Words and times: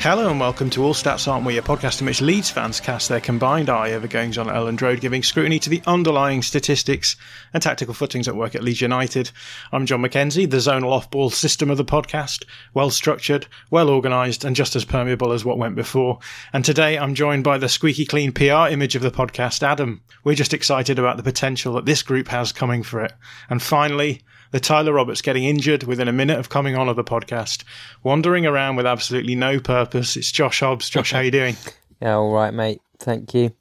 Hello 0.00 0.30
and 0.30 0.38
welcome 0.38 0.70
to 0.70 0.84
All 0.84 0.94
Stats 0.94 1.26
Aren't 1.26 1.44
We, 1.44 1.58
a 1.58 1.62
podcast 1.62 2.00
in 2.00 2.06
which 2.06 2.20
Leeds 2.20 2.48
fans 2.48 2.78
cast 2.78 3.08
their 3.08 3.20
combined 3.20 3.68
eye 3.68 3.94
over 3.94 4.06
goings 4.06 4.38
on 4.38 4.48
at 4.48 4.54
Elland 4.54 4.80
Road, 4.80 5.00
giving 5.00 5.24
scrutiny 5.24 5.58
to 5.58 5.68
the 5.68 5.82
underlying 5.88 6.40
statistics 6.40 7.16
and 7.52 7.60
tactical 7.60 7.92
footings 7.92 8.28
at 8.28 8.36
work 8.36 8.54
at 8.54 8.62
Leeds 8.62 8.80
United. 8.80 9.32
I'm 9.72 9.86
John 9.86 10.00
McKenzie, 10.00 10.48
the 10.48 10.58
zonal 10.58 10.92
off-ball 10.92 11.30
system 11.30 11.68
of 11.68 11.78
the 11.78 11.84
podcast, 11.84 12.44
well 12.74 12.90
structured, 12.90 13.48
well 13.72 13.90
organised, 13.90 14.44
and 14.44 14.54
just 14.54 14.76
as 14.76 14.84
permeable 14.84 15.32
as 15.32 15.44
what 15.44 15.58
went 15.58 15.74
before. 15.74 16.20
And 16.52 16.64
today 16.64 16.96
I'm 16.96 17.16
joined 17.16 17.42
by 17.42 17.58
the 17.58 17.68
squeaky 17.68 18.06
clean 18.06 18.30
PR 18.30 18.68
image 18.70 18.94
of 18.94 19.02
the 19.02 19.10
podcast, 19.10 19.64
Adam. 19.64 20.00
We're 20.22 20.36
just 20.36 20.54
excited 20.54 21.00
about 21.00 21.16
the 21.16 21.24
potential 21.24 21.74
that 21.74 21.86
this 21.86 22.04
group 22.04 22.28
has 22.28 22.52
coming 22.52 22.84
for 22.84 23.04
it. 23.04 23.12
And 23.50 23.60
finally, 23.60 24.22
the 24.50 24.60
Tyler 24.60 24.92
Roberts 24.92 25.22
getting 25.22 25.44
injured 25.44 25.84
within 25.84 26.08
a 26.08 26.12
minute 26.12 26.38
of 26.38 26.48
coming 26.48 26.76
on 26.76 26.88
of 26.88 26.96
the 26.96 27.04
podcast, 27.04 27.64
wandering 28.02 28.46
around 28.46 28.76
with 28.76 28.86
absolutely 28.86 29.34
no 29.34 29.60
purpose. 29.60 30.16
It's 30.16 30.30
Josh 30.30 30.60
Hobbs. 30.60 30.88
Josh, 30.88 31.12
how 31.12 31.20
you 31.20 31.30
doing? 31.30 31.56
Yeah, 32.00 32.14
all 32.14 32.32
right, 32.32 32.54
mate. 32.54 32.80
Thank 33.00 33.34
you. 33.34 33.56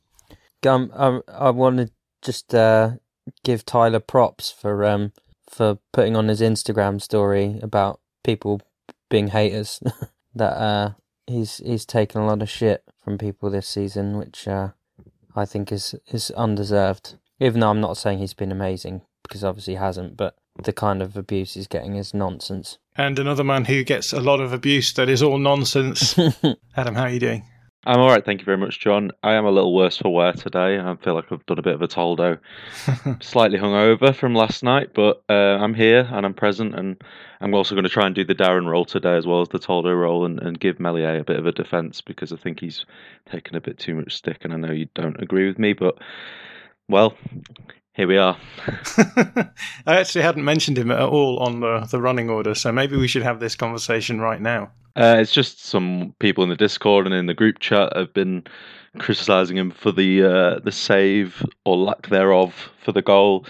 Um, 0.64 0.92
I, 0.96 1.22
I 1.28 1.50
want 1.50 1.78
to 1.78 1.90
just 2.22 2.54
uh, 2.54 2.92
give 3.44 3.66
Tyler 3.66 4.00
props 4.00 4.52
for 4.52 4.86
um 4.86 5.12
for 5.50 5.80
putting 5.92 6.16
on 6.16 6.28
his 6.28 6.40
Instagram 6.40 7.02
story 7.02 7.60
about 7.64 8.00
people 8.24 8.62
being 9.10 9.30
haters. 9.30 9.82
that 10.36 10.54
uh, 10.54 10.92
he's 11.26 11.58
he's 11.58 11.86
taken 11.86 12.22
a 12.22 12.28
lot 12.28 12.42
of 12.42 12.50
shit 12.50 12.84
from 13.04 13.18
people 13.18 13.50
this 13.50 13.68
season, 13.68 14.18
which 14.18 14.48
uh, 14.48 14.70
I 15.36 15.46
think 15.46 15.72
is 15.72 15.96
is 16.08 16.32
undeserved. 16.32 17.16
Even 17.40 17.60
though 17.60 17.70
I'm 17.70 17.82
not 17.82 17.98
saying 17.98 18.20
he's 18.20 18.34
been 18.34 18.52
amazing, 18.52 19.02
because 19.24 19.44
obviously 19.44 19.74
he 19.74 19.80
hasn't, 19.80 20.18
but 20.18 20.36
the 20.64 20.74
kind 20.74 21.02
of 21.02 21.16
abuse 21.18 21.54
he's 21.54 21.68
getting 21.68 21.96
is 21.96 22.14
nonsense. 22.14 22.78
And 22.96 23.20
another 23.20 23.44
man 23.44 23.66
who 23.66 23.84
gets 23.84 24.14
a 24.14 24.20
lot 24.20 24.40
of 24.40 24.54
abuse 24.54 24.94
that 24.94 25.10
is 25.10 25.22
all 25.22 25.38
nonsense. 25.38 26.18
Adam, 26.76 26.96
how 26.96 27.04
are 27.04 27.10
you 27.10 27.20
doing? 27.20 27.44
I'm 27.88 28.02
all 28.02 28.10
right, 28.10 28.26
thank 28.26 28.42
you 28.42 28.46
very 28.46 28.58
much, 28.58 28.82
John. 28.82 29.12
I 29.24 29.36
am 29.36 29.46
a 29.46 29.52
little 29.52 29.74
worse 29.74 29.96
for 29.96 30.14
wear 30.14 30.34
today. 30.34 30.78
I 30.78 30.94
feel 30.98 31.14
like 31.14 31.32
I've 31.32 31.46
done 31.46 31.58
a 31.58 31.62
bit 31.62 31.74
of 31.74 31.82
a 31.82 31.88
toldo, 31.88 32.38
slightly 33.22 33.58
hungover 33.58 34.14
from 34.14 34.36
last 34.36 34.62
night, 34.62 34.90
but 34.94 35.24
uh, 35.30 35.34
I'm 35.34 35.74
here 35.74 36.06
and 36.12 36.26
I'm 36.26 36.34
present, 36.34 36.76
and 36.76 37.02
I'm 37.40 37.54
also 37.54 37.76
going 37.76 37.86
to 37.86 37.90
try 37.90 38.06
and 38.06 38.14
do 38.14 38.26
the 38.26 38.36
Darren 38.36 38.70
role 38.70 38.84
today 38.84 39.16
as 39.16 39.26
well 39.26 39.40
as 39.40 39.48
the 39.48 39.60
Toldo 39.60 39.98
role, 39.98 40.26
and, 40.26 40.38
and 40.42 40.60
give 40.60 40.82
Meslier 40.82 41.20
a 41.20 41.24
bit 41.24 41.40
of 41.40 41.46
a 41.46 41.54
defence 41.54 42.02
because 42.02 42.34
I 42.34 42.36
think 42.36 42.60
he's 42.60 42.86
taken 43.32 43.56
a 43.56 43.62
bit 43.62 43.78
too 43.78 43.96
much 43.96 44.14
stick, 44.14 44.40
and 44.44 44.52
I 44.52 44.58
know 44.58 44.74
you 44.74 44.90
don't 44.94 45.22
agree 45.22 45.48
with 45.48 45.58
me, 45.58 45.72
but 45.72 45.98
well, 46.90 47.16
here 47.98 48.08
we 48.08 48.18
are. 48.18 48.38
I 49.88 49.98
actually 49.98 50.22
hadn't 50.22 50.46
mentioned 50.46 50.78
him 50.78 50.92
at 50.92 51.02
all 51.02 51.40
on 51.40 51.62
the, 51.62 51.80
the 51.90 52.00
running 52.00 52.30
order, 52.30 52.54
so 52.54 52.72
maybe 52.72 52.96
we 52.96 53.08
should 53.08 53.24
have 53.24 53.40
this 53.40 53.56
conversation 53.56 54.22
right 54.22 54.40
now. 54.40 54.72
Uh, 54.96 55.18
it's 55.20 55.32
just 55.32 55.66
some 55.66 56.14
people 56.20 56.44
in 56.44 56.50
the 56.52 56.56
Discord 56.56 57.08
and 57.08 57.16
in 57.16 57.26
the 57.26 57.34
group 57.34 57.58
chat 57.60 57.92
have 57.96 58.14
been 58.14 58.44
criticizing 59.00 59.58
him 59.58 59.72
for 59.72 59.92
the 59.92 60.24
uh, 60.24 60.60
the 60.60 60.72
save 60.72 61.44
or 61.66 61.76
lack 61.76 62.08
thereof 62.08 62.70
for 62.84 62.92
the 62.92 63.02
goal. 63.02 63.46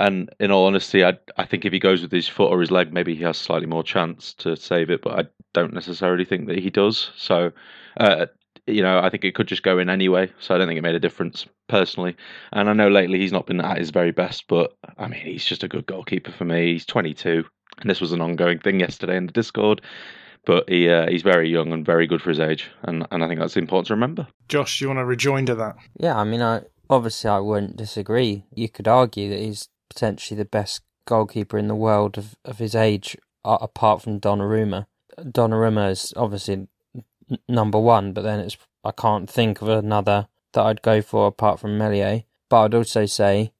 And 0.00 0.30
in 0.38 0.50
all 0.50 0.66
honesty, 0.66 1.02
I 1.02 1.18
I 1.38 1.46
think 1.46 1.64
if 1.64 1.72
he 1.72 1.78
goes 1.78 2.02
with 2.02 2.12
his 2.12 2.28
foot 2.28 2.50
or 2.50 2.60
his 2.60 2.70
leg, 2.70 2.92
maybe 2.92 3.14
he 3.14 3.24
has 3.24 3.38
slightly 3.38 3.66
more 3.66 3.82
chance 3.82 4.34
to 4.34 4.54
save 4.54 4.90
it. 4.90 5.02
But 5.02 5.18
I 5.18 5.28
don't 5.54 5.74
necessarily 5.74 6.26
think 6.26 6.46
that 6.48 6.58
he 6.58 6.70
does. 6.70 7.10
So 7.16 7.52
uh, 7.98 8.26
you 8.68 8.82
know, 8.82 9.00
I 9.00 9.10
think 9.10 9.24
it 9.24 9.34
could 9.34 9.48
just 9.48 9.62
go 9.62 9.78
in 9.78 9.88
anyway. 9.88 10.30
So 10.40 10.54
I 10.54 10.58
don't 10.58 10.68
think 10.68 10.78
it 10.78 10.82
made 10.82 10.94
a 10.94 11.00
difference 11.00 11.46
personally. 11.68 12.16
And 12.52 12.68
I 12.68 12.72
know 12.72 12.88
lately 12.88 13.18
he's 13.18 13.32
not 13.32 13.46
been 13.46 13.60
at 13.60 13.78
his 13.78 13.90
very 13.90 14.12
best, 14.12 14.44
but 14.48 14.76
I 14.98 15.08
mean, 15.08 15.20
he's 15.20 15.44
just 15.44 15.64
a 15.64 15.68
good 15.68 15.86
goalkeeper 15.86 16.32
for 16.32 16.44
me. 16.44 16.72
He's 16.72 16.86
22, 16.86 17.44
and 17.80 17.90
this 17.90 18.00
was 18.00 18.12
an 18.12 18.20
ongoing 18.20 18.58
thing 18.58 18.80
yesterday 18.80 19.16
in 19.16 19.26
the 19.26 19.32
Discord. 19.32 19.82
But 20.46 20.68
he 20.68 20.88
uh, 20.88 21.08
he's 21.08 21.22
very 21.22 21.50
young 21.50 21.72
and 21.72 21.84
very 21.84 22.06
good 22.06 22.22
for 22.22 22.30
his 22.30 22.40
age, 22.40 22.70
and, 22.82 23.06
and 23.10 23.22
I 23.22 23.28
think 23.28 23.40
that's 23.40 23.56
important 23.56 23.88
to 23.88 23.94
remember. 23.94 24.26
Josh, 24.48 24.78
do 24.78 24.84
you 24.84 24.88
want 24.88 24.98
to 24.98 25.04
rejoin 25.04 25.44
to 25.46 25.54
that? 25.56 25.76
Yeah, 25.98 26.16
I 26.16 26.24
mean, 26.24 26.40
I 26.40 26.62
obviously 26.88 27.28
I 27.28 27.38
wouldn't 27.38 27.76
disagree. 27.76 28.44
You 28.54 28.68
could 28.68 28.88
argue 28.88 29.28
that 29.28 29.40
he's 29.40 29.68
potentially 29.90 30.38
the 30.38 30.44
best 30.46 30.82
goalkeeper 31.06 31.58
in 31.58 31.68
the 31.68 31.74
world 31.74 32.16
of, 32.16 32.36
of 32.44 32.58
his 32.58 32.74
age, 32.74 33.16
apart 33.44 34.02
from 34.02 34.20
Donnarumma. 34.20 34.86
Donnarumma 35.18 35.90
is 35.90 36.12
obviously 36.16 36.68
number 37.48 37.78
one, 37.78 38.12
but 38.12 38.22
then 38.22 38.40
it's 38.40 38.56
I 38.84 38.92
can't 38.92 39.28
think 39.28 39.60
of 39.60 39.68
another 39.68 40.28
that 40.52 40.64
I'd 40.64 40.82
go 40.82 41.02
for 41.02 41.26
apart 41.26 41.60
from 41.60 41.78
Meslier. 41.78 42.22
But 42.48 42.62
I'd 42.62 42.74
also 42.74 43.06
say 43.06 43.52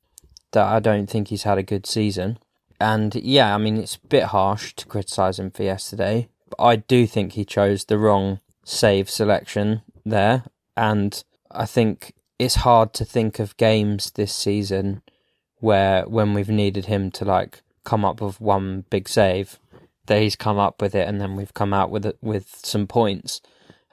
that 0.52 0.66
I 0.66 0.80
don't 0.80 1.08
think 1.08 1.28
he's 1.28 1.42
had 1.42 1.58
a 1.58 1.62
good 1.62 1.86
season. 1.86 2.38
And 2.80 3.14
yeah, 3.14 3.54
I 3.54 3.58
mean 3.58 3.76
it's 3.76 3.96
a 3.96 4.06
bit 4.06 4.24
harsh 4.24 4.74
to 4.74 4.86
criticise 4.86 5.38
him 5.38 5.50
for 5.50 5.62
yesterday, 5.64 6.28
but 6.48 6.62
I 6.62 6.76
do 6.76 7.06
think 7.06 7.32
he 7.32 7.44
chose 7.44 7.84
the 7.84 7.98
wrong 7.98 8.40
save 8.64 9.10
selection 9.10 9.82
there. 10.04 10.44
And 10.76 11.22
I 11.50 11.66
think 11.66 12.14
it's 12.38 12.56
hard 12.56 12.92
to 12.94 13.04
think 13.04 13.38
of 13.38 13.56
games 13.56 14.12
this 14.12 14.32
season 14.32 15.02
where 15.56 16.04
when 16.04 16.34
we've 16.34 16.48
needed 16.48 16.86
him 16.86 17.10
to 17.10 17.24
like 17.24 17.62
come 17.84 18.04
up 18.04 18.20
with 18.20 18.40
one 18.40 18.84
big 18.90 19.08
save, 19.08 19.58
that 20.06 20.22
he's 20.22 20.36
come 20.36 20.58
up 20.58 20.80
with 20.80 20.94
it 20.94 21.08
and 21.08 21.20
then 21.20 21.36
we've 21.36 21.54
come 21.54 21.74
out 21.74 21.90
with 21.90 22.06
it 22.06 22.16
with 22.20 22.60
some 22.62 22.86
points. 22.86 23.40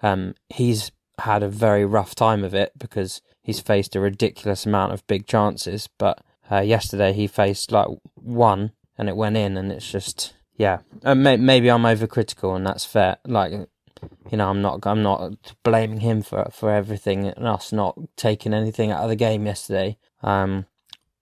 Um, 0.01 0.35
he's 0.50 0.91
had 1.19 1.44
a 1.44 1.50
very 1.50 1.85
rough 1.85 2.16
time 2.16 2.44
of 2.44 2.53
it 2.53 2.73
because 2.78 3.22
he's 3.41 3.59
faced 3.59 3.96
a 3.96 3.99
ridiculous 3.99 4.66
amount 4.66 4.93
of 4.93 5.08
big 5.08 5.28
chances. 5.28 5.90
But 5.97 6.22
uh, 6.52 6.59
yesterday 6.59 7.14
he 7.14 7.28
faced 7.28 7.72
like 7.72 7.87
one 8.16 8.72
and 8.97 9.09
it 9.09 9.16
went 9.16 9.37
in, 9.37 9.58
and 9.58 9.72
it's 9.72 9.90
just 9.90 10.34
yeah. 10.58 10.79
Uh, 11.03 11.16
may- 11.16 11.37
maybe 11.37 11.70
I'm 11.70 11.84
overcritical, 11.84 12.55
and 12.55 12.66
that's 12.66 12.85
fair. 12.85 13.17
Like 13.25 13.52
you 14.29 14.37
know, 14.37 14.49
I'm 14.49 14.61
not 14.61 14.85
I'm 14.85 15.03
not 15.03 15.53
blaming 15.64 15.99
him 15.99 16.22
for 16.22 16.49
for 16.52 16.72
everything 16.72 17.28
and 17.28 17.47
us 17.47 17.72
not 17.72 17.97
taking 18.16 18.53
anything 18.53 18.91
out 18.91 19.03
of 19.03 19.09
the 19.09 19.16
game 19.16 19.46
yesterday. 19.46 19.97
Um, 20.22 20.66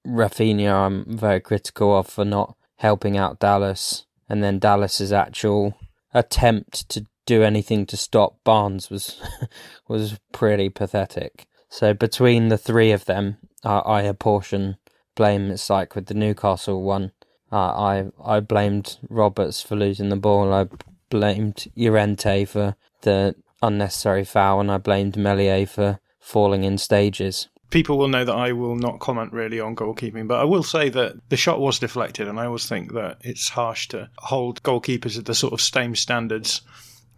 Raphinha, 0.05 0.71
I'm 0.71 1.17
very 1.17 1.39
critical 1.39 1.97
of 1.97 2.07
for 2.07 2.25
not 2.25 2.55
helping 2.77 3.17
out 3.17 3.39
Dallas, 3.39 4.05
and 4.29 4.43
then 4.43 4.59
Dallas's 4.59 5.13
actual 5.13 5.77
attempt 6.13 6.89
to 6.89 7.05
do 7.25 7.43
anything 7.43 7.85
to 7.87 7.97
stop 7.97 8.43
Barnes 8.43 8.89
was 8.89 9.21
was 9.87 10.19
pretty 10.31 10.69
pathetic. 10.69 11.47
So 11.69 11.93
between 11.93 12.49
the 12.49 12.57
three 12.57 12.91
of 12.91 13.05
them, 13.05 13.37
uh, 13.63 13.79
I 13.79 14.01
apportion 14.01 14.77
blame. 15.15 15.51
It's 15.51 15.69
like 15.69 15.95
with 15.95 16.07
the 16.07 16.13
Newcastle 16.13 16.83
one. 16.83 17.11
Uh, 17.51 17.55
I 17.55 18.05
I 18.23 18.39
blamed 18.39 18.97
Roberts 19.09 19.61
for 19.61 19.75
losing 19.75 20.09
the 20.09 20.15
ball. 20.15 20.53
I 20.53 20.67
blamed 21.09 21.65
Llorente 21.75 22.45
for 22.45 22.75
the 23.01 23.35
unnecessary 23.61 24.25
foul, 24.25 24.59
and 24.59 24.71
I 24.71 24.77
blamed 24.77 25.17
Meslier 25.17 25.65
for 25.65 25.99
falling 26.19 26.63
in 26.63 26.77
stages. 26.77 27.47
People 27.69 27.97
will 27.97 28.07
know 28.07 28.23
that 28.23 28.35
I 28.35 28.51
will 28.51 28.75
not 28.75 28.99
comment 28.99 29.33
really 29.33 29.59
on 29.59 29.75
goalkeeping, 29.75 30.27
but 30.27 30.39
I 30.39 30.43
will 30.43 30.61
say 30.61 30.89
that 30.89 31.15
the 31.29 31.37
shot 31.37 31.59
was 31.59 31.79
deflected, 31.79 32.27
and 32.27 32.39
I 32.39 32.45
always 32.45 32.67
think 32.67 32.93
that 32.93 33.17
it's 33.21 33.49
harsh 33.49 33.87
to 33.89 34.09
hold 34.19 34.61
goalkeepers 34.61 35.17
at 35.17 35.25
the 35.25 35.33
sort 35.33 35.53
of 35.53 35.61
same 35.61 35.95
standards 35.95 36.61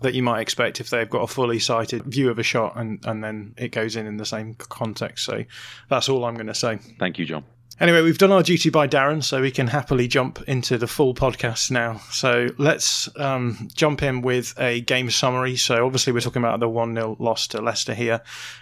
that 0.01 0.13
you 0.13 0.23
might 0.23 0.41
expect 0.41 0.79
if 0.79 0.89
they've 0.89 1.09
got 1.09 1.21
a 1.21 1.27
fully 1.27 1.59
sighted 1.59 2.03
view 2.03 2.29
of 2.29 2.37
a 2.37 2.43
shot 2.43 2.73
and, 2.75 3.03
and 3.05 3.23
then 3.23 3.53
it 3.57 3.69
goes 3.69 3.95
in 3.95 4.05
in 4.05 4.17
the 4.17 4.25
same 4.25 4.53
context. 4.55 5.25
So 5.25 5.45
that's 5.89 6.09
all 6.09 6.25
I'm 6.25 6.35
going 6.35 6.47
to 6.47 6.53
say. 6.53 6.79
Thank 6.99 7.17
you, 7.17 7.25
John. 7.25 7.45
Anyway, 7.77 8.01
we've 8.01 8.17
done 8.17 8.31
our 8.31 8.43
duty 8.43 8.69
by 8.69 8.87
Darren, 8.87 9.21
so 9.21 9.41
we 9.41 9.51
can 9.51 9.67
happily 9.67 10.07
jump 10.07 10.41
into 10.47 10.77
the 10.77 10.87
full 10.87 11.13
podcast 11.13 11.71
now. 11.71 11.97
So 12.09 12.47
let's 12.57 13.09
um, 13.19 13.67
jump 13.73 14.01
in 14.01 14.21
with 14.21 14.53
a 14.57 14.79
game 14.81 15.09
summary. 15.09 15.57
So 15.57 15.85
obviously, 15.85 16.13
we're 16.13 16.21
talking 16.21 16.41
about 16.41 16.61
the 16.61 16.69
1 16.69 16.95
0 16.95 17.17
loss 17.19 17.47
to 17.47 17.61
Leicester 17.61 17.93
here. 17.93 18.21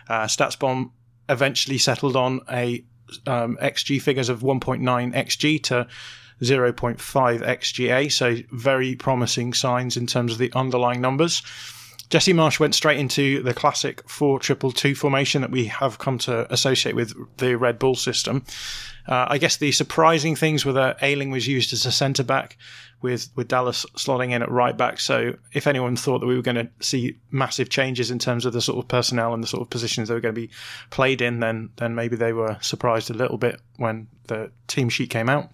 Uh, 0.09 0.23
StatsBomb 0.23 0.89
eventually 1.29 1.77
settled 1.77 2.15
on 2.15 2.41
a 2.51 2.83
um, 3.27 3.57
XG 3.61 4.01
figures 4.01 4.29
of 4.29 4.39
1.9 4.39 4.81
XG 5.13 5.61
to 5.63 5.87
0.5 6.43 6.97
XGA. 6.99 8.11
So 8.11 8.37
very 8.51 8.95
promising 8.95 9.53
signs 9.53 9.97
in 9.97 10.07
terms 10.07 10.33
of 10.33 10.37
the 10.37 10.51
underlying 10.53 11.01
numbers. 11.01 11.41
Jesse 12.09 12.33
Marsch 12.33 12.59
went 12.59 12.75
straight 12.75 12.99
into 12.99 13.41
the 13.41 13.53
classic 13.55 14.07
4 14.07 14.39
triple 14.39 14.71
2 14.71 14.93
formation 14.93 15.41
that 15.41 15.49
we 15.49 15.65
have 15.65 15.97
come 15.97 16.19
to 16.19 16.51
associate 16.53 16.95
with 16.95 17.15
the 17.37 17.55
Red 17.55 17.79
Bull 17.79 17.95
system. 17.95 18.43
Uh, 19.07 19.25
I 19.29 19.37
guess 19.37 19.57
the 19.57 19.71
surprising 19.71 20.35
things 20.35 20.63
were 20.63 20.73
that 20.73 20.97
Ayling 21.01 21.31
was 21.31 21.47
used 21.47 21.73
as 21.73 21.85
a 21.85 21.91
centre 21.91 22.23
back 22.23 22.57
with 23.03 23.29
with 23.35 23.49
Dallas 23.49 23.85
slotting 23.95 24.31
in 24.31 24.41
at 24.41 24.49
right 24.49 24.75
back. 24.75 24.99
So 24.99 25.33
if 25.51 25.67
anyone 25.67 25.95
thought 25.95 26.19
that 26.19 26.25
we 26.25 26.35
were 26.35 26.41
going 26.41 26.55
to 26.55 26.69
see 26.79 27.19
massive 27.29 27.69
changes 27.69 28.09
in 28.09 28.17
terms 28.17 28.45
of 28.45 28.53
the 28.53 28.61
sort 28.61 28.83
of 28.83 28.87
personnel 28.87 29.33
and 29.33 29.43
the 29.43 29.47
sort 29.47 29.61
of 29.61 29.69
positions 29.69 30.07
they 30.07 30.15
were 30.15 30.21
going 30.21 30.33
to 30.33 30.41
be 30.41 30.49
played 30.89 31.21
in, 31.21 31.39
then 31.39 31.69
then 31.75 31.93
maybe 31.93 32.15
they 32.15 32.33
were 32.33 32.57
surprised 32.61 33.11
a 33.11 33.13
little 33.13 33.37
bit 33.37 33.61
when 33.77 34.07
the 34.27 34.49
team 34.67 34.89
sheet 34.89 35.09
came 35.09 35.29
out. 35.29 35.51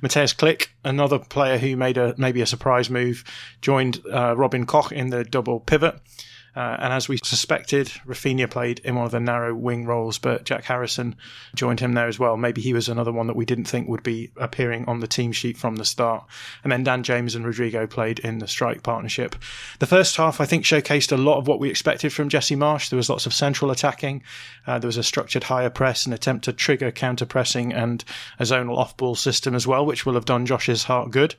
Mateusz 0.00 0.34
Klich, 0.34 0.68
another 0.84 1.18
player 1.18 1.58
who 1.58 1.76
made 1.76 1.98
a 1.98 2.14
maybe 2.16 2.40
a 2.40 2.46
surprise 2.46 2.88
move, 2.88 3.24
joined 3.60 4.00
uh, 4.10 4.34
Robin 4.36 4.64
Koch 4.64 4.92
in 4.92 5.10
the 5.10 5.24
double 5.24 5.60
pivot. 5.60 6.00
Uh, 6.54 6.76
and 6.80 6.92
as 6.92 7.08
we 7.08 7.18
suspected, 7.22 7.86
Raphinha 8.06 8.50
played 8.50 8.80
in 8.80 8.94
one 8.94 9.06
of 9.06 9.10
the 9.10 9.20
narrow 9.20 9.54
wing 9.54 9.86
roles, 9.86 10.18
but 10.18 10.44
Jack 10.44 10.64
Harrison 10.64 11.16
joined 11.54 11.80
him 11.80 11.94
there 11.94 12.08
as 12.08 12.18
well. 12.18 12.36
Maybe 12.36 12.60
he 12.60 12.74
was 12.74 12.88
another 12.88 13.12
one 13.12 13.26
that 13.28 13.36
we 13.36 13.46
didn't 13.46 13.64
think 13.64 13.88
would 13.88 14.02
be 14.02 14.30
appearing 14.36 14.84
on 14.86 15.00
the 15.00 15.06
team 15.06 15.32
sheet 15.32 15.56
from 15.56 15.76
the 15.76 15.84
start. 15.84 16.24
And 16.62 16.70
then 16.70 16.84
Dan 16.84 17.02
James 17.02 17.34
and 17.34 17.46
Rodrigo 17.46 17.86
played 17.86 18.18
in 18.18 18.38
the 18.38 18.48
strike 18.48 18.82
partnership. 18.82 19.34
The 19.78 19.86
first 19.86 20.16
half, 20.16 20.40
I 20.40 20.44
think, 20.44 20.64
showcased 20.64 21.12
a 21.12 21.16
lot 21.16 21.38
of 21.38 21.46
what 21.46 21.58
we 21.58 21.70
expected 21.70 22.12
from 22.12 22.28
Jesse 22.28 22.56
Marsch. 22.56 22.90
There 22.90 22.98
was 22.98 23.08
lots 23.08 23.26
of 23.26 23.32
central 23.32 23.70
attacking. 23.70 24.22
Uh, 24.66 24.78
there 24.78 24.88
was 24.88 24.98
a 24.98 25.02
structured 25.02 25.44
higher 25.44 25.70
press, 25.70 26.04
an 26.06 26.12
attempt 26.12 26.44
to 26.44 26.52
trigger 26.52 26.90
counter 26.90 27.24
pressing, 27.24 27.72
and 27.72 28.04
a 28.38 28.42
zonal 28.42 28.76
off 28.76 28.96
ball 28.96 29.14
system 29.14 29.54
as 29.54 29.66
well, 29.66 29.86
which 29.86 30.04
will 30.04 30.14
have 30.14 30.26
done 30.26 30.44
Josh's 30.44 30.84
heart 30.84 31.10
good. 31.10 31.34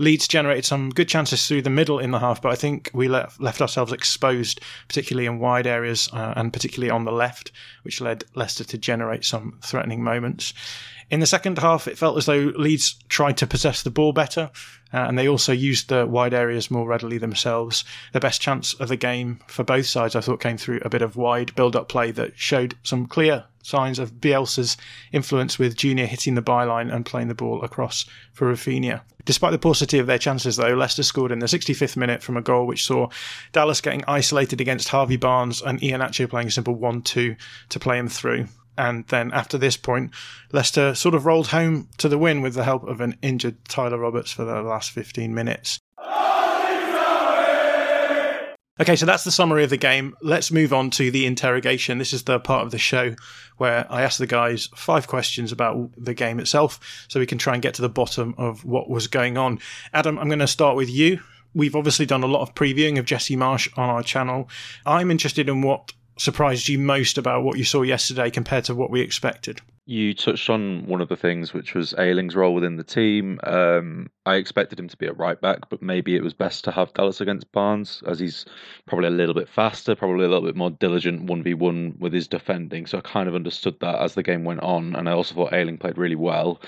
Leeds 0.00 0.26
generated 0.26 0.64
some 0.64 0.88
good 0.88 1.08
chances 1.08 1.46
through 1.46 1.60
the 1.60 1.68
middle 1.68 1.98
in 1.98 2.10
the 2.10 2.18
half, 2.18 2.40
but 2.40 2.50
I 2.50 2.54
think 2.54 2.90
we 2.94 3.06
left, 3.06 3.38
left 3.38 3.60
ourselves 3.60 3.92
exposed, 3.92 4.58
particularly 4.88 5.26
in 5.26 5.38
wide 5.38 5.66
areas 5.66 6.08
uh, 6.14 6.32
and 6.36 6.54
particularly 6.54 6.90
on 6.90 7.04
the 7.04 7.12
left, 7.12 7.52
which 7.82 8.00
led 8.00 8.24
Leicester 8.34 8.64
to 8.64 8.78
generate 8.78 9.26
some 9.26 9.58
threatening 9.62 10.02
moments. 10.02 10.54
In 11.10 11.20
the 11.20 11.26
second 11.26 11.58
half, 11.58 11.86
it 11.86 11.98
felt 11.98 12.16
as 12.16 12.24
though 12.24 12.50
Leeds 12.56 12.94
tried 13.10 13.36
to 13.36 13.46
possess 13.46 13.82
the 13.82 13.90
ball 13.90 14.14
better, 14.14 14.50
uh, 14.92 14.98
and 14.98 15.18
they 15.18 15.28
also 15.28 15.52
used 15.52 15.88
the 15.88 16.06
wide 16.06 16.34
areas 16.34 16.70
more 16.70 16.86
readily 16.86 17.18
themselves. 17.18 17.84
The 18.12 18.20
best 18.20 18.40
chance 18.40 18.74
of 18.74 18.88
the 18.88 18.96
game 18.96 19.40
for 19.46 19.64
both 19.64 19.86
sides, 19.86 20.16
I 20.16 20.20
thought, 20.20 20.40
came 20.40 20.56
through 20.56 20.80
a 20.84 20.90
bit 20.90 21.02
of 21.02 21.16
wide 21.16 21.54
build 21.54 21.76
up 21.76 21.88
play 21.88 22.10
that 22.12 22.38
showed 22.38 22.76
some 22.82 23.06
clear 23.06 23.44
signs 23.62 23.98
of 23.98 24.20
Bielsa's 24.20 24.76
influence 25.12 25.58
with 25.58 25.76
Junior 25.76 26.06
hitting 26.06 26.34
the 26.34 26.42
byline 26.42 26.92
and 26.92 27.06
playing 27.06 27.28
the 27.28 27.34
ball 27.34 27.62
across 27.62 28.06
for 28.32 28.52
Raphinha. 28.52 29.02
Despite 29.26 29.52
the 29.52 29.58
paucity 29.58 29.98
of 29.98 30.06
their 30.06 30.18
chances, 30.18 30.56
though, 30.56 30.74
Leicester 30.74 31.02
scored 31.02 31.30
in 31.30 31.40
the 31.40 31.46
65th 31.46 31.96
minute 31.96 32.22
from 32.22 32.36
a 32.36 32.42
goal 32.42 32.66
which 32.66 32.84
saw 32.84 33.08
Dallas 33.52 33.80
getting 33.80 34.02
isolated 34.08 34.60
against 34.60 34.88
Harvey 34.88 35.16
Barnes 35.16 35.60
and 35.60 35.82
Ian 35.82 36.00
Iheanacho 36.00 36.28
playing 36.28 36.48
a 36.48 36.50
simple 36.50 36.74
1 36.74 37.02
2 37.02 37.36
to 37.68 37.78
play 37.78 37.98
him 37.98 38.08
through. 38.08 38.46
And 38.78 39.06
then 39.08 39.32
after 39.32 39.58
this 39.58 39.76
point, 39.76 40.12
Leicester 40.52 40.94
sort 40.94 41.14
of 41.14 41.26
rolled 41.26 41.48
home 41.48 41.88
to 41.98 42.08
the 42.08 42.18
win 42.18 42.40
with 42.40 42.54
the 42.54 42.64
help 42.64 42.84
of 42.84 43.00
an 43.00 43.16
injured 43.22 43.64
Tyler 43.66 43.98
Roberts 43.98 44.32
for 44.32 44.44
the 44.44 44.62
last 44.62 44.90
15 44.92 45.34
minutes. 45.34 45.78
Okay, 48.80 48.96
so 48.96 49.04
that's 49.04 49.24
the 49.24 49.30
summary 49.30 49.62
of 49.62 49.68
the 49.68 49.76
game. 49.76 50.16
Let's 50.22 50.50
move 50.50 50.72
on 50.72 50.88
to 50.92 51.10
the 51.10 51.26
interrogation. 51.26 51.98
This 51.98 52.14
is 52.14 52.22
the 52.22 52.40
part 52.40 52.64
of 52.64 52.70
the 52.70 52.78
show 52.78 53.14
where 53.58 53.86
I 53.90 54.00
ask 54.00 54.18
the 54.18 54.26
guys 54.26 54.70
five 54.74 55.06
questions 55.06 55.52
about 55.52 55.90
the 55.98 56.14
game 56.14 56.40
itself 56.40 57.06
so 57.08 57.20
we 57.20 57.26
can 57.26 57.36
try 57.36 57.52
and 57.52 57.62
get 57.62 57.74
to 57.74 57.82
the 57.82 57.90
bottom 57.90 58.34
of 58.38 58.64
what 58.64 58.88
was 58.88 59.06
going 59.06 59.36
on. 59.36 59.58
Adam, 59.92 60.18
I'm 60.18 60.28
going 60.28 60.38
to 60.38 60.46
start 60.46 60.76
with 60.76 60.88
you. 60.88 61.20
We've 61.52 61.76
obviously 61.76 62.06
done 62.06 62.22
a 62.22 62.26
lot 62.26 62.40
of 62.40 62.54
previewing 62.54 62.98
of 62.98 63.04
Jesse 63.04 63.36
Marsch 63.36 63.68
on 63.76 63.90
our 63.90 64.02
channel. 64.02 64.48
I'm 64.86 65.10
interested 65.10 65.50
in 65.50 65.60
what 65.60 65.92
surprised 66.20 66.68
you 66.68 66.78
most 66.78 67.16
about 67.16 67.42
what 67.42 67.56
you 67.56 67.64
saw 67.64 67.82
yesterday 67.82 68.30
compared 68.30 68.64
to 68.64 68.74
what 68.74 68.90
we 68.90 69.00
expected? 69.00 69.60
You 69.86 70.14
touched 70.14 70.50
on 70.50 70.86
one 70.86 71.00
of 71.00 71.08
the 71.08 71.16
things, 71.16 71.52
which 71.52 71.74
was 71.74 71.94
Ayling's 71.98 72.36
role 72.36 72.54
within 72.54 72.76
the 72.76 72.84
team. 72.84 73.40
Um, 73.42 74.08
I 74.26 74.34
expected 74.36 74.78
him 74.78 74.86
to 74.86 74.96
be 74.96 75.06
a 75.06 75.12
right 75.12 75.40
back, 75.40 75.68
but 75.68 75.82
maybe 75.82 76.14
it 76.14 76.22
was 76.22 76.34
best 76.34 76.62
to 76.64 76.70
have 76.70 76.92
Dallas 76.92 77.20
against 77.20 77.50
Barnes, 77.50 78.02
as 78.06 78.20
he's 78.20 78.44
probably 78.86 79.08
a 79.08 79.10
little 79.10 79.34
bit 79.34 79.48
faster, 79.48 79.96
probably 79.96 80.26
a 80.26 80.28
little 80.28 80.46
bit 80.46 80.54
more 80.54 80.70
diligent 80.70 81.26
1v1 81.26 81.98
with 81.98 82.12
his 82.12 82.28
defending. 82.28 82.86
So 82.86 82.98
I 82.98 83.00
kind 83.00 83.28
of 83.28 83.34
understood 83.34 83.80
that 83.80 84.00
as 84.00 84.14
the 84.14 84.22
game 84.22 84.44
went 84.44 84.60
on. 84.60 84.94
And 84.94 85.08
I 85.08 85.12
also 85.12 85.34
thought 85.34 85.54
Ayling 85.54 85.78
played 85.78 85.98
really 85.98 86.16
well. 86.16 86.60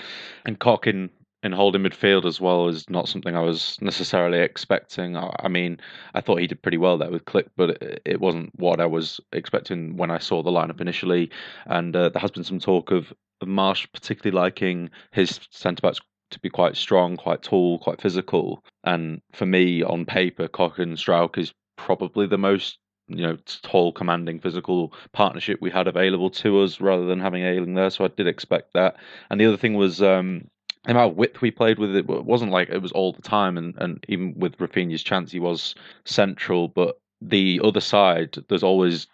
And 0.45 0.59
Cockin 0.59 1.09
in 1.43 1.51
holding 1.51 1.83
midfield 1.83 2.25
as 2.25 2.39
well 2.39 2.69
is 2.69 2.89
not 2.89 3.09
something 3.09 3.35
I 3.35 3.41
was 3.41 3.77
necessarily 3.81 4.39
expecting. 4.39 5.17
I, 5.17 5.47
mean, 5.49 5.77
I 6.13 6.21
thought 6.21 6.39
he 6.39 6.47
did 6.47 6.61
pretty 6.61 6.77
well 6.77 6.97
there 6.97 7.11
with 7.11 7.25
Klich, 7.25 7.49
but 7.57 7.71
it, 7.81 8.01
it 8.05 8.21
wasn't 8.21 8.57
what 8.57 8.79
I 8.79 8.85
was 8.85 9.19
expecting 9.33 9.97
when 9.97 10.09
I 10.09 10.19
saw 10.19 10.41
the 10.41 10.51
lineup 10.51 10.79
initially. 10.79 11.29
And 11.65 11.95
uh, 11.95 12.09
there 12.09 12.21
has 12.21 12.31
been 12.31 12.45
some 12.45 12.59
talk 12.59 12.91
of, 12.91 13.13
of 13.41 13.47
Marsch 13.47 13.87
particularly 13.93 14.35
liking 14.35 14.89
his 15.11 15.39
centre 15.51 15.81
backs 15.81 15.99
to 16.31 16.39
be 16.39 16.49
quite 16.49 16.77
strong, 16.77 17.17
quite 17.17 17.43
tall, 17.43 17.77
quite 17.77 18.01
physical. 18.01 18.63
And 18.85 19.21
for 19.33 19.45
me, 19.45 19.83
on 19.83 20.05
paper, 20.05 20.47
Koch 20.47 20.79
and 20.79 20.97
Struijk 20.97 21.37
is 21.37 21.53
probably 21.77 22.25
the 22.25 22.37
most 22.37 22.79
you 23.09 23.21
know 23.21 23.37
tall 23.63 23.91
commanding 23.91 24.39
physical 24.39 24.93
partnership 25.11 25.59
we 25.59 25.69
had 25.69 25.89
available 25.89 26.29
to 26.29 26.61
us 26.61 26.79
rather 26.79 27.05
than 27.05 27.19
having 27.19 27.43
ailing 27.43 27.73
there 27.73 27.89
so 27.89 28.05
I 28.05 28.07
did 28.07 28.27
expect 28.27 28.73
that 28.75 28.95
and 29.29 29.41
the 29.41 29.45
other 29.45 29.57
thing 29.57 29.73
was 29.73 30.01
um, 30.01 30.47
amount 30.85 31.11
of 31.11 31.17
width 31.17 31.41
we 31.41 31.51
played 31.51 31.79
with 31.79 31.95
it 31.95 32.09
it 32.09 32.25
wasn't 32.25 32.51
like 32.51 32.69
it 32.69 32.81
was 32.81 32.91
all 32.91 33.13
the 33.13 33.21
time, 33.21 33.57
and, 33.57 33.75
and 33.77 34.03
even 34.07 34.33
with 34.37 34.57
Raphinha's 34.57 35.03
chance, 35.03 35.31
he 35.31 35.39
was 35.39 35.75
central. 36.05 36.67
But 36.67 36.99
the 37.21 37.61
other 37.63 37.79
side, 37.79 38.37
there's 38.49 38.63
always 38.63 39.07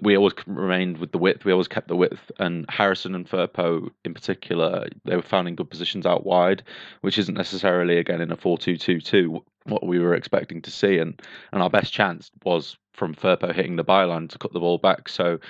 we 0.00 0.16
always 0.16 0.34
remained 0.46 0.98
with 0.98 1.12
the 1.12 1.18
width. 1.18 1.44
We 1.44 1.52
always 1.52 1.68
kept 1.68 1.88
the 1.88 1.96
width, 1.96 2.30
and 2.38 2.64
Harrison 2.68 3.14
and 3.14 3.28
Firpo 3.28 3.90
in 4.04 4.14
particular, 4.14 4.86
they 5.04 5.16
were 5.16 5.22
found 5.22 5.48
in 5.48 5.56
good 5.56 5.70
positions 5.70 6.06
out 6.06 6.24
wide, 6.24 6.62
which 7.00 7.18
isn't 7.18 7.34
necessarily 7.34 7.98
again 7.98 8.20
in 8.20 8.32
a 8.32 8.36
four-two-two-two 8.36 9.42
what 9.64 9.84
we 9.84 9.98
were 9.98 10.14
expecting 10.14 10.62
to 10.62 10.70
see. 10.70 10.98
And 10.98 11.20
and 11.52 11.62
our 11.62 11.70
best 11.70 11.92
chance 11.92 12.30
was 12.44 12.76
from 12.92 13.14
Firpo 13.14 13.52
hitting 13.52 13.76
the 13.76 13.84
byline 13.84 14.28
to 14.30 14.38
cut 14.38 14.52
the 14.52 14.60
ball 14.60 14.78
back. 14.78 15.08
So 15.08 15.40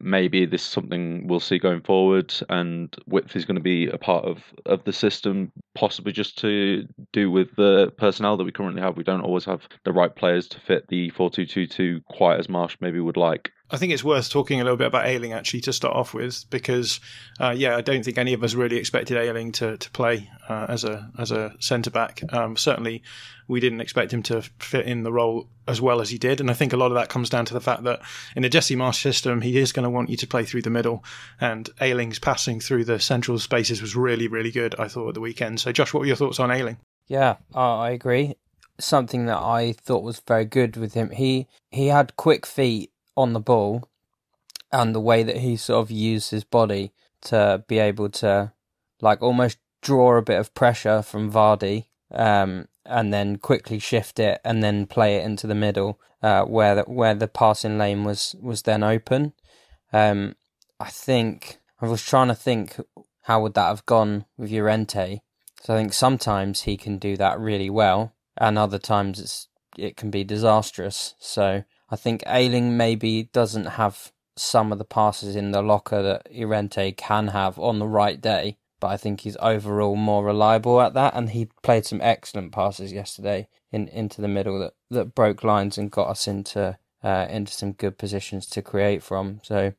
maybe 0.00 0.44
this 0.44 0.62
is 0.62 0.68
something 0.68 1.26
we'll 1.26 1.40
see 1.40 1.58
going 1.58 1.80
forward 1.80 2.34
and 2.48 2.94
width 3.06 3.34
is 3.36 3.44
going 3.44 3.56
to 3.56 3.62
be 3.62 3.86
a 3.88 3.98
part 3.98 4.24
of, 4.24 4.42
of 4.66 4.84
the 4.84 4.92
system 4.92 5.50
possibly 5.74 6.12
just 6.12 6.38
to 6.38 6.86
do 7.12 7.30
with 7.30 7.54
the 7.56 7.92
personnel 7.96 8.36
that 8.36 8.44
we 8.44 8.52
currently 8.52 8.82
have. 8.82 8.96
We 8.96 9.04
don't 9.04 9.22
always 9.22 9.44
have 9.46 9.66
the 9.84 9.92
right 9.92 10.14
players 10.14 10.46
to 10.48 10.60
fit 10.60 10.88
the 10.88 11.10
4222 11.10 12.02
quite 12.08 12.38
as 12.38 12.48
marsch 12.48 12.76
maybe 12.80 13.00
would 13.00 13.16
like 13.16 13.52
I 13.70 13.78
think 13.78 13.92
it's 13.92 14.04
worth 14.04 14.28
talking 14.28 14.60
a 14.60 14.64
little 14.64 14.76
bit 14.76 14.86
about 14.86 15.06
Ayling 15.06 15.32
actually 15.32 15.62
to 15.62 15.72
start 15.72 15.96
off 15.96 16.12
with 16.12 16.44
because, 16.50 17.00
uh, 17.40 17.54
yeah, 17.56 17.76
I 17.76 17.80
don't 17.80 18.04
think 18.04 18.18
any 18.18 18.34
of 18.34 18.44
us 18.44 18.52
really 18.52 18.76
expected 18.76 19.16
Ayling 19.16 19.52
to 19.52 19.78
to 19.78 19.90
play 19.90 20.30
uh, 20.48 20.66
as 20.68 20.84
a 20.84 21.10
as 21.18 21.30
a 21.30 21.54
centre 21.60 21.90
back. 21.90 22.20
Um, 22.30 22.58
certainly, 22.58 23.02
we 23.48 23.60
didn't 23.60 23.80
expect 23.80 24.12
him 24.12 24.22
to 24.24 24.42
fit 24.58 24.84
in 24.84 25.02
the 25.02 25.12
role 25.12 25.48
as 25.66 25.80
well 25.80 26.02
as 26.02 26.10
he 26.10 26.18
did, 26.18 26.40
and 26.40 26.50
I 26.50 26.54
think 26.54 26.74
a 26.74 26.76
lot 26.76 26.90
of 26.90 26.96
that 26.96 27.08
comes 27.08 27.30
down 27.30 27.46
to 27.46 27.54
the 27.54 27.60
fact 27.60 27.84
that 27.84 28.02
in 28.36 28.44
a 28.44 28.50
Jesse 28.50 28.76
Marsch 28.76 29.00
system, 29.00 29.40
he 29.40 29.56
is 29.56 29.72
going 29.72 29.84
to 29.84 29.90
want 29.90 30.10
you 30.10 30.18
to 30.18 30.26
play 30.26 30.44
through 30.44 30.62
the 30.62 30.70
middle, 30.70 31.02
and 31.40 31.70
Ayling's 31.80 32.18
passing 32.18 32.60
through 32.60 32.84
the 32.84 33.00
central 33.00 33.38
spaces 33.38 33.80
was 33.80 33.96
really 33.96 34.28
really 34.28 34.50
good. 34.50 34.74
I 34.78 34.88
thought 34.88 35.08
at 35.08 35.14
the 35.14 35.22
weekend. 35.22 35.58
So, 35.60 35.72
Josh, 35.72 35.94
what 35.94 36.00
were 36.00 36.06
your 36.06 36.16
thoughts 36.16 36.38
on 36.38 36.50
Ayling? 36.50 36.76
Yeah, 37.08 37.36
uh, 37.54 37.78
I 37.78 37.90
agree. 37.90 38.34
Something 38.78 39.26
that 39.26 39.38
I 39.38 39.72
thought 39.72 40.02
was 40.02 40.20
very 40.20 40.44
good 40.44 40.76
with 40.76 40.92
him. 40.92 41.10
He 41.10 41.48
he 41.70 41.86
had 41.86 42.16
quick 42.16 42.44
feet 42.44 42.90
on 43.16 43.32
the 43.32 43.40
ball 43.40 43.88
and 44.72 44.94
the 44.94 45.00
way 45.00 45.22
that 45.22 45.38
he 45.38 45.56
sort 45.56 45.82
of 45.82 45.90
used 45.90 46.30
his 46.30 46.44
body 46.44 46.92
to 47.22 47.64
be 47.68 47.78
able 47.78 48.08
to 48.08 48.52
like 49.00 49.22
almost 49.22 49.58
draw 49.82 50.16
a 50.16 50.22
bit 50.22 50.38
of 50.38 50.54
pressure 50.54 51.02
from 51.02 51.30
Vardy 51.30 51.86
um, 52.12 52.66
and 52.84 53.12
then 53.12 53.36
quickly 53.36 53.78
shift 53.78 54.18
it 54.18 54.40
and 54.44 54.62
then 54.62 54.86
play 54.86 55.16
it 55.16 55.24
into 55.24 55.46
the 55.46 55.54
middle 55.54 56.00
uh, 56.22 56.44
where 56.44 56.76
the, 56.76 56.82
where 56.82 57.14
the 57.14 57.28
passing 57.28 57.78
lane 57.78 58.02
was 58.02 58.34
was 58.40 58.62
then 58.62 58.82
open. 58.82 59.34
Um, 59.92 60.36
I 60.80 60.88
think 60.88 61.58
I 61.80 61.86
was 61.86 62.02
trying 62.02 62.28
to 62.28 62.34
think 62.34 62.76
how 63.22 63.42
would 63.42 63.54
that 63.54 63.68
have 63.68 63.86
gone 63.86 64.24
with 64.36 64.50
Llorente. 64.50 65.20
So 65.62 65.74
I 65.74 65.78
think 65.78 65.92
sometimes 65.92 66.62
he 66.62 66.76
can 66.76 66.98
do 66.98 67.16
that 67.16 67.38
really 67.38 67.70
well, 67.70 68.14
and 68.36 68.58
other 68.58 68.78
times 68.78 69.20
it's 69.20 69.48
it 69.76 69.96
can 69.96 70.10
be 70.10 70.24
disastrous. 70.24 71.14
So 71.18 71.64
I 71.90 71.96
think 71.96 72.22
Ayling 72.26 72.76
maybe 72.76 73.24
doesn't 73.32 73.66
have 73.66 74.12
some 74.36 74.72
of 74.72 74.78
the 74.78 74.84
passes 74.84 75.36
in 75.36 75.52
the 75.52 75.62
locker 75.62 76.02
that 76.02 76.28
Llorente 76.32 76.92
can 76.92 77.28
have 77.28 77.58
on 77.58 77.78
the 77.78 77.86
right 77.86 78.20
day, 78.20 78.56
but 78.80 78.88
I 78.88 78.96
think 78.96 79.20
he's 79.20 79.36
overall 79.40 79.96
more 79.96 80.24
reliable 80.24 80.80
at 80.80 80.94
that. 80.94 81.14
And 81.14 81.30
he 81.30 81.48
played 81.62 81.86
some 81.86 82.00
excellent 82.00 82.52
passes 82.52 82.92
yesterday 82.92 83.48
in 83.70 83.88
into 83.88 84.20
the 84.20 84.28
middle 84.28 84.58
that, 84.60 84.74
that 84.90 85.14
broke 85.14 85.44
lines 85.44 85.78
and 85.78 85.90
got 85.90 86.08
us 86.08 86.26
into 86.26 86.78
uh, 87.02 87.26
into 87.28 87.52
some 87.52 87.72
good 87.72 87.98
positions 87.98 88.46
to 88.46 88.62
create 88.62 89.02
from. 89.02 89.40
So 89.42 89.74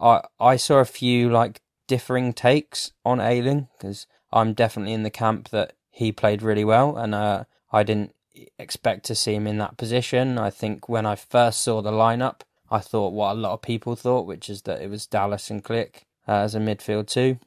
I 0.00 0.22
I 0.38 0.56
saw 0.56 0.78
a 0.78 0.84
few 0.84 1.30
like 1.30 1.60
differing 1.86 2.32
takes 2.32 2.92
on 3.04 3.20
Ayling 3.20 3.68
because 3.76 4.06
I'm 4.32 4.54
definitely 4.54 4.92
in 4.92 5.02
the 5.02 5.10
camp 5.10 5.48
that 5.50 5.72
he 5.90 6.12
played 6.12 6.42
really 6.42 6.64
well, 6.64 6.96
and 6.96 7.14
uh, 7.14 7.44
I 7.72 7.82
didn't 7.82 8.14
expect 8.58 9.04
to 9.06 9.14
see 9.14 9.34
him 9.34 9.46
in 9.46 9.58
that 9.58 9.76
position. 9.76 10.38
I 10.38 10.50
think 10.50 10.88
when 10.88 11.06
I 11.06 11.16
first 11.16 11.60
saw 11.62 11.80
the 11.82 11.92
lineup, 11.92 12.40
I 12.70 12.78
thought 12.78 13.12
what 13.12 13.32
a 13.32 13.40
lot 13.40 13.52
of 13.52 13.62
people 13.62 13.96
thought, 13.96 14.26
which 14.26 14.48
is 14.48 14.62
that 14.62 14.80
it 14.80 14.90
was 14.90 15.06
Dallas 15.06 15.50
and 15.50 15.64
Klich 15.64 16.04
uh, 16.28 16.32
as 16.32 16.54
a 16.54 16.60
midfield 16.60 17.08
too, 17.08 17.38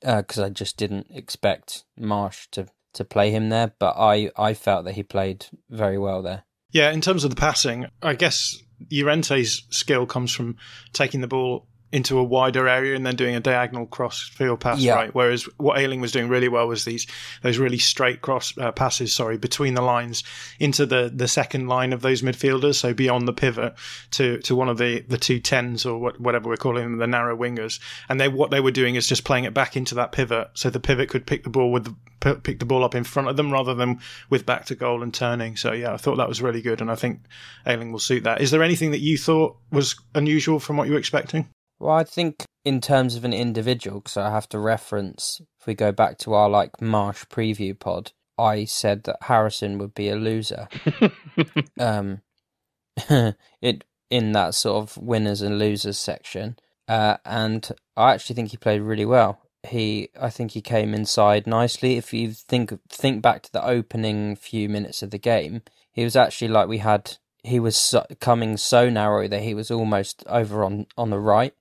because 0.00 0.38
uh, 0.38 0.46
I 0.46 0.48
just 0.48 0.76
didn't 0.76 1.08
expect 1.10 1.84
Marsch 1.98 2.48
to 2.52 2.66
to 2.92 3.04
play 3.04 3.30
him 3.30 3.50
there. 3.50 3.72
But 3.78 3.96
I 3.98 4.30
I 4.36 4.54
felt 4.54 4.84
that 4.84 4.94
he 4.94 5.02
played 5.02 5.46
very 5.68 5.98
well 5.98 6.22
there. 6.22 6.44
Yeah, 6.72 6.90
in 6.92 7.00
terms 7.00 7.24
of 7.24 7.30
the 7.30 7.36
passing, 7.36 7.86
I 8.02 8.14
guess 8.14 8.62
Llorente's 8.90 9.64
skill 9.70 10.06
comes 10.06 10.32
from 10.32 10.56
taking 10.92 11.20
the 11.20 11.26
ball 11.26 11.66
into 11.92 12.18
a 12.18 12.24
wider 12.24 12.68
area 12.68 12.94
and 12.94 13.04
then 13.04 13.16
doing 13.16 13.34
a 13.34 13.40
diagonal 13.40 13.84
cross 13.86 14.28
field 14.28 14.60
pass, 14.60 14.80
yeah. 14.80 14.94
right? 14.94 15.14
Whereas 15.14 15.44
what 15.56 15.78
Ayling 15.78 16.00
was 16.00 16.12
doing 16.12 16.28
really 16.28 16.48
well 16.48 16.68
was 16.68 16.84
these 16.84 17.06
those 17.42 17.58
really 17.58 17.78
straight 17.78 18.20
cross 18.20 18.56
uh, 18.58 18.70
passes, 18.70 19.12
sorry, 19.12 19.36
between 19.38 19.74
the 19.74 19.82
lines 19.82 20.22
into 20.60 20.86
the 20.86 21.10
the 21.12 21.26
second 21.26 21.66
line 21.66 21.92
of 21.92 22.02
those 22.02 22.22
midfielders, 22.22 22.76
so 22.76 22.94
beyond 22.94 23.26
the 23.26 23.32
pivot 23.32 23.74
to 24.12 24.38
to 24.38 24.54
one 24.54 24.68
of 24.68 24.78
the 24.78 25.00
the 25.08 25.18
two 25.18 25.40
tens 25.40 25.84
or 25.84 25.98
what, 25.98 26.20
whatever 26.20 26.48
we're 26.48 26.56
calling 26.56 26.84
them, 26.84 26.98
the 26.98 27.06
narrow 27.06 27.36
wingers. 27.36 27.80
And 28.08 28.20
they 28.20 28.28
what 28.28 28.50
they 28.50 28.60
were 28.60 28.70
doing 28.70 28.94
is 28.94 29.08
just 29.08 29.24
playing 29.24 29.44
it 29.44 29.54
back 29.54 29.76
into 29.76 29.96
that 29.96 30.12
pivot, 30.12 30.50
so 30.54 30.70
the 30.70 30.80
pivot 30.80 31.08
could 31.08 31.26
pick 31.26 31.42
the 31.42 31.50
ball 31.50 31.72
with 31.72 31.84
the 31.84 32.34
pick 32.34 32.58
the 32.58 32.66
ball 32.66 32.84
up 32.84 32.94
in 32.94 33.02
front 33.02 33.28
of 33.28 33.36
them 33.36 33.52
rather 33.52 33.74
than 33.74 33.98
with 34.28 34.46
back 34.46 34.66
to 34.66 34.74
goal 34.76 35.02
and 35.02 35.12
turning. 35.12 35.56
So 35.56 35.72
yeah, 35.72 35.92
I 35.92 35.96
thought 35.96 36.16
that 36.16 36.28
was 36.28 36.40
really 36.40 36.62
good, 36.62 36.80
and 36.80 36.90
I 36.90 36.94
think 36.94 37.22
Ayling 37.66 37.90
will 37.90 37.98
suit 37.98 38.24
that. 38.24 38.40
Is 38.40 38.52
there 38.52 38.62
anything 38.62 38.92
that 38.92 39.00
you 39.00 39.18
thought 39.18 39.56
was 39.72 39.96
unusual 40.14 40.60
from 40.60 40.76
what 40.76 40.86
you 40.86 40.92
were 40.92 40.98
expecting? 40.98 41.48
Well, 41.80 41.96
I 41.96 42.04
think 42.04 42.44
in 42.62 42.82
terms 42.82 43.16
of 43.16 43.24
an 43.24 43.32
individual, 43.32 44.00
because 44.00 44.18
I 44.18 44.30
have 44.30 44.48
to 44.50 44.58
reference, 44.58 45.40
if 45.58 45.66
we 45.66 45.74
go 45.74 45.92
back 45.92 46.18
to 46.18 46.34
our 46.34 46.48
like 46.48 46.72
Marsch 46.76 47.26
preview 47.28 47.76
pod, 47.76 48.12
I 48.38 48.66
said 48.66 49.04
that 49.04 49.16
Harrison 49.22 49.78
would 49.78 49.94
be 49.94 50.10
a 50.10 50.16
loser. 50.16 50.68
um, 51.80 52.20
it 53.62 53.84
in 54.10 54.32
that 54.32 54.54
sort 54.54 54.82
of 54.82 54.96
winners 54.98 55.40
and 55.40 55.58
losers 55.58 55.96
section, 55.96 56.58
uh, 56.86 57.16
and 57.24 57.70
I 57.96 58.12
actually 58.12 58.36
think 58.36 58.50
he 58.50 58.58
played 58.58 58.82
really 58.82 59.06
well. 59.06 59.40
He, 59.66 60.10
I 60.20 60.28
think 60.28 60.50
he 60.50 60.62
came 60.62 60.92
inside 60.92 61.46
nicely. 61.46 61.96
If 61.96 62.12
you 62.12 62.32
think 62.32 62.78
think 62.90 63.22
back 63.22 63.42
to 63.42 63.52
the 63.52 63.64
opening 63.64 64.36
few 64.36 64.68
minutes 64.68 65.02
of 65.02 65.10
the 65.10 65.18
game, 65.18 65.62
he 65.92 66.04
was 66.04 66.16
actually 66.16 66.48
like 66.48 66.68
we 66.68 66.78
had. 66.78 67.16
He 67.42 67.58
was 67.58 67.74
so, 67.74 68.04
coming 68.20 68.58
so 68.58 68.90
narrow 68.90 69.26
that 69.26 69.42
he 69.42 69.54
was 69.54 69.70
almost 69.70 70.24
over 70.26 70.62
on 70.62 70.86
on 70.98 71.08
the 71.08 71.18
right 71.18 71.54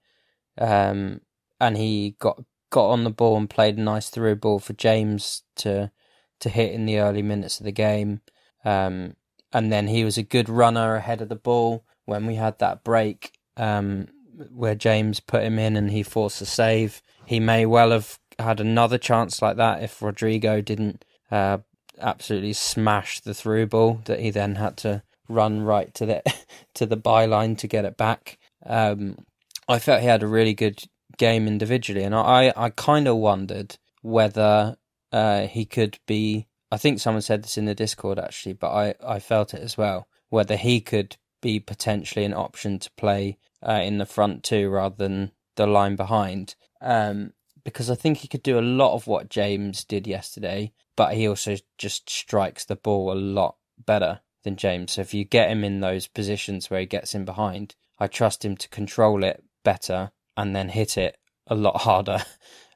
um, 0.59 1.21
and 1.59 1.77
he 1.77 2.15
got 2.19 2.43
got 2.69 2.89
on 2.89 3.03
the 3.03 3.09
ball 3.09 3.37
and 3.37 3.49
played 3.49 3.77
a 3.77 3.81
nice 3.81 4.09
through 4.09 4.35
ball 4.35 4.59
for 4.59 4.73
James 4.73 5.43
to 5.55 5.91
to 6.39 6.49
hit 6.49 6.71
in 6.71 6.85
the 6.85 6.99
early 6.99 7.21
minutes 7.21 7.59
of 7.59 7.65
the 7.65 7.71
game. 7.71 8.21
Um, 8.63 9.15
and 9.51 9.71
then 9.71 9.87
he 9.87 10.03
was 10.03 10.17
a 10.17 10.23
good 10.23 10.47
runner 10.47 10.95
ahead 10.95 11.21
of 11.21 11.29
the 11.29 11.35
ball 11.35 11.83
when 12.05 12.25
we 12.25 12.35
had 12.35 12.59
that 12.59 12.83
break 12.83 13.33
um, 13.57 14.07
where 14.51 14.75
James 14.75 15.19
put 15.19 15.43
him 15.43 15.59
in 15.59 15.75
and 15.75 15.91
he 15.91 16.03
forced 16.03 16.41
a 16.41 16.45
save. 16.45 17.01
He 17.25 17.39
may 17.39 17.65
well 17.65 17.91
have 17.91 18.19
had 18.37 18.59
another 18.59 18.97
chance 18.97 19.41
like 19.41 19.57
that 19.57 19.83
if 19.83 20.01
Rodrigo 20.01 20.61
didn't 20.61 21.03
uh, 21.29 21.57
absolutely 21.99 22.53
smash 22.53 23.19
the 23.19 23.33
through 23.33 23.67
ball 23.67 24.01
that 24.05 24.19
he 24.19 24.29
then 24.29 24.55
had 24.55 24.77
to 24.77 25.03
run 25.27 25.61
right 25.61 25.93
to 25.95 26.05
the 26.05 26.23
to 26.73 26.85
the 26.85 26.97
byline 26.97 27.57
to 27.57 27.67
get 27.67 27.85
it 27.85 27.97
back. 27.97 28.37
Um, 28.65 29.25
I 29.69 29.77
felt 29.77 30.01
he 30.01 30.07
had 30.07 30.23
a 30.23 30.27
really 30.27 30.55
good 30.55 30.83
game 31.17 31.47
individually, 31.47 32.03
and 32.03 32.15
I 32.15 32.51
I 32.57 32.71
kind 32.71 33.07
of 33.07 33.17
wondered 33.17 33.77
whether 34.01 34.77
uh, 35.11 35.47
he 35.47 35.65
could 35.65 35.99
be. 36.07 36.47
I 36.71 36.77
think 36.77 36.99
someone 36.99 37.21
said 37.21 37.43
this 37.43 37.57
in 37.57 37.65
the 37.65 37.75
Discord 37.75 38.17
actually, 38.17 38.53
but 38.53 38.71
I 38.71 38.95
I 39.05 39.19
felt 39.19 39.53
it 39.53 39.61
as 39.61 39.77
well. 39.77 40.07
Whether 40.29 40.55
he 40.55 40.81
could 40.81 41.17
be 41.41 41.59
potentially 41.59 42.25
an 42.25 42.33
option 42.33 42.79
to 42.79 42.91
play 42.97 43.37
uh, 43.65 43.81
in 43.83 43.99
the 43.99 44.07
front 44.07 44.43
two 44.43 44.69
rather 44.69 44.95
than 44.95 45.31
the 45.55 45.67
line 45.67 45.95
behind. 45.95 46.55
Um, 46.81 47.33
because 47.63 47.91
I 47.91 47.95
think 47.95 48.17
he 48.17 48.27
could 48.27 48.43
do 48.43 48.57
a 48.57 48.61
lot 48.61 48.95
of 48.95 49.05
what 49.05 49.29
James 49.29 49.83
did 49.83 50.07
yesterday, 50.07 50.71
but 50.95 51.13
he 51.13 51.27
also 51.27 51.57
just 51.77 52.09
strikes 52.09 52.65
the 52.65 52.75
ball 52.75 53.11
a 53.11 53.15
lot 53.15 53.57
better 53.85 54.21
than 54.43 54.55
James. 54.55 54.93
So 54.93 55.01
if 55.01 55.13
you 55.13 55.25
get 55.25 55.49
him 55.49 55.63
in 55.63 55.79
those 55.79 56.07
positions 56.07 56.69
where 56.69 56.79
he 56.79 56.85
gets 56.85 57.13
in 57.13 57.25
behind, 57.25 57.75
I 57.99 58.07
trust 58.07 58.43
him 58.45 58.55
to 58.57 58.69
control 58.69 59.23
it 59.23 59.43
better 59.69 60.11
and 60.35 60.55
then 60.55 60.69
hit 60.69 60.97
it 60.97 61.15
a 61.45 61.53
lot 61.53 61.81
harder. 61.87 62.19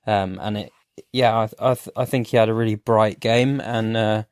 Um, 0.06 0.38
and 0.40 0.58
it, 0.58 0.72
yeah, 1.12 1.36
I 1.36 1.72
I, 1.72 1.74
th- 1.74 1.96
I, 1.96 2.06
think 2.06 2.28
he 2.28 2.38
had 2.38 2.50
a 2.50 2.54
really 2.54 2.76
bright 2.76 3.20
game, 3.20 3.60
and 3.60 3.98
uh, 3.98 4.24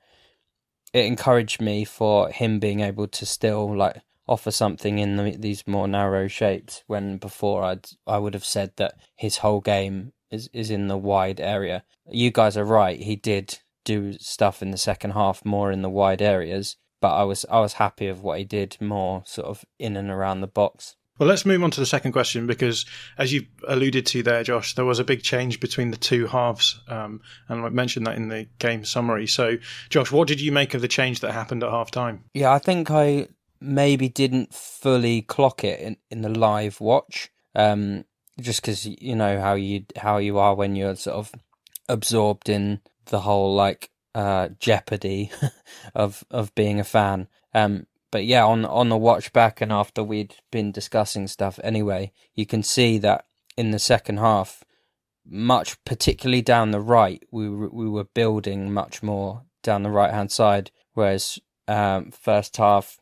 it 0.93 1.05
encouraged 1.05 1.59
me 1.59 1.85
for 1.85 2.29
him 2.29 2.59
being 2.59 2.81
able 2.81 3.07
to 3.07 3.25
still 3.25 3.75
like 3.75 4.03
offer 4.27 4.51
something 4.51 4.99
in 4.99 5.15
the, 5.15 5.35
these 5.37 5.65
more 5.65 5.87
narrow 5.87 6.27
shapes. 6.27 6.83
When 6.85 7.17
before 7.17 7.63
I'd 7.63 7.87
I 8.05 8.19
would 8.19 8.35
have 8.35 8.45
said 8.45 8.73
that 8.75 8.93
his 9.15 9.37
whole 9.37 9.61
game 9.61 10.13
is 10.29 10.49
is 10.53 10.69
in 10.69 10.87
the 10.87 10.97
wide 10.97 11.39
area. 11.39 11.83
You 12.11 12.29
guys 12.29 12.57
are 12.57 12.65
right. 12.65 12.99
He 12.99 13.15
did 13.15 13.57
do 13.83 14.13
stuff 14.13 14.61
in 14.61 14.69
the 14.69 14.77
second 14.77 15.11
half 15.11 15.43
more 15.43 15.71
in 15.71 15.81
the 15.81 15.89
wide 15.89 16.21
areas, 16.21 16.77
but 17.01 17.15
I 17.15 17.23
was 17.23 17.43
I 17.49 17.59
was 17.59 17.73
happy 17.73 18.07
of 18.07 18.21
what 18.21 18.37
he 18.37 18.45
did 18.45 18.77
more 18.79 19.23
sort 19.25 19.47
of 19.47 19.65
in 19.79 19.97
and 19.97 20.11
around 20.11 20.41
the 20.41 20.47
box. 20.61 20.95
Well, 21.21 21.29
let's 21.29 21.45
move 21.45 21.61
on 21.61 21.69
to 21.69 21.79
the 21.79 21.85
second 21.85 22.13
question 22.13 22.47
because, 22.47 22.83
as 23.15 23.31
you 23.31 23.45
alluded 23.67 24.07
to 24.07 24.23
there, 24.23 24.41
Josh, 24.43 24.73
there 24.73 24.85
was 24.85 24.97
a 24.97 25.03
big 25.03 25.21
change 25.21 25.59
between 25.59 25.91
the 25.91 25.97
two 25.97 26.25
halves, 26.25 26.81
um, 26.87 27.21
and 27.47 27.63
I 27.63 27.69
mentioned 27.69 28.07
that 28.07 28.15
in 28.15 28.29
the 28.29 28.47
game 28.57 28.83
summary. 28.83 29.27
So, 29.27 29.57
Josh, 29.89 30.11
what 30.11 30.27
did 30.27 30.41
you 30.41 30.51
make 30.51 30.73
of 30.73 30.81
the 30.81 30.87
change 30.87 31.19
that 31.19 31.31
happened 31.31 31.63
at 31.63 31.69
half 31.69 31.91
time? 31.91 32.23
Yeah, 32.33 32.51
I 32.51 32.57
think 32.57 32.89
I 32.89 33.27
maybe 33.59 34.09
didn't 34.09 34.51
fully 34.55 35.21
clock 35.21 35.63
it 35.63 35.79
in, 35.79 35.97
in 36.09 36.23
the 36.23 36.29
live 36.29 36.81
watch, 36.81 37.29
um, 37.53 38.03
just 38.39 38.63
because 38.63 38.87
you 38.87 39.15
know 39.15 39.39
how 39.39 39.53
you 39.53 39.85
how 39.97 40.17
you 40.17 40.39
are 40.39 40.55
when 40.55 40.75
you're 40.75 40.95
sort 40.95 41.17
of 41.17 41.31
absorbed 41.87 42.49
in 42.49 42.81
the 43.05 43.19
whole 43.19 43.53
like 43.53 43.91
uh, 44.15 44.49
jeopardy 44.59 45.29
of 45.93 46.23
of 46.31 46.55
being 46.55 46.79
a 46.79 46.83
fan. 46.83 47.27
Um, 47.53 47.85
but 48.11 48.25
yeah, 48.25 48.45
on 48.45 48.65
on 48.65 48.89
the 48.89 48.97
watch 48.97 49.33
back 49.33 49.61
and 49.61 49.71
after 49.71 50.03
we'd 50.03 50.35
been 50.51 50.71
discussing 50.71 51.27
stuff 51.27 51.59
anyway, 51.63 52.11
you 52.35 52.45
can 52.45 52.61
see 52.61 52.97
that 52.99 53.25
in 53.57 53.71
the 53.71 53.79
second 53.79 54.17
half, 54.17 54.63
much 55.25 55.83
particularly 55.85 56.41
down 56.41 56.71
the 56.71 56.81
right, 56.81 57.23
we 57.31 57.49
we 57.49 57.89
were 57.89 58.03
building 58.03 58.73
much 58.73 59.01
more 59.01 59.43
down 59.63 59.83
the 59.83 59.89
right 59.89 60.13
hand 60.13 60.31
side, 60.31 60.71
whereas 60.93 61.39
um, 61.67 62.11
first 62.11 62.57
half 62.57 62.97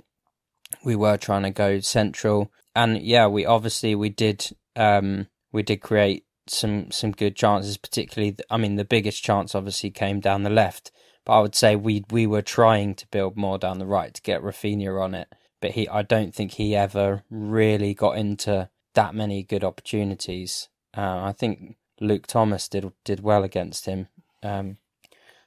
we 0.84 0.96
were 0.96 1.18
trying 1.18 1.44
to 1.44 1.52
go 1.52 1.80
central, 1.80 2.52
and 2.76 3.02
yeah, 3.02 3.28
we 3.28 3.46
obviously 3.46 3.96
we 3.96 4.10
did 4.10 4.56
um, 4.76 5.28
we 5.52 5.64
did 5.64 5.82
create 5.82 6.26
some 6.48 6.92
some 6.92 7.12
good 7.12 7.36
chances, 7.36 7.78
particularly. 7.78 8.36
I 8.50 8.58
mean, 8.58 8.76
the 8.76 8.86
biggest 8.86 9.24
chance 9.24 9.56
obviously 9.56 9.90
came 9.90 10.20
down 10.20 10.44
the 10.44 10.50
left 10.50 10.92
but 11.30 11.38
I 11.38 11.42
would 11.42 11.54
say 11.54 11.76
we 11.76 12.04
we 12.10 12.26
were 12.26 12.42
trying 12.42 12.96
to 12.96 13.08
build 13.12 13.38
more 13.38 13.60
down 13.60 13.78
the 13.78 13.86
right 13.86 14.12
to 14.16 14.22
get 14.24 14.42
Raphinha 14.42 15.00
on 15.00 15.14
it, 15.14 15.28
but 15.62 15.72
he 15.72 15.88
I 15.88 16.02
don't 16.02 16.34
think 16.34 16.54
he 16.54 16.76
ever 16.76 17.24
really 17.30 17.94
got 17.94 18.18
into 18.18 18.68
that 18.96 19.14
many 19.14 19.44
good 19.44 19.64
opportunities. 19.64 20.70
Uh, 20.98 21.22
I 21.22 21.34
think 21.38 21.76
Luke 22.02 22.26
Thomas 22.26 22.68
did 22.68 22.92
did 23.06 23.20
well 23.20 23.44
against 23.44 23.86
him. 23.86 24.08
Um, 24.42 24.78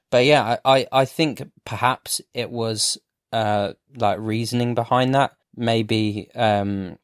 but 0.08 0.24
yeah, 0.24 0.58
I, 0.64 0.86
I 0.92 1.04
think 1.04 1.50
perhaps 1.64 2.20
it 2.32 2.52
was 2.52 2.96
uh, 3.32 3.72
like 3.96 4.18
reasoning 4.20 4.76
behind 4.76 5.16
that. 5.16 5.32
Maybe 5.56 6.30
um, 6.36 6.96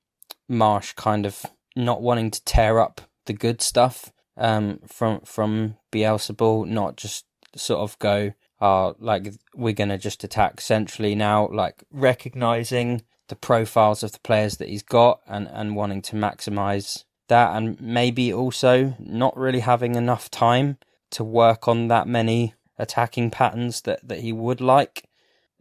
Marsch 0.49 0.95
kind 0.95 1.27
of 1.27 1.45
not 1.75 2.01
wanting 2.01 2.31
to 2.31 2.45
tear 2.45 2.79
up 2.79 3.01
the 3.27 3.33
good 3.33 3.61
stuff 3.61 4.13
um, 4.37 4.79
from 4.87 5.23
from 5.23 5.79
Bielsa 5.91 6.69
not 6.69 6.97
just 6.97 7.25
sort 7.57 7.81
of 7.81 7.99
go 7.99 8.35
are 8.61 8.95
like 8.99 9.35
we're 9.55 9.73
going 9.73 9.89
to 9.91 9.99
just 9.99 10.25
attack 10.25 10.61
centrally 10.61 11.15
now, 11.15 11.49
like 11.49 11.85
recognizing 11.91 13.03
the 13.29 13.37
profiles 13.37 14.03
of 14.03 14.13
the 14.13 14.19
players 14.21 14.57
that 14.57 14.69
he's 14.69 14.83
got 14.83 15.21
and, 15.27 15.49
and 15.53 15.77
wanting 15.77 16.03
to 16.03 16.17
maximize 16.17 17.05
that 17.29 17.55
and 17.55 17.81
maybe 17.81 18.33
also 18.33 18.97
not 18.99 19.37
really 19.37 19.61
having 19.61 19.95
enough 19.95 20.31
time 20.31 20.79
to 21.11 21.23
work 21.23 21.69
on 21.69 21.89
that 21.89 22.09
many 22.09 22.55
attacking 22.79 23.31
patterns 23.31 23.83
that, 23.83 24.07
that 24.07 24.21
he 24.21 24.33
would 24.33 24.61
like. 24.61 25.05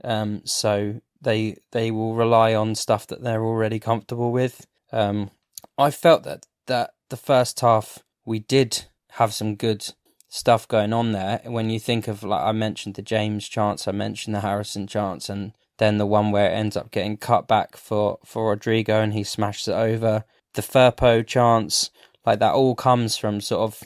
Um, 0.04 0.42
so 0.46 1.02
they 1.22 1.58
they 1.72 1.92
will 1.92 2.16
rely 2.16 2.54
on 2.54 2.76
stuff 2.76 3.08
that 3.08 3.22
they're 3.22 3.44
already 3.44 3.80
comfortable 3.80 4.32
with. 4.32 4.66
Um, 4.92 5.32
I 5.78 5.92
felt 5.92 6.24
that 6.24 6.46
that 6.68 6.92
the 7.10 7.18
first 7.18 7.60
half 7.60 8.00
we 8.26 8.40
did 8.40 8.86
have 9.12 9.34
some 9.34 9.56
good 9.56 9.94
stuff 10.28 10.68
going 10.68 10.94
on 10.94 11.12
there. 11.12 11.42
When 11.46 11.70
you 11.70 11.80
think 11.80 12.08
of 12.08 12.24
like 12.24 12.44
I 12.44 12.52
mentioned 12.52 12.96
the 12.96 13.02
James 13.02 13.48
chance, 13.48 13.88
I 13.88 13.92
mentioned 13.92 14.36
the 14.36 14.42
Harrison 14.42 14.88
chance, 14.88 15.30
and 15.30 15.54
then 15.78 15.98
the 15.98 16.06
one 16.06 16.32
where 16.32 16.50
it 16.50 16.54
ends 16.56 16.76
up 16.76 16.92
getting 16.92 17.18
cut 17.18 17.48
back 17.48 17.78
for 17.78 18.20
for 18.26 18.50
Rodrigo 18.50 19.02
and 19.02 19.14
he 19.14 19.24
smashes 19.24 19.68
it 19.70 19.74
over. 19.74 20.26
The 20.54 20.62
Firpo 20.62 21.26
chance, 21.26 21.92
like 22.26 22.40
that, 22.40 22.54
all 22.54 22.76
comes 22.76 23.18
from 23.18 23.42
sort 23.42 23.62
of 23.62 23.84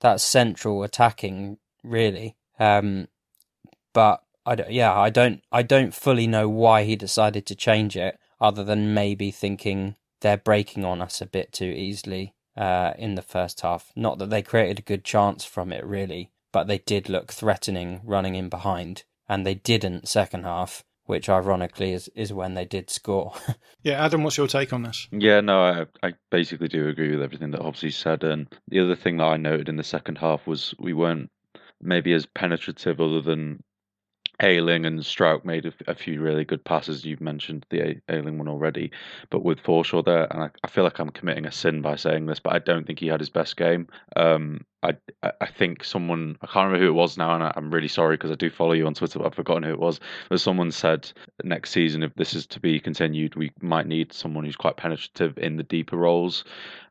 that 0.00 0.20
central 0.20 0.82
attacking, 0.82 1.58
really. 1.82 2.36
Um, 2.58 3.08
but 3.92 4.22
I 4.46 4.54
don't, 4.54 4.70
yeah, 4.70 4.94
I 4.94 5.10
don't, 5.10 5.42
I 5.50 5.62
don't 5.62 5.94
fully 5.94 6.26
know 6.26 6.48
why 6.48 6.84
he 6.84 6.96
decided 6.96 7.46
to 7.46 7.54
change 7.56 7.96
it, 7.96 8.18
other 8.40 8.64
than 8.64 8.94
maybe 8.94 9.30
thinking 9.30 9.96
they're 10.20 10.36
breaking 10.36 10.84
on 10.84 11.02
us 11.02 11.20
a 11.20 11.26
bit 11.26 11.52
too 11.52 11.64
easily 11.64 12.34
uh, 12.56 12.92
in 12.98 13.14
the 13.14 13.22
first 13.22 13.60
half. 13.60 13.92
Not 13.96 14.18
that 14.18 14.30
they 14.30 14.42
created 14.42 14.78
a 14.78 14.82
good 14.82 15.04
chance 15.04 15.44
from 15.44 15.72
it, 15.72 15.84
really, 15.84 16.30
but 16.52 16.66
they 16.66 16.78
did 16.78 17.08
look 17.08 17.32
threatening 17.32 18.00
running 18.04 18.34
in 18.34 18.48
behind, 18.48 19.04
and 19.28 19.46
they 19.46 19.54
didn't 19.54 20.08
second 20.08 20.44
half, 20.44 20.84
which 21.04 21.28
ironically 21.28 21.92
is, 21.92 22.08
is 22.14 22.32
when 22.32 22.54
they 22.54 22.64
did 22.64 22.90
score. 22.90 23.34
yeah, 23.82 24.04
Adam, 24.04 24.22
what's 24.22 24.36
your 24.36 24.46
take 24.46 24.72
on 24.72 24.82
this? 24.82 25.08
Yeah, 25.10 25.40
no, 25.40 25.62
I, 25.62 26.06
I 26.06 26.14
basically 26.30 26.68
do 26.68 26.88
agree 26.88 27.10
with 27.10 27.22
everything 27.22 27.50
that 27.52 27.62
Hobbsy 27.62 27.92
said. 27.92 28.22
And 28.24 28.46
the 28.68 28.80
other 28.80 28.96
thing 28.96 29.16
that 29.16 29.24
I 29.24 29.36
noted 29.36 29.68
in 29.68 29.76
the 29.76 29.84
second 29.84 30.18
half 30.18 30.46
was 30.46 30.74
we 30.78 30.92
weren't 30.92 31.30
maybe 31.80 32.12
as 32.12 32.26
penetrative 32.26 33.00
other 33.00 33.20
than 33.20 33.62
Ayling 34.42 34.84
and 34.84 35.00
Struijk 35.00 35.44
made 35.44 35.66
a, 35.66 35.72
a, 35.86 35.94
few 35.94 36.20
really 36.20 36.44
good 36.44 36.64
passes. 36.64 37.04
You've 37.04 37.20
mentioned 37.20 37.64
the 37.70 38.00
Ayling 38.08 38.38
one 38.38 38.48
already, 38.48 38.90
but 39.30 39.44
with 39.44 39.62
Forshaw 39.62 40.04
there, 40.04 40.26
and 40.32 40.42
I, 40.42 40.50
I, 40.64 40.68
feel 40.68 40.84
like 40.84 40.98
I'm 40.98 41.10
committing 41.10 41.46
a 41.46 41.52
sin 41.52 41.80
by 41.80 41.96
saying 41.96 42.26
this, 42.26 42.40
but 42.40 42.52
I 42.52 42.58
don't 42.58 42.86
think 42.86 42.98
he 42.98 43.06
had 43.06 43.20
his 43.20 43.30
best 43.30 43.56
game. 43.56 43.88
Um, 44.16 44.64
I 44.82 44.96
I 45.40 45.46
think 45.46 45.84
someone 45.84 46.36
I 46.42 46.46
can't 46.46 46.66
remember 46.66 46.84
who 46.84 46.90
it 46.90 46.94
was 46.94 47.16
now, 47.16 47.34
and 47.34 47.44
I, 47.44 47.52
am 47.56 47.70
really 47.70 47.88
sorry 47.88 48.16
because 48.16 48.32
I 48.32 48.34
do 48.34 48.50
follow 48.50 48.72
you 48.72 48.86
on 48.86 48.94
Twitter, 48.94 49.20
but 49.20 49.26
I've 49.26 49.34
forgotten 49.34 49.62
who 49.62 49.70
it 49.70 49.78
was. 49.78 50.00
But 50.28 50.40
someone 50.40 50.72
said 50.72 51.10
next 51.44 51.70
season, 51.70 52.02
if 52.02 52.14
this 52.14 52.34
is 52.34 52.46
to 52.48 52.60
be 52.60 52.80
continued, 52.80 53.36
we 53.36 53.52
might 53.60 53.86
need 53.86 54.12
someone 54.12 54.44
who's 54.44 54.56
quite 54.56 54.76
penetrative 54.76 55.38
in 55.38 55.56
the 55.56 55.62
deeper 55.62 55.96
roles, 55.96 56.44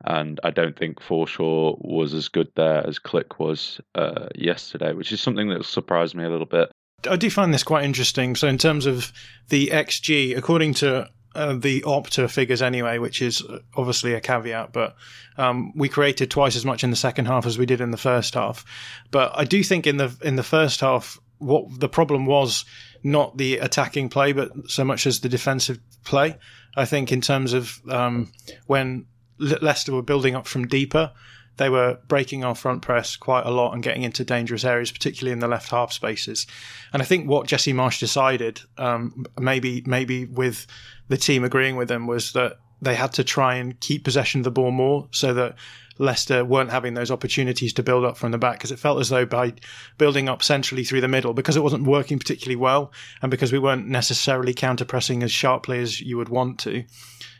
and 0.05 0.39
I 0.43 0.51
don't 0.51 0.77
think 0.77 1.01
Forshaw 1.01 1.77
was 1.81 2.13
as 2.13 2.29
good 2.29 2.49
there 2.55 2.85
as 2.87 2.97
Klich 2.97 3.39
was 3.39 3.81
uh, 3.95 4.27
yesterday, 4.35 4.93
which 4.93 5.11
is 5.11 5.19
something 5.19 5.49
that 5.49 5.65
surprised 5.65 6.15
me 6.15 6.23
a 6.23 6.29
little 6.29 6.45
bit. 6.45 6.71
I 7.09 7.15
do 7.15 7.29
find 7.29 7.53
this 7.53 7.63
quite 7.63 7.83
interesting. 7.83 8.35
So, 8.35 8.47
in 8.47 8.57
terms 8.57 8.85
of 8.85 9.11
the 9.49 9.67
XG, 9.67 10.37
according 10.37 10.73
to 10.75 11.09
uh, 11.33 11.53
the 11.53 11.81
Opta 11.81 12.29
figures 12.29 12.61
anyway, 12.61 12.97
which 12.97 13.21
is 13.21 13.41
obviously 13.75 14.13
a 14.13 14.21
caveat, 14.21 14.73
but 14.73 14.95
um, 15.37 15.71
we 15.75 15.87
created 15.87 16.29
twice 16.29 16.55
as 16.55 16.65
much 16.65 16.83
in 16.83 16.89
the 16.89 16.95
second 16.95 17.25
half 17.25 17.45
as 17.45 17.57
we 17.57 17.65
did 17.65 17.81
in 17.81 17.91
the 17.91 17.97
first 17.97 18.33
half. 18.33 18.65
But 19.11 19.31
I 19.35 19.45
do 19.45 19.63
think 19.63 19.87
in 19.87 19.97
the 19.97 20.15
in 20.21 20.35
the 20.35 20.43
first 20.43 20.81
half, 20.81 21.19
what 21.37 21.79
the 21.79 21.89
problem 21.89 22.25
was 22.25 22.65
not 23.03 23.37
the 23.37 23.57
attacking 23.57 24.09
play, 24.09 24.33
but 24.33 24.51
so 24.69 24.83
much 24.83 25.07
as 25.07 25.21
the 25.21 25.29
defensive 25.29 25.79
play. 26.03 26.37
I 26.75 26.85
think 26.85 27.11
in 27.11 27.21
terms 27.21 27.53
of 27.53 27.81
um, 27.89 28.31
when 28.67 29.05
Leicester 29.39 29.93
were 29.93 30.03
building 30.03 30.35
up 30.35 30.47
from 30.47 30.67
deeper, 30.67 31.11
they 31.57 31.69
were 31.69 31.99
breaking 32.07 32.43
our 32.43 32.55
front 32.55 32.81
press 32.81 33.15
quite 33.15 33.45
a 33.45 33.51
lot 33.51 33.73
and 33.73 33.83
getting 33.83 34.03
into 34.03 34.23
dangerous 34.23 34.63
areas, 34.63 34.91
particularly 34.91 35.33
in 35.33 35.39
the 35.39 35.47
left 35.47 35.69
half 35.69 35.91
spaces. 35.91 36.47
And 36.93 37.01
I 37.01 37.05
think 37.05 37.29
what 37.29 37.47
Jesse 37.47 37.73
Marsch 37.73 37.99
decided, 37.99 38.61
um, 38.77 39.25
maybe 39.39 39.83
maybe 39.85 40.25
with 40.25 40.65
the 41.07 41.17
team 41.17 41.43
agreeing 41.43 41.75
with 41.75 41.87
them, 41.87 42.07
was 42.07 42.33
that 42.33 42.57
they 42.81 42.95
had 42.95 43.13
to 43.13 43.23
try 43.23 43.55
and 43.55 43.79
keep 43.79 44.03
possession 44.03 44.39
of 44.39 44.43
the 44.45 44.51
ball 44.51 44.71
more, 44.71 45.07
so 45.11 45.33
that 45.33 45.55
Leicester 46.01 46.43
weren't 46.43 46.71
having 46.71 46.93
those 46.93 47.11
opportunities 47.11 47.73
to 47.73 47.83
build 47.83 48.03
up 48.03 48.17
from 48.17 48.31
the 48.31 48.37
back 48.37 48.57
because 48.57 48.71
it 48.71 48.79
felt 48.79 48.99
as 48.99 49.09
though 49.09 49.25
by 49.25 49.53
building 49.97 50.27
up 50.27 50.43
centrally 50.43 50.83
through 50.83 51.01
the 51.01 51.07
middle, 51.07 51.33
because 51.33 51.55
it 51.55 51.63
wasn't 51.63 51.85
working 51.85 52.19
particularly 52.19 52.55
well, 52.55 52.91
and 53.21 53.31
because 53.31 53.51
we 53.51 53.59
weren't 53.59 53.87
necessarily 53.87 54.53
counter 54.53 54.85
pressing 54.85 55.23
as 55.23 55.31
sharply 55.31 55.79
as 55.79 56.01
you 56.01 56.17
would 56.17 56.29
want 56.29 56.59
to, 56.59 56.83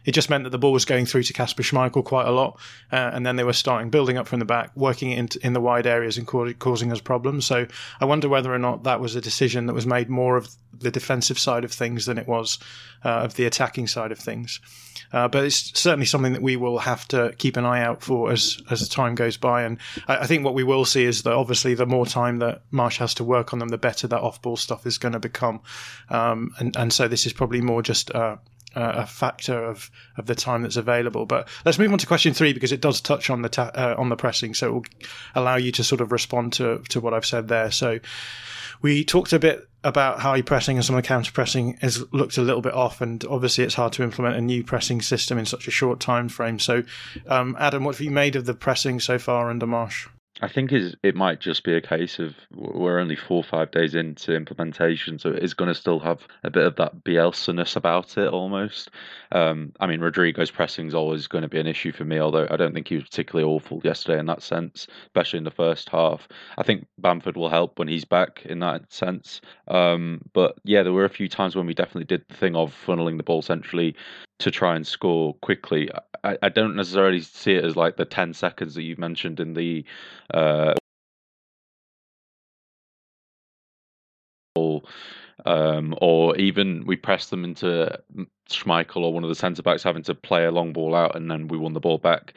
it 0.05 0.13
just 0.13 0.29
meant 0.29 0.43
that 0.45 0.49
the 0.49 0.57
ball 0.57 0.71
was 0.71 0.85
going 0.85 1.05
through 1.05 1.23
to 1.23 1.33
Kasper 1.33 1.63
Schmeichel 1.63 2.03
quite 2.03 2.27
a 2.27 2.31
lot, 2.31 2.59
uh, 2.91 3.11
and 3.13 3.25
then 3.25 3.35
they 3.35 3.43
were 3.43 3.53
starting 3.53 3.89
building 3.89 4.17
up 4.17 4.27
from 4.27 4.39
the 4.39 4.45
back, 4.45 4.71
working 4.75 5.11
in, 5.11 5.29
in 5.43 5.53
the 5.53 5.61
wide 5.61 5.85
areas 5.85 6.17
and 6.17 6.25
ca- 6.25 6.53
causing 6.53 6.91
us 6.91 7.01
problems. 7.01 7.45
So 7.45 7.67
I 7.99 8.05
wonder 8.05 8.27
whether 8.27 8.53
or 8.53 8.59
not 8.59 8.83
that 8.83 8.99
was 8.99 9.15
a 9.15 9.21
decision 9.21 9.67
that 9.67 9.73
was 9.73 9.85
made 9.85 10.09
more 10.09 10.37
of 10.37 10.49
the 10.73 10.91
defensive 10.91 11.37
side 11.37 11.63
of 11.63 11.71
things 11.71 12.05
than 12.05 12.17
it 12.17 12.27
was 12.27 12.57
uh, 13.05 13.09
of 13.09 13.35
the 13.35 13.45
attacking 13.45 13.87
side 13.87 14.11
of 14.11 14.17
things. 14.17 14.59
Uh, 15.13 15.27
but 15.27 15.43
it's 15.43 15.77
certainly 15.79 16.05
something 16.05 16.33
that 16.33 16.41
we 16.41 16.55
will 16.55 16.79
have 16.79 17.07
to 17.09 17.33
keep 17.37 17.57
an 17.57 17.65
eye 17.65 17.81
out 17.81 18.01
for 18.01 18.31
as 18.31 18.50
as 18.69 18.87
time 18.89 19.15
goes 19.15 19.37
by. 19.37 19.63
And 19.63 19.77
I, 20.07 20.17
I 20.17 20.27
think 20.27 20.43
what 20.43 20.53
we 20.53 20.63
will 20.63 20.85
see 20.85 21.05
is 21.05 21.23
that 21.23 21.33
obviously 21.33 21.73
the 21.73 21.85
more 21.85 22.05
time 22.05 22.39
that 22.39 22.61
Marsch 22.71 22.97
has 22.97 23.13
to 23.15 23.23
work 23.23 23.53
on 23.53 23.59
them, 23.59 23.69
the 23.69 23.77
better 23.77 24.07
that 24.07 24.21
off 24.21 24.41
ball 24.41 24.57
stuff 24.57 24.85
is 24.85 24.97
going 24.97 25.13
to 25.13 25.19
become. 25.19 25.61
Um, 26.09 26.53
and 26.59 26.75
and 26.75 26.93
so 26.93 27.07
this 27.07 27.25
is 27.25 27.33
probably 27.33 27.61
more 27.61 27.81
just 27.81 28.11
uh, 28.11 28.37
uh, 28.75 28.93
a 28.95 29.05
factor 29.05 29.63
of, 29.63 29.91
of 30.17 30.25
the 30.25 30.35
time 30.35 30.61
that's 30.61 30.77
available. 30.77 31.25
But 31.25 31.47
let's 31.65 31.79
move 31.79 31.91
on 31.91 31.97
to 31.99 32.07
question 32.07 32.33
three 32.33 32.53
because 32.53 32.71
it 32.71 32.81
does 32.81 33.01
touch 33.01 33.29
on 33.29 33.41
the 33.41 33.49
ta- 33.49 33.71
uh, 33.75 33.95
on 33.97 34.09
the 34.09 34.15
pressing, 34.15 34.53
so 34.53 34.67
it 34.67 34.71
will 34.71 34.85
allow 35.35 35.55
you 35.55 35.71
to 35.73 35.83
sort 35.83 36.01
of 36.01 36.11
respond 36.11 36.53
to 36.53 36.79
to 36.89 36.99
what 36.99 37.13
I've 37.13 37.25
said 37.25 37.47
there. 37.47 37.71
So 37.71 37.99
we 38.81 39.03
talked 39.03 39.33
a 39.33 39.39
bit 39.39 39.67
about 39.83 40.19
high 40.19 40.41
pressing 40.41 40.77
and 40.77 40.85
some 40.85 40.95
of 40.95 41.01
the 41.01 41.07
counter 41.07 41.31
pressing 41.31 41.77
has 41.81 42.03
looked 42.11 42.37
a 42.37 42.41
little 42.41 42.61
bit 42.61 42.73
off, 42.73 43.01
and 43.01 43.23
obviously 43.25 43.63
it's 43.63 43.75
hard 43.75 43.93
to 43.93 44.03
implement 44.03 44.35
a 44.35 44.41
new 44.41 44.63
pressing 44.63 45.01
system 45.01 45.37
in 45.37 45.45
such 45.45 45.67
a 45.67 45.71
short 45.71 45.99
time 45.99 46.29
frame. 46.29 46.59
So, 46.59 46.83
um, 47.27 47.55
Adam, 47.59 47.83
what 47.83 47.95
have 47.95 48.01
you 48.01 48.11
made 48.11 48.35
of 48.35 48.45
the 48.45 48.53
pressing 48.53 48.99
so 48.99 49.17
far 49.17 49.49
under 49.49 49.65
Marsch? 49.65 50.07
I 50.41 50.47
think 50.47 50.73
is 50.73 50.95
it 51.03 51.15
might 51.15 51.39
just 51.39 51.63
be 51.63 51.75
a 51.75 51.81
case 51.81 52.17
of 52.17 52.35
we're 52.51 52.99
only 52.99 53.15
four 53.15 53.37
or 53.37 53.43
five 53.43 53.69
days 53.69 53.93
into 53.93 54.35
implementation, 54.35 55.19
so 55.19 55.29
it 55.29 55.43
is 55.43 55.53
going 55.53 55.67
to 55.67 55.75
still 55.75 55.99
have 55.99 56.27
a 56.43 56.49
bit 56.49 56.65
of 56.65 56.75
that 56.77 57.03
Bielsa-ness 57.03 57.75
about 57.75 58.17
it 58.17 58.27
almost. 58.27 58.89
Um, 59.31 59.71
I 59.79 59.85
mean, 59.85 60.01
Rodrigo's 60.01 60.49
pressing 60.49 60.87
is 60.87 60.95
always 60.95 61.27
going 61.27 61.43
to 61.43 61.47
be 61.47 61.59
an 61.59 61.67
issue 61.67 61.91
for 61.91 62.05
me, 62.05 62.19
although 62.19 62.47
I 62.49 62.57
don't 62.57 62.73
think 62.73 62.87
he 62.87 62.95
was 62.95 63.03
particularly 63.03 63.49
awful 63.51 63.81
yesterday 63.83 64.19
in 64.19 64.25
that 64.25 64.41
sense, 64.41 64.87
especially 65.05 65.37
in 65.37 65.43
the 65.43 65.51
first 65.51 65.89
half. 65.89 66.27
I 66.57 66.63
think 66.63 66.87
Bamford 66.97 67.37
will 67.37 67.49
help 67.49 67.77
when 67.77 67.87
he's 67.87 68.05
back 68.05 68.43
in 68.45 68.59
that 68.59 68.91
sense. 68.91 69.41
Um, 69.67 70.21
but 70.33 70.55
yeah, 70.63 70.81
there 70.81 70.93
were 70.93 71.05
a 71.05 71.09
few 71.09 71.29
times 71.29 71.55
when 71.55 71.67
we 71.67 71.75
definitely 71.75 72.05
did 72.05 72.25
the 72.27 72.35
thing 72.35 72.55
of 72.55 72.75
funneling 72.85 73.17
the 73.17 73.23
ball 73.23 73.43
centrally 73.43 73.95
to 74.41 74.51
try 74.51 74.75
and 74.75 74.85
score 74.85 75.35
quickly. 75.35 75.89
I, 76.23 76.37
I 76.41 76.49
don't 76.49 76.75
necessarily 76.75 77.21
see 77.21 77.53
it 77.53 77.63
as 77.63 77.75
like 77.75 77.97
the 77.97 78.05
10 78.05 78.33
seconds 78.33 78.75
that 78.75 78.83
you've 78.83 78.97
mentioned 78.97 79.39
in 79.39 79.53
the 79.53 79.85
um, 85.45 85.95
or 86.01 86.35
even 86.37 86.85
we 86.85 86.95
pressed 86.95 87.29
them 87.29 87.43
into 87.43 87.99
Schmeichel 88.49 88.97
or 88.97 89.13
one 89.13 89.23
of 89.23 89.29
the 89.29 89.35
centre 89.35 89.63
backs 89.63 89.83
having 89.83 90.03
to 90.03 90.15
play 90.15 90.45
a 90.45 90.51
long 90.51 90.73
ball 90.73 90.95
out 90.95 91.15
and 91.15 91.29
then 91.29 91.47
we 91.47 91.57
won 91.57 91.73
the 91.73 91.79
ball 91.79 91.97
back. 91.97 92.33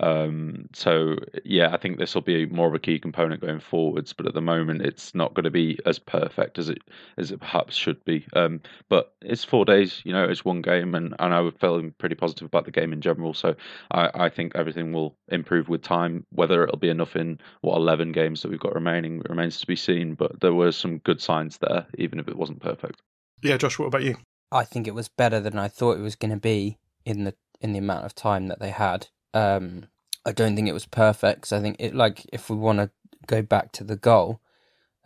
Um, 0.00 0.68
so 0.72 1.16
yeah, 1.44 1.72
I 1.72 1.76
think 1.76 1.98
this 1.98 2.14
will 2.14 2.22
be 2.22 2.46
more 2.46 2.68
of 2.68 2.74
a 2.74 2.78
key 2.78 2.98
component 2.98 3.40
going 3.40 3.60
forwards. 3.60 4.12
But 4.12 4.26
at 4.26 4.34
the 4.34 4.40
moment, 4.40 4.82
it's 4.82 5.14
not 5.14 5.34
going 5.34 5.44
to 5.44 5.50
be 5.50 5.78
as 5.86 5.98
perfect 5.98 6.58
as 6.58 6.68
it 6.68 6.78
as 7.16 7.30
it 7.30 7.40
perhaps 7.40 7.74
should 7.74 8.04
be. 8.04 8.26
Um, 8.34 8.60
but 8.88 9.14
it's 9.22 9.44
four 9.44 9.64
days, 9.64 10.00
you 10.04 10.12
know, 10.12 10.24
it's 10.24 10.44
one 10.44 10.62
game, 10.62 10.94
and, 10.94 11.14
and 11.18 11.34
I 11.34 11.40
was 11.40 11.54
feeling 11.60 11.94
pretty 11.98 12.14
positive 12.14 12.46
about 12.46 12.64
the 12.64 12.70
game 12.70 12.92
in 12.92 13.00
general. 13.00 13.34
So 13.34 13.54
I, 13.90 14.10
I 14.14 14.28
think 14.28 14.52
everything 14.54 14.92
will 14.92 15.16
improve 15.28 15.68
with 15.68 15.82
time. 15.82 16.24
Whether 16.30 16.64
it'll 16.64 16.78
be 16.78 16.88
enough 16.88 17.16
in 17.16 17.38
what 17.60 17.76
eleven 17.76 18.12
games 18.12 18.42
that 18.42 18.50
we've 18.50 18.60
got 18.60 18.74
remaining 18.74 19.22
remains 19.28 19.60
to 19.60 19.66
be 19.66 19.76
seen. 19.76 20.14
But 20.14 20.40
there 20.40 20.54
were 20.54 20.72
some 20.72 20.98
good 20.98 21.20
signs 21.20 21.58
there, 21.58 21.86
even 21.98 22.18
if 22.18 22.28
it 22.28 22.36
wasn't 22.36 22.60
perfect. 22.60 23.02
Yeah, 23.42 23.56
Josh, 23.56 23.78
what 23.78 23.86
about 23.86 24.02
you? 24.02 24.16
I 24.50 24.64
think 24.64 24.86
it 24.86 24.94
was 24.94 25.08
better 25.08 25.40
than 25.40 25.58
I 25.58 25.68
thought 25.68 25.98
it 25.98 26.02
was 26.02 26.16
going 26.16 26.30
to 26.30 26.40
be 26.40 26.78
in 27.04 27.24
the 27.24 27.34
in 27.60 27.72
the 27.72 27.78
amount 27.78 28.04
of 28.04 28.14
time 28.14 28.48
that 28.48 28.60
they 28.60 28.70
had. 28.70 29.08
Um, 29.34 29.86
I 30.24 30.32
don't 30.32 30.56
think 30.56 30.68
it 30.68 30.74
was 30.74 30.86
perfect. 30.86 31.52
I 31.52 31.60
think 31.60 31.76
it 31.78 31.94
like 31.94 32.26
if 32.32 32.50
we 32.50 32.56
want 32.56 32.78
to 32.78 32.90
go 33.26 33.42
back 33.42 33.72
to 33.72 33.84
the 33.84 33.96
goal, 33.96 34.40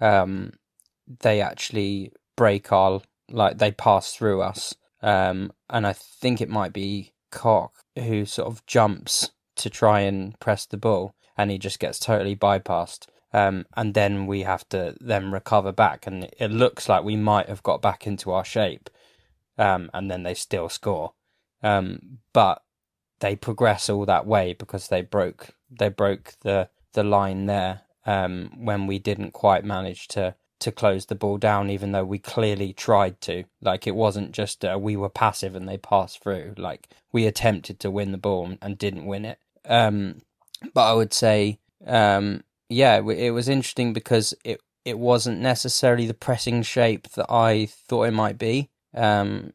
um, 0.01 0.53
they 1.21 1.41
actually 1.41 2.13
break 2.37 2.73
our 2.73 3.01
like 3.31 3.59
they 3.59 3.71
pass 3.73 4.15
through 4.15 4.43
us, 4.43 4.75
um, 5.03 5.53
and 5.71 5.87
I 5.87 5.93
think 5.93 6.41
it 6.41 6.49
might 6.49 6.73
be 6.73 7.13
Koch 7.31 7.73
who 7.99 8.25
sort 8.25 8.49
of 8.49 8.65
jumps 8.67 9.31
to 9.57 9.71
try 9.71 10.01
and 10.01 10.39
press 10.41 10.67
the 10.67 10.77
ball, 10.77 11.15
and 11.37 11.51
he 11.51 11.59
just 11.59 11.79
gets 11.79 11.99
totally 11.99 12.37
bypassed. 12.37 13.07
Um, 13.35 13.65
and 13.77 13.95
then 13.95 14.27
we 14.27 14.43
have 14.43 14.69
to 14.71 14.95
then 15.01 15.31
recover 15.33 15.73
back, 15.73 16.07
and 16.07 16.29
it 16.39 16.51
looks 16.51 16.89
like 16.89 17.05
we 17.05 17.17
might 17.17 17.49
have 17.49 17.63
got 17.63 17.81
back 17.81 18.07
into 18.07 18.31
our 18.31 18.45
shape, 18.45 18.91
um, 19.57 19.91
and 19.95 20.11
then 20.11 20.23
they 20.23 20.35
still 20.35 20.69
score. 20.69 21.13
Um, 21.63 22.19
but 22.33 22.63
they 23.23 23.37
progress 23.37 23.89
all 23.89 24.05
that 24.05 24.27
way 24.27 24.53
because 24.53 24.89
they 24.89 25.01
broke 25.01 25.51
they 25.71 25.89
broke 25.89 26.35
the 26.43 26.69
the 26.93 27.05
line 27.05 27.47
there 27.47 27.83
um, 28.05 28.51
when 28.57 28.87
we 28.87 28.99
didn't 28.99 29.31
quite 29.31 29.65
manage 29.65 30.09
to 30.09 30.35
to 30.59 30.71
close 30.71 31.07
the 31.07 31.17
ball 31.17 31.39
down, 31.39 31.71
even 31.71 31.91
though 31.91 32.05
we 32.05 32.19
clearly 32.19 32.73
tried 32.73 33.21
to. 33.23 33.45
Like 33.61 33.87
it 33.87 33.95
wasn't 33.97 34.33
just 34.33 34.65
uh, 34.65 34.79
we 34.81 34.97
were 34.97 35.09
passive 35.09 35.57
and 35.57 35.69
they 35.69 35.79
passed 35.79 36.23
through. 36.23 36.55
Like 36.57 36.89
we 37.13 37.27
attempted 37.27 37.81
to 37.81 37.91
win 37.91 38.13
the 38.13 38.19
ball 38.19 38.57
and 38.61 38.79
didn't 38.79 39.07
win 39.07 39.25
it. 39.25 39.39
Um, 39.65 40.23
but 40.75 40.91
I 40.91 40.93
would 40.93 41.13
say, 41.13 41.59
um, 41.87 42.45
yeah, 42.69 42.99
it 42.99 43.31
was 43.31 43.49
interesting 43.49 43.93
because 43.93 44.35
it 44.45 44.61
it 44.85 44.99
wasn't 44.99 45.41
necessarily 45.41 46.07
the 46.07 46.15
pressing 46.15 46.63
shape 46.63 47.09
that 47.13 47.31
I 47.31 47.67
thought 47.67 48.05
it 48.05 48.13
might 48.13 48.39
be. 48.39 48.71
Um, 48.95 49.53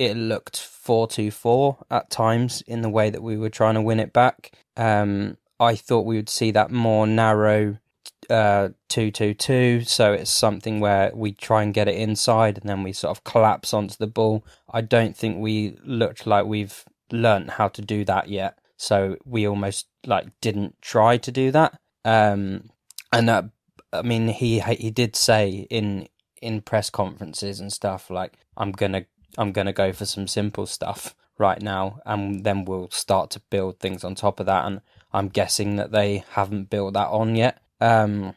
it, 0.00 0.16
looked 0.16 0.58
four 0.58 1.06
two 1.06 1.30
four 1.30 1.78
at 1.90 2.10
times 2.10 2.62
in 2.66 2.82
the 2.82 2.88
way 2.88 3.10
that 3.10 3.22
we 3.22 3.36
were 3.36 3.50
trying 3.50 3.74
to 3.74 3.82
win 3.82 4.00
it 4.00 4.12
back. 4.12 4.52
Um, 4.76 5.36
I 5.58 5.76
thought 5.76 6.06
we 6.06 6.16
would 6.16 6.30
see 6.30 6.50
that 6.52 6.70
more 6.70 7.06
narrow 7.06 7.78
uh, 8.30 8.70
two 8.88 9.10
two 9.10 9.34
two. 9.34 9.82
So 9.82 10.12
it's 10.12 10.30
something 10.30 10.80
where 10.80 11.10
we 11.14 11.32
try 11.32 11.62
and 11.62 11.74
get 11.74 11.88
it 11.88 11.96
inside, 11.96 12.58
and 12.58 12.68
then 12.68 12.82
we 12.82 12.92
sort 12.92 13.16
of 13.16 13.24
collapse 13.24 13.74
onto 13.74 13.96
the 13.98 14.06
ball. 14.06 14.44
I 14.72 14.80
don't 14.80 15.16
think 15.16 15.38
we 15.38 15.76
looked 15.84 16.26
like 16.26 16.46
we've 16.46 16.84
learnt 17.12 17.50
how 17.50 17.68
to 17.68 17.82
do 17.82 18.04
that 18.04 18.28
yet. 18.28 18.58
So 18.76 19.16
we 19.24 19.46
almost 19.46 19.88
like 20.06 20.28
didn't 20.40 20.80
try 20.80 21.18
to 21.18 21.30
do 21.30 21.50
that. 21.50 21.78
Um, 22.04 22.70
and 23.12 23.28
that, 23.28 23.44
I 23.92 24.02
mean, 24.02 24.28
he 24.28 24.60
he 24.60 24.90
did 24.90 25.14
say 25.16 25.66
in 25.68 26.08
in 26.40 26.62
press 26.62 26.88
conferences 26.88 27.60
and 27.60 27.72
stuff 27.72 28.08
like, 28.08 28.38
"I'm 28.56 28.72
gonna 28.72 29.04
I'm 29.38 29.52
gonna 29.52 29.72
go 29.72 29.92
for 29.92 30.06
some 30.06 30.26
simple 30.26 30.66
stuff." 30.66 31.14
right 31.40 31.62
now, 31.62 32.00
and 32.04 32.44
then 32.44 32.66
we'll 32.66 32.90
start 32.90 33.30
to 33.30 33.40
build 33.50 33.80
things 33.80 34.04
on 34.04 34.14
top 34.14 34.38
of 34.38 34.46
that. 34.46 34.66
And 34.66 34.82
I'm 35.12 35.28
guessing 35.28 35.76
that 35.76 35.90
they 35.90 36.22
haven't 36.32 36.70
built 36.70 36.92
that 36.94 37.08
on 37.08 37.34
yet. 37.34 37.60
Um, 37.80 38.34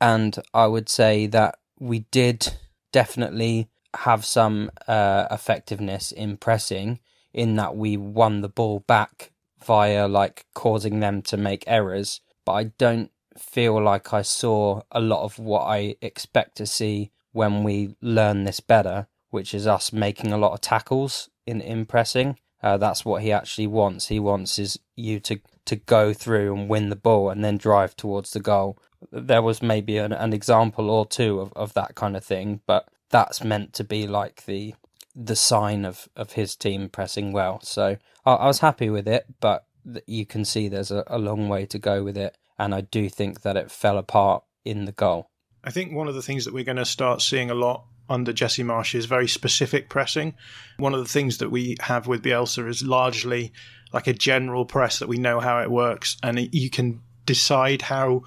and 0.00 0.38
I 0.54 0.66
would 0.66 0.88
say 0.88 1.26
that 1.26 1.58
we 1.78 2.00
did 2.10 2.54
definitely 2.92 3.68
have 3.94 4.24
some 4.24 4.70
uh, 4.86 5.26
effectiveness 5.30 6.12
in 6.12 6.36
pressing, 6.36 7.00
in 7.34 7.56
that 7.56 7.76
we 7.76 7.96
won 7.96 8.40
the 8.40 8.48
ball 8.48 8.80
back 8.80 9.32
via 9.64 10.06
like 10.06 10.46
causing 10.54 11.00
them 11.00 11.20
to 11.22 11.36
make 11.36 11.64
errors. 11.66 12.20
But 12.44 12.52
I 12.52 12.64
don't 12.78 13.10
feel 13.36 13.82
like 13.82 14.14
I 14.14 14.22
saw 14.22 14.82
a 14.92 15.00
lot 15.00 15.24
of 15.24 15.38
what 15.38 15.62
I 15.62 15.96
expect 16.00 16.56
to 16.58 16.66
see 16.66 17.10
when 17.32 17.64
we 17.64 17.96
learn 18.00 18.44
this 18.44 18.60
better, 18.60 19.08
which 19.30 19.54
is 19.54 19.66
us 19.66 19.92
making 19.92 20.32
a 20.32 20.38
lot 20.38 20.52
of 20.52 20.60
tackles 20.60 21.28
in 21.46 21.60
in 21.60 21.86
pressing. 21.86 22.38
Uh, 22.62 22.76
that's 22.76 23.04
what 23.04 23.22
he 23.22 23.30
actually 23.32 23.66
wants. 23.66 24.08
He 24.08 24.18
wants 24.18 24.58
is 24.58 24.78
you 24.96 25.20
to 25.20 25.40
to 25.66 25.76
go 25.76 26.12
through 26.12 26.54
and 26.54 26.68
win 26.68 26.88
the 26.88 26.96
ball 26.96 27.30
and 27.30 27.44
then 27.44 27.58
drive 27.58 27.96
towards 27.96 28.30
the 28.30 28.40
goal. 28.40 28.78
There 29.12 29.42
was 29.42 29.60
maybe 29.62 29.98
an, 29.98 30.12
an 30.12 30.32
example 30.32 30.90
or 30.90 31.06
two 31.06 31.40
of, 31.40 31.52
of 31.54 31.74
that 31.74 31.94
kind 31.94 32.16
of 32.16 32.24
thing, 32.24 32.60
but 32.66 32.88
that's 33.10 33.44
meant 33.44 33.72
to 33.74 33.84
be 33.84 34.06
like 34.06 34.44
the 34.46 34.74
the 35.14 35.36
sign 35.36 35.84
of, 35.84 36.08
of 36.14 36.32
his 36.32 36.54
team 36.54 36.88
pressing 36.88 37.32
well. 37.32 37.60
So 37.62 37.96
I, 38.24 38.32
I 38.32 38.46
was 38.46 38.58
happy 38.58 38.90
with 38.90 39.08
it, 39.08 39.26
but 39.40 39.64
you 40.06 40.26
can 40.26 40.44
see 40.44 40.68
there's 40.68 40.90
a, 40.90 41.04
a 41.06 41.18
long 41.18 41.48
way 41.48 41.66
to 41.66 41.78
go 41.78 42.04
with 42.04 42.16
it, 42.18 42.36
and 42.58 42.74
I 42.74 42.82
do 42.82 43.08
think 43.08 43.42
that 43.42 43.56
it 43.56 43.70
fell 43.70 43.98
apart 43.98 44.44
in 44.64 44.84
the 44.84 44.92
goal. 44.92 45.30
I 45.64 45.70
think 45.70 45.92
one 45.92 46.08
of 46.08 46.14
the 46.14 46.22
things 46.22 46.44
that 46.44 46.54
we're 46.54 46.64
going 46.64 46.76
to 46.76 46.84
start 46.84 47.22
seeing 47.22 47.50
a 47.50 47.54
lot 47.54 47.84
under 48.08 48.32
Jesse 48.32 48.62
Marsch 48.62 48.94
is 48.94 49.06
very 49.06 49.28
specific 49.28 49.88
pressing. 49.88 50.34
One 50.76 50.94
of 50.94 51.00
the 51.00 51.08
things 51.08 51.38
that 51.38 51.50
we 51.50 51.76
have 51.80 52.06
with 52.06 52.22
Bielsa 52.22 52.68
is 52.68 52.82
largely 52.82 53.52
like 53.92 54.06
a 54.06 54.12
general 54.12 54.64
press 54.64 54.98
that 54.98 55.08
we 55.08 55.16
know 55.16 55.40
how 55.40 55.60
it 55.60 55.70
works, 55.70 56.16
and 56.22 56.48
you 56.52 56.70
can 56.70 57.00
decide 57.24 57.82
how 57.82 58.22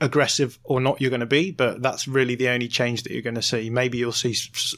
aggressive 0.00 0.58
or 0.64 0.80
not 0.80 1.00
you're 1.00 1.10
going 1.10 1.20
to 1.20 1.26
be, 1.26 1.50
but 1.50 1.80
that's 1.80 2.08
really 2.08 2.34
the 2.34 2.48
only 2.48 2.68
change 2.68 3.02
that 3.02 3.12
you're 3.12 3.22
going 3.22 3.34
to 3.34 3.42
see. 3.42 3.70
Maybe 3.70 3.98
you'll 3.98 4.12
see 4.12 4.36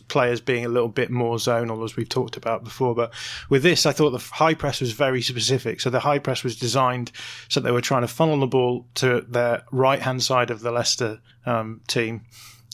players 0.08 0.40
being 0.40 0.64
a 0.64 0.68
little 0.68 0.88
bit 0.88 1.10
more 1.10 1.36
zonal, 1.36 1.84
as 1.84 1.96
we've 1.96 2.08
talked 2.08 2.36
about 2.36 2.64
before. 2.64 2.94
But 2.94 3.14
with 3.48 3.62
this, 3.62 3.86
I 3.86 3.92
thought 3.92 4.10
the 4.10 4.18
high 4.18 4.54
press 4.54 4.80
was 4.80 4.92
very 4.92 5.22
specific. 5.22 5.80
So 5.80 5.90
the 5.90 6.00
high 6.00 6.18
press 6.18 6.44
was 6.44 6.56
designed 6.56 7.12
so 7.48 7.60
they 7.60 7.70
were 7.70 7.80
trying 7.80 8.02
to 8.02 8.08
funnel 8.08 8.40
the 8.40 8.46
ball 8.46 8.86
to 8.96 9.22
their 9.28 9.62
right 9.72 10.00
hand 10.00 10.22
side 10.22 10.50
of 10.50 10.60
the 10.60 10.70
Leicester 10.70 11.20
um, 11.46 11.80
team. 11.88 12.22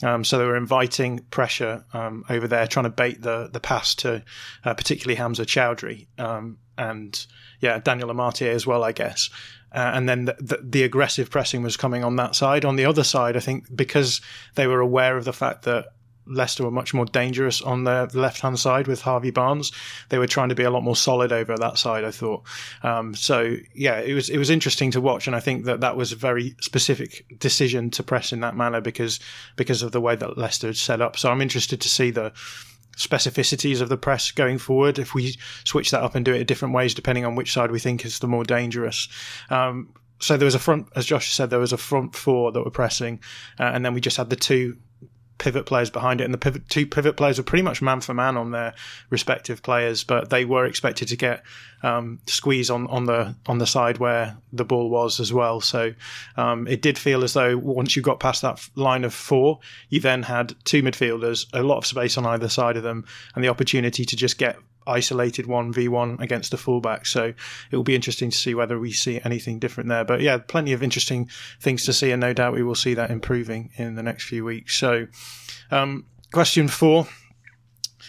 Um, 0.03 0.23
so 0.23 0.37
they 0.37 0.45
were 0.45 0.57
inviting 0.57 1.19
pressure 1.31 1.85
um, 1.93 2.25
over 2.29 2.47
there, 2.47 2.67
trying 2.67 2.83
to 2.83 2.89
bait 2.89 3.21
the 3.21 3.49
the 3.51 3.59
pass 3.59 3.95
to 3.95 4.23
uh, 4.65 4.73
particularly 4.73 5.15
Hamza 5.15 5.45
Choudhury 5.45 6.07
um, 6.19 6.57
and 6.77 7.25
yeah 7.61 7.79
Daniel 7.79 8.09
Amartey 8.09 8.47
as 8.47 8.67
well, 8.67 8.83
I 8.83 8.91
guess. 8.91 9.29
Uh, 9.71 9.91
and 9.95 10.07
then 10.07 10.25
the, 10.25 10.35
the, 10.39 10.59
the, 10.61 10.83
aggressive 10.83 11.31
pressing 11.31 11.63
was 11.63 11.77
coming 11.77 12.03
on 12.03 12.15
that 12.17 12.35
side. 12.35 12.63
On 12.63 12.75
the 12.75 12.85
other 12.85 13.03
side, 13.03 13.35
I 13.35 13.39
think 13.39 13.75
because 13.75 14.21
they 14.53 14.67
were 14.67 14.79
aware 14.79 15.17
of 15.17 15.25
the 15.25 15.33
fact 15.33 15.63
that 15.63 15.87
Leicester 16.25 16.63
were 16.63 16.71
much 16.71 16.93
more 16.93 17.05
dangerous 17.05 17.61
on 17.61 17.83
the 17.83 18.09
left 18.13 18.41
hand 18.41 18.59
side 18.59 18.87
with 18.87 19.01
Harvey 19.01 19.31
Barnes. 19.31 19.71
They 20.09 20.17
were 20.17 20.27
trying 20.27 20.49
to 20.49 20.55
be 20.55 20.63
a 20.63 20.71
lot 20.71 20.83
more 20.83 20.95
solid 20.95 21.31
over 21.31 21.55
that 21.57 21.77
side. 21.77 22.03
I 22.03 22.11
thought. 22.11 22.43
Um, 22.83 23.15
so 23.15 23.55
yeah, 23.73 23.99
it 23.99 24.13
was 24.13 24.29
it 24.29 24.37
was 24.37 24.49
interesting 24.49 24.91
to 24.91 25.01
watch, 25.01 25.27
and 25.27 25.35
I 25.35 25.39
think 25.39 25.65
that 25.65 25.81
that 25.81 25.97
was 25.97 26.11
a 26.11 26.15
very 26.15 26.55
specific 26.61 27.25
decision 27.39 27.89
to 27.91 28.03
press 28.03 28.31
in 28.31 28.41
that 28.41 28.55
manner 28.55 28.81
because 28.81 29.19
because 29.55 29.81
of 29.81 29.91
the 29.91 30.01
way 30.01 30.15
that 30.15 30.37
Leicester 30.37 30.67
had 30.67 30.77
set 30.77 31.01
up. 31.01 31.17
So 31.17 31.29
I'm 31.29 31.41
interested 31.41 31.81
to 31.81 31.89
see 31.89 32.11
the 32.11 32.31
specificities 32.97 33.81
of 33.81 33.89
the 33.89 33.97
press 33.97 34.31
going 34.31 34.57
forward 34.57 34.99
if 34.99 35.15
we 35.15 35.35
switch 35.63 35.91
that 35.91 36.03
up 36.03 36.15
and 36.15 36.23
do 36.23 36.33
it 36.33 36.41
in 36.41 36.45
different 36.45 36.75
ways 36.75 36.93
depending 36.93 37.25
on 37.25 37.33
which 37.35 37.51
side 37.51 37.71
we 37.71 37.79
think 37.79 38.05
is 38.05 38.19
the 38.19 38.27
more 38.27 38.43
dangerous. 38.43 39.07
Um, 39.49 39.89
so 40.19 40.37
there 40.37 40.45
was 40.45 40.55
a 40.55 40.59
front, 40.59 40.87
as 40.95 41.05
Josh 41.05 41.33
said, 41.33 41.49
there 41.49 41.59
was 41.59 41.73
a 41.73 41.77
front 41.77 42.15
four 42.15 42.51
that 42.51 42.63
were 42.63 42.71
pressing, 42.71 43.19
uh, 43.59 43.63
and 43.63 43.83
then 43.83 43.93
we 43.93 43.99
just 43.99 44.15
had 44.15 44.29
the 44.29 44.35
two 44.35 44.77
pivot 45.37 45.65
players 45.65 45.89
behind 45.89 46.21
it, 46.21 46.25
and 46.25 46.33
the 46.33 46.37
pivot, 46.37 46.67
two 46.69 46.85
pivot 46.85 47.17
players 47.17 47.37
were 47.37 47.43
pretty 47.43 47.63
much 47.63 47.81
man 47.81 48.01
for 48.01 48.13
man 48.13 48.37
on 48.37 48.51
their 48.51 48.73
respective 49.09 49.61
players, 49.61 50.03
but 50.03 50.29
they 50.29 50.45
were 50.45 50.65
expected 50.65 51.07
to 51.09 51.17
get 51.17 51.43
um, 51.83 52.19
squeeze 52.27 52.69
on, 52.69 52.87
on 52.87 53.05
the 53.05 53.35
on 53.45 53.57
the 53.57 53.67
side 53.67 53.97
where 53.97 54.37
the 54.51 54.63
ball 54.63 54.89
was 54.89 55.19
as 55.19 55.33
well. 55.33 55.59
So 55.61 55.93
um, 56.37 56.67
it 56.67 56.81
did 56.81 56.97
feel 56.97 57.23
as 57.23 57.33
though 57.33 57.57
once 57.57 57.95
you 57.95 58.01
got 58.01 58.19
past 58.19 58.41
that 58.41 58.67
line 58.75 59.03
of 59.03 59.13
four, 59.13 59.59
you 59.89 59.99
then 59.99 60.23
had 60.23 60.55
two 60.63 60.81
midfielders, 60.81 61.45
a 61.53 61.63
lot 61.63 61.77
of 61.77 61.85
space 61.85 62.17
on 62.17 62.25
either 62.25 62.49
side 62.49 62.77
of 62.77 62.83
them, 62.83 63.05
and 63.35 63.43
the 63.43 63.49
opportunity 63.49 64.05
to 64.05 64.15
just 64.15 64.37
get 64.37 64.57
isolated 64.87 65.45
1v1 65.45 66.19
against 66.19 66.53
a 66.53 66.57
fullback. 66.57 67.05
So 67.05 67.33
it 67.71 67.75
will 67.75 67.83
be 67.83 67.95
interesting 67.95 68.29
to 68.29 68.37
see 68.37 68.55
whether 68.55 68.79
we 68.79 68.91
see 68.91 69.19
anything 69.23 69.59
different 69.59 69.89
there. 69.89 70.05
But 70.05 70.21
yeah, 70.21 70.37
plenty 70.37 70.73
of 70.73 70.83
interesting 70.83 71.29
things 71.59 71.85
to 71.85 71.93
see, 71.93 72.11
and 72.11 72.21
no 72.21 72.33
doubt 72.33 72.53
we 72.53 72.63
will 72.63 72.75
see 72.75 72.93
that 72.93 73.11
improving 73.11 73.71
in 73.75 73.95
the 73.95 74.03
next 74.03 74.25
few 74.25 74.45
weeks. 74.45 74.77
So, 74.77 75.07
um, 75.71 76.05
question 76.31 76.67
four. 76.67 77.07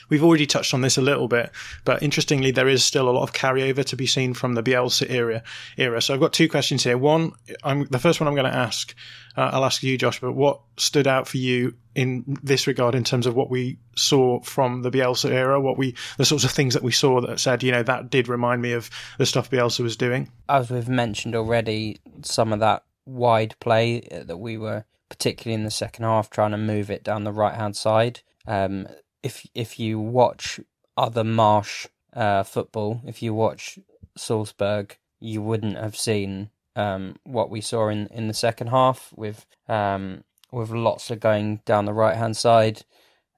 We've 0.09 0.25
already 0.25 0.47
touched 0.47 0.75
on 0.75 0.81
this 0.81 0.97
a 0.97 1.03
little 1.03 1.29
bit, 1.29 1.51
but 1.85 2.03
interestingly, 2.03 2.51
there 2.51 2.69
is 2.69 2.85
still 2.85 3.09
a 3.09 3.13
lot 3.13 3.23
of 3.23 3.33
carryover 3.33 3.85
to 3.85 3.97
be 3.97 4.07
seen 4.07 4.35
from 4.35 4.55
the 4.55 4.63
Bielsa 4.63 5.11
era. 5.11 5.43
Era. 5.77 6.01
So 6.01 6.15
I've 6.15 6.21
got 6.21 6.33
two 6.33 6.49
questions 6.49 6.85
here. 6.85 6.99
One, 6.99 7.33
I'm, 7.63 7.85
the 7.87 7.99
first 7.99 8.21
one 8.21 8.29
I'm 8.29 8.35
going 8.35 8.51
to 8.51 8.57
ask, 8.57 8.95
uh, 9.37 9.51
I'll 9.53 9.65
ask 9.65 9.83
you, 9.83 9.97
Josh. 9.99 10.21
But 10.21 10.33
what 10.33 10.61
stood 10.77 11.07
out 11.07 11.27
for 11.29 11.39
you 11.39 11.75
in 11.95 12.39
this 12.43 12.67
regard 12.67 12.95
in 12.95 13.05
terms 13.05 13.27
of 13.27 13.35
what 13.35 13.51
we 13.51 13.79
saw 13.97 14.41
from 14.41 14.83
the 14.83 14.91
Bielsa 14.91 15.31
era? 15.31 15.61
What 15.61 15.79
we, 15.79 15.95
the 16.19 16.25
sorts 16.25 16.45
of 16.45 16.51
things 16.51 16.75
that 16.75 16.83
we 16.83 16.93
saw 16.93 17.21
that 17.21 17.41
said, 17.41 17.63
you 17.63 17.73
know, 17.73 17.83
that 17.83 18.11
did 18.11 18.29
remind 18.29 18.63
me 18.63 18.73
of 18.73 18.91
the 19.19 19.27
stuff 19.27 19.51
Bielsa 19.51 19.81
was 19.81 19.97
doing. 19.97 20.31
As 20.49 20.71
we've 20.71 20.89
mentioned 20.89 21.35
already, 21.35 22.01
some 22.23 22.53
of 22.53 22.61
that 22.61 22.85
wide 23.07 23.55
play 23.61 24.01
that 24.11 24.39
we 24.39 24.57
were 24.57 24.85
particularly 25.09 25.55
in 25.55 25.65
the 25.65 25.71
second 25.71 26.05
half 26.05 26.31
trying 26.31 26.51
to 26.51 26.57
move 26.57 26.91
it 26.91 27.05
down 27.05 27.25
the 27.25 27.33
right 27.33 27.55
hand 27.55 27.77
side. 27.77 28.21
Um, 28.47 28.89
if 29.25 29.47
if 29.55 29.81
you 29.81 29.99
watch 29.99 30.61
other 30.97 31.25
Marsch 31.25 31.87
uh, 32.13 32.43
football, 32.43 33.01
if 33.07 33.23
you 33.23 33.33
watch 33.35 33.79
Salzburg, 34.17 34.99
you 35.19 35.41
wouldn't 35.41 35.79
have 35.79 35.97
seen 35.97 36.51
um, 36.77 37.17
what 37.25 37.49
we 37.51 37.61
saw 37.61 37.89
in, 37.89 38.07
in 38.09 38.29
the 38.29 38.35
second 38.35 38.69
half 38.69 39.13
with 39.17 39.47
um, 39.67 40.25
with 40.53 40.71
lots 40.71 41.11
of 41.11 41.21
going 41.21 41.63
down 41.65 41.87
the 41.87 41.95
right 41.95 42.17
hand 42.17 42.37
side. 42.37 42.85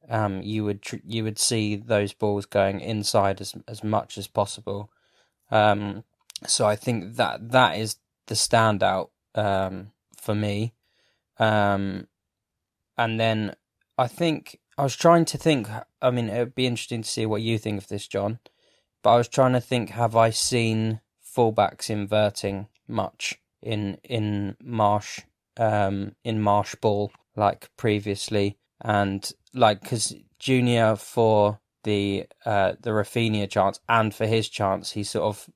Um, 0.09 0.43
you 0.43 0.65
would 0.65 0.83
tr- 0.83 1.07
you 1.07 1.23
would 1.23 1.39
see 1.39 1.77
those 1.77 2.13
balls 2.13 2.47
going 2.47 2.81
inside 2.81 3.41
as 3.41 3.55
as 3.69 3.85
much 3.85 4.19
as 4.19 4.27
possible. 4.27 4.91
Um, 5.53 6.03
so 6.47 6.67
I 6.67 6.75
think 6.75 7.15
that 7.15 7.53
that 7.53 7.79
is 7.79 7.97
the 8.27 8.35
standout 8.35 9.11
um, 9.37 9.93
for 10.21 10.35
me. 10.35 10.75
Um, 11.39 12.09
and 12.99 13.21
then 13.21 13.55
I 13.97 14.09
think 14.09 14.59
I 14.79 14.83
was 14.83 14.97
trying 14.97 15.25
to 15.27 15.39
think. 15.39 15.69
I 16.03 16.11
mean, 16.11 16.29
it 16.29 16.39
would 16.39 16.55
be 16.55 16.67
interesting 16.67 17.03
to 17.03 17.09
see 17.09 17.27
what 17.27 17.43
you 17.43 17.59
think 17.59 17.79
of 17.79 17.89
this, 17.89 18.07
John. 18.07 18.41
But 19.03 19.11
I 19.15 19.17
was 19.17 19.29
trying 19.29 19.55
to 19.55 19.61
think: 19.61 19.91
Have 19.91 20.15
I 20.15 20.31
seen 20.31 21.01
fullbacks 21.25 21.89
inverting 21.89 22.69
much 22.87 23.37
in 23.63 23.99
in 24.05 24.57
Marsch 24.63 25.25
um, 25.57 26.15
in 26.25 26.41
Marsch 26.43 26.79
ball 26.81 27.13
like 27.35 27.71
previously? 27.77 28.59
And 28.83 29.31
like, 29.55 29.81
because 29.81 30.15
Junior 30.39 30.97
for 30.97 31.61
the 31.85 32.27
uh, 32.45 32.75
the 32.79 32.91
Raphinha 32.91 33.49
chance 33.49 33.81
and 33.89 34.15
for 34.15 34.27
his 34.27 34.49
chance, 34.49 34.93
he 34.93 35.05
sort 35.05 35.25
of 35.25 35.49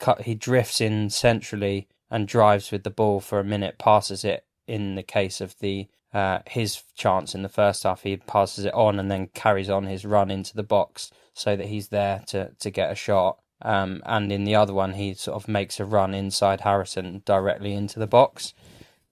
cut. 0.00 0.22
He 0.22 0.34
drifts 0.34 0.80
in 0.80 1.10
centrally 1.10 1.86
and 2.10 2.26
drives 2.26 2.72
with 2.72 2.82
the 2.82 2.90
ball 2.90 3.20
for 3.20 3.38
a 3.38 3.44
minute, 3.44 3.78
passes 3.78 4.24
it. 4.24 4.44
In 4.66 4.96
the 4.96 5.04
case 5.04 5.40
of 5.40 5.56
the 5.60 5.86
uh, 6.12 6.40
his 6.46 6.82
chance 6.94 7.34
in 7.34 7.42
the 7.42 7.48
first 7.48 7.82
half, 7.82 8.02
he 8.02 8.16
passes 8.16 8.64
it 8.64 8.74
on 8.74 8.98
and 8.98 9.10
then 9.10 9.28
carries 9.34 9.68
on 9.68 9.86
his 9.86 10.04
run 10.04 10.30
into 10.30 10.54
the 10.54 10.62
box 10.62 11.10
so 11.34 11.56
that 11.56 11.66
he's 11.66 11.88
there 11.88 12.22
to 12.28 12.52
to 12.58 12.70
get 12.70 12.90
a 12.90 12.94
shot. 12.94 13.38
Um, 13.62 14.02
and 14.04 14.30
in 14.30 14.44
the 14.44 14.54
other 14.54 14.74
one, 14.74 14.94
he 14.94 15.14
sort 15.14 15.36
of 15.36 15.48
makes 15.48 15.80
a 15.80 15.84
run 15.84 16.14
inside 16.14 16.60
Harrison 16.60 17.22
directly 17.24 17.72
into 17.72 17.98
the 17.98 18.06
box. 18.06 18.54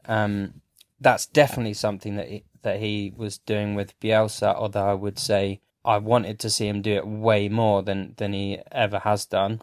Um, 0.06 0.60
that's 1.00 1.26
definitely 1.26 1.74
something 1.74 2.16
that 2.16 2.28
he, 2.28 2.44
that 2.62 2.80
he 2.80 3.12
was 3.16 3.38
doing 3.38 3.74
with 3.74 3.98
Bielsa. 4.00 4.54
Although 4.54 4.88
I 4.88 4.94
would 4.94 5.18
say 5.18 5.60
I 5.84 5.98
wanted 5.98 6.38
to 6.40 6.50
see 6.50 6.68
him 6.68 6.82
do 6.82 6.92
it 6.94 7.06
way 7.06 7.48
more 7.48 7.82
than 7.82 8.14
than 8.16 8.32
he 8.32 8.60
ever 8.72 9.00
has 9.00 9.26
done. 9.26 9.60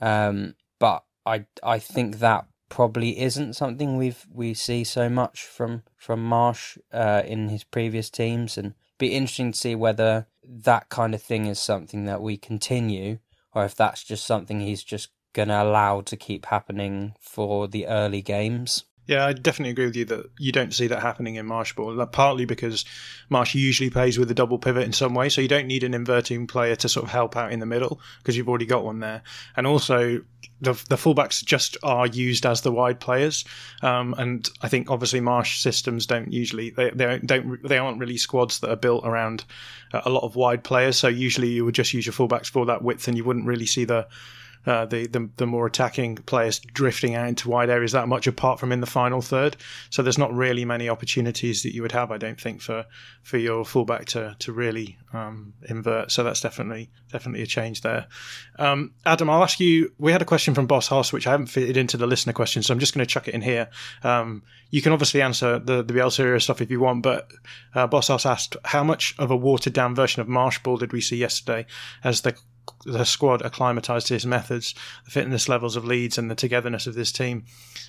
Um, 0.00 0.54
but 0.78 1.04
I 1.24 1.46
I 1.62 1.78
think 1.78 2.18
that 2.18 2.46
probably 2.68 3.20
isn't 3.20 3.54
something 3.54 3.96
we've 3.96 4.26
we 4.32 4.54
see 4.54 4.84
so 4.84 5.08
much 5.08 5.44
from 5.44 5.82
from 5.96 6.28
Marsch 6.28 6.78
uh, 6.92 7.22
in 7.24 7.48
his 7.48 7.64
previous 7.64 8.10
teams, 8.10 8.58
and 8.58 8.74
be 8.98 9.14
interesting 9.14 9.52
to 9.52 9.58
see 9.58 9.74
whether 9.74 10.26
that 10.44 10.88
kind 10.88 11.14
of 11.14 11.22
thing 11.22 11.46
is 11.46 11.58
something 11.58 12.04
that 12.04 12.22
we 12.22 12.36
continue, 12.36 13.18
or 13.54 13.64
if 13.64 13.74
that's 13.74 14.04
just 14.04 14.26
something 14.26 14.60
he's 14.60 14.82
just 14.82 15.10
going 15.32 15.48
to 15.48 15.62
allow 15.62 16.00
to 16.00 16.16
keep 16.16 16.46
happening 16.46 17.14
for 17.20 17.68
the 17.68 17.86
early 17.86 18.22
games. 18.22 18.84
Yeah, 19.06 19.24
I 19.24 19.34
definitely 19.34 19.70
agree 19.70 19.86
with 19.86 19.96
you 19.96 20.04
that 20.06 20.30
you 20.36 20.50
don't 20.50 20.74
see 20.74 20.88
that 20.88 21.00
happening 21.00 21.36
in 21.36 21.46
Marsch 21.46 21.76
ball. 21.76 22.04
Partly 22.06 22.44
because 22.44 22.84
Marsch 23.30 23.54
usually 23.54 23.88
plays 23.88 24.18
with 24.18 24.30
a 24.32 24.34
double 24.34 24.58
pivot 24.58 24.82
in 24.82 24.92
some 24.92 25.14
way, 25.14 25.28
so 25.28 25.40
you 25.40 25.48
don't 25.48 25.68
need 25.68 25.84
an 25.84 25.94
inverting 25.94 26.48
player 26.48 26.74
to 26.76 26.88
sort 26.88 27.04
of 27.04 27.12
help 27.12 27.36
out 27.36 27.52
in 27.52 27.60
the 27.60 27.66
middle 27.66 28.00
because 28.18 28.36
you've 28.36 28.48
already 28.48 28.66
got 28.66 28.84
one 28.84 28.98
there. 28.98 29.22
And 29.56 29.64
also, 29.64 30.22
the 30.60 30.72
the 30.88 30.96
fullbacks 30.96 31.44
just 31.44 31.76
are 31.84 32.08
used 32.08 32.46
as 32.46 32.62
the 32.62 32.72
wide 32.72 32.98
players, 32.98 33.44
um, 33.80 34.12
and 34.18 34.48
I 34.60 34.68
think 34.68 34.90
obviously 34.90 35.20
Marsch 35.20 35.60
systems 35.60 36.06
don't 36.06 36.32
usually 36.32 36.70
they 36.70 36.90
they 36.90 37.18
don't 37.18 37.62
they 37.62 37.78
aren't 37.78 38.00
really 38.00 38.16
squads 38.16 38.58
that 38.60 38.70
are 38.70 38.76
built 38.76 39.06
around 39.06 39.44
a 39.92 40.10
lot 40.10 40.24
of 40.24 40.34
wide 40.34 40.64
players. 40.64 40.96
So 40.98 41.06
usually 41.06 41.50
you 41.50 41.64
would 41.64 41.76
just 41.76 41.94
use 41.94 42.06
your 42.06 42.12
fullbacks 42.12 42.50
for 42.50 42.66
that 42.66 42.82
width, 42.82 43.06
and 43.06 43.16
you 43.16 43.22
wouldn't 43.22 43.46
really 43.46 43.66
see 43.66 43.84
the 43.84 44.08
uh, 44.66 44.84
the, 44.86 45.06
the, 45.06 45.30
the 45.36 45.46
more 45.46 45.66
attacking 45.66 46.16
players 46.16 46.58
drifting 46.58 47.14
out 47.14 47.28
into 47.28 47.48
wide 47.48 47.70
areas 47.70 47.92
that 47.92 48.08
much 48.08 48.26
apart 48.26 48.58
from 48.58 48.72
in 48.72 48.80
the 48.80 48.86
final 48.86 49.22
third. 49.22 49.56
So 49.90 50.02
there's 50.02 50.18
not 50.18 50.32
really 50.34 50.64
many 50.64 50.88
opportunities 50.88 51.62
that 51.62 51.74
you 51.74 51.82
would 51.82 51.92
have, 51.92 52.10
I 52.10 52.18
don't 52.18 52.40
think, 52.40 52.60
for 52.60 52.86
for 53.22 53.38
your 53.38 53.64
fullback 53.64 54.06
to 54.06 54.36
to 54.38 54.52
really 54.52 54.98
um, 55.12 55.54
invert. 55.68 56.10
So 56.10 56.24
that's 56.24 56.40
definitely 56.40 56.90
definitely 57.12 57.42
a 57.42 57.46
change 57.46 57.80
there. 57.82 58.06
Um, 58.58 58.92
Adam, 59.04 59.30
I'll 59.30 59.42
ask 59.42 59.60
you. 59.60 59.92
We 59.98 60.12
had 60.12 60.22
a 60.22 60.26
question 60.26 60.54
from 60.54 60.66
Boss 60.66 60.88
Hoss, 60.88 61.12
which 61.12 61.26
I 61.26 61.30
haven't 61.30 61.46
fitted 61.46 61.76
into 61.76 61.96
the 61.96 62.06
listener 62.06 62.32
question, 62.32 62.62
so 62.62 62.72
I'm 62.72 62.80
just 62.80 62.94
going 62.94 63.06
to 63.06 63.10
chuck 63.12 63.28
it 63.28 63.34
in 63.34 63.42
here. 63.42 63.68
Um, 64.02 64.42
you 64.70 64.82
can 64.82 64.92
obviously 64.92 65.22
answer 65.22 65.58
the 65.58 65.82
the 65.82 65.94
Bielsa 65.94 66.40
stuff 66.42 66.60
if 66.60 66.70
you 66.70 66.80
want, 66.80 67.02
but 67.02 67.30
uh, 67.74 67.86
Boss 67.86 68.08
Hoss 68.08 68.26
asked, 68.26 68.56
how 68.64 68.84
much 68.84 69.14
of 69.18 69.30
a 69.30 69.36
watered 69.36 69.72
down 69.72 69.94
version 69.94 70.20
of 70.20 70.28
Marsch 70.28 70.62
Ball 70.62 70.76
did 70.76 70.92
we 70.92 71.00
see 71.00 71.16
yesterday 71.16 71.66
as 72.02 72.22
the 72.22 72.36
the 72.84 73.04
squad 73.04 73.42
acclimatized 73.42 74.06
to 74.08 74.14
his 74.14 74.26
methods, 74.26 74.74
the 75.04 75.10
fitness 75.10 75.48
levels 75.48 75.76
of 75.76 75.84
Leeds, 75.84 76.18
and 76.18 76.30
the 76.30 76.34
togetherness 76.34 76.86
of 76.86 76.94
this 76.94 77.12
team 77.12 77.44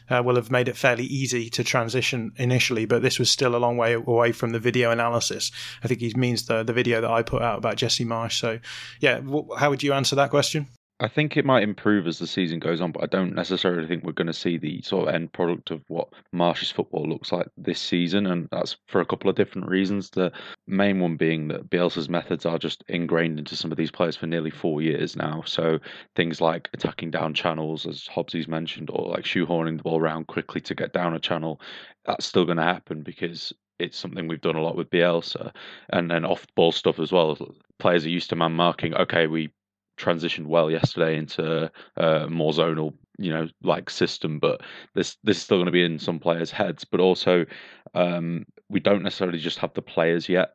uh, 0.09 0.21
will 0.23 0.35
have 0.35 0.51
made 0.51 0.67
it 0.67 0.77
fairly 0.77 1.05
easy 1.05 1.49
to 1.49 1.63
transition 1.63 2.31
initially. 2.37 2.85
But 2.85 3.01
this 3.01 3.19
was 3.19 3.29
still 3.29 3.55
a 3.55 3.57
long 3.57 3.77
way 3.77 3.93
away 3.93 4.31
from 4.31 4.51
the 4.51 4.59
video 4.59 4.91
analysis. 4.91 5.51
I 5.83 5.87
think 5.87 6.01
he 6.01 6.13
means 6.15 6.45
the 6.45 6.63
the 6.63 6.73
video 6.73 7.01
that 7.01 7.11
I 7.11 7.21
put 7.21 7.41
out 7.41 7.57
about 7.57 7.77
Jesse 7.77 8.05
Marsch. 8.05 8.39
So, 8.39 8.59
yeah, 8.99 9.21
how 9.57 9.69
would 9.69 9.83
you 9.83 9.93
answer 9.93 10.15
that 10.15 10.29
question? 10.29 10.67
I 10.99 11.07
think 11.07 11.37
it 11.37 11.45
might 11.45 11.61
improve 11.61 12.07
as 12.07 12.17
the 12.17 12.25
season 12.25 12.57
goes 12.57 12.81
on, 12.81 12.91
but 12.91 13.03
I 13.03 13.05
don't 13.05 13.35
necessarily 13.35 13.87
think 13.87 14.03
we're 14.03 14.13
going 14.13 14.25
to 14.25 14.33
see 14.33 14.57
the 14.57 14.81
sort 14.81 15.07
of 15.07 15.13
end 15.13 15.31
product 15.31 15.69
of 15.69 15.83
what 15.89 16.07
Marsch's 16.31 16.71
football 16.71 17.07
looks 17.07 17.31
like 17.31 17.47
this 17.55 17.79
season, 17.79 18.25
and 18.25 18.47
that's 18.51 18.77
for 18.87 18.99
a 18.99 19.05
couple 19.05 19.29
of 19.29 19.35
different 19.35 19.67
reasons. 19.67 20.09
The 20.09 20.31
main 20.65 20.99
one 20.99 21.15
being 21.15 21.49
that 21.49 21.69
Bielsa's 21.69 22.09
methods 22.09 22.47
are 22.47 22.57
just 22.57 22.83
ingrained 22.87 23.37
into 23.37 23.55
some 23.55 23.71
of 23.71 23.77
these 23.77 23.91
players 23.91 24.15
for 24.15 24.25
nearly 24.25 24.49
four 24.49 24.81
years 24.81 25.15
now. 25.15 25.43
So 25.45 25.77
things 26.15 26.41
like 26.41 26.67
attacking 26.73 27.11
down 27.11 27.35
channels, 27.35 27.85
as 27.85 28.07
Hobbsy's 28.07 28.47
mentioned, 28.47 28.89
or 28.91 29.11
like 29.11 29.23
shoehorning 29.23 29.77
the 29.77 29.83
ball 29.83 29.99
around 29.99 30.25
quickly 30.25 30.61
to 30.61 30.73
get 30.73 30.93
down 30.93 31.13
a 31.13 31.19
channel, 31.19 31.61
that's 32.05 32.25
still 32.25 32.45
going 32.45 32.57
to 32.57 32.63
happen 32.63 33.03
because 33.03 33.53
it's 33.77 33.99
something 33.99 34.27
we've 34.27 34.41
done 34.41 34.55
a 34.55 34.63
lot 34.63 34.75
with 34.75 34.89
Bielsa, 34.89 35.53
and 35.89 36.09
then 36.09 36.25
off 36.25 36.47
ball 36.55 36.71
stuff 36.71 36.99
as 36.99 37.11
well. 37.11 37.37
Players 37.77 38.05
are 38.05 38.09
used 38.09 38.31
to 38.31 38.35
man 38.35 38.53
marking. 38.53 38.95
Okay, 38.95 39.27
we 39.27 39.51
transitioned 39.97 40.45
well 40.45 40.69
yesterday 40.71 41.17
into 41.17 41.71
a 41.97 42.29
more 42.29 42.51
zonal, 42.51 42.93
you 43.17 43.31
know, 43.31 43.47
like 43.63 43.89
system. 43.89 44.39
But 44.39 44.61
this 44.95 45.17
this 45.23 45.37
is 45.37 45.43
still 45.43 45.57
going 45.57 45.65
to 45.65 45.71
be 45.71 45.83
in 45.83 45.99
some 45.99 46.19
players' 46.19 46.51
heads. 46.51 46.85
But 46.85 46.99
also, 46.99 47.45
um, 47.93 48.45
we 48.69 48.79
don't 48.79 49.03
necessarily 49.03 49.39
just 49.39 49.59
have 49.59 49.73
the 49.73 49.81
players 49.81 50.29
yet. 50.29 50.53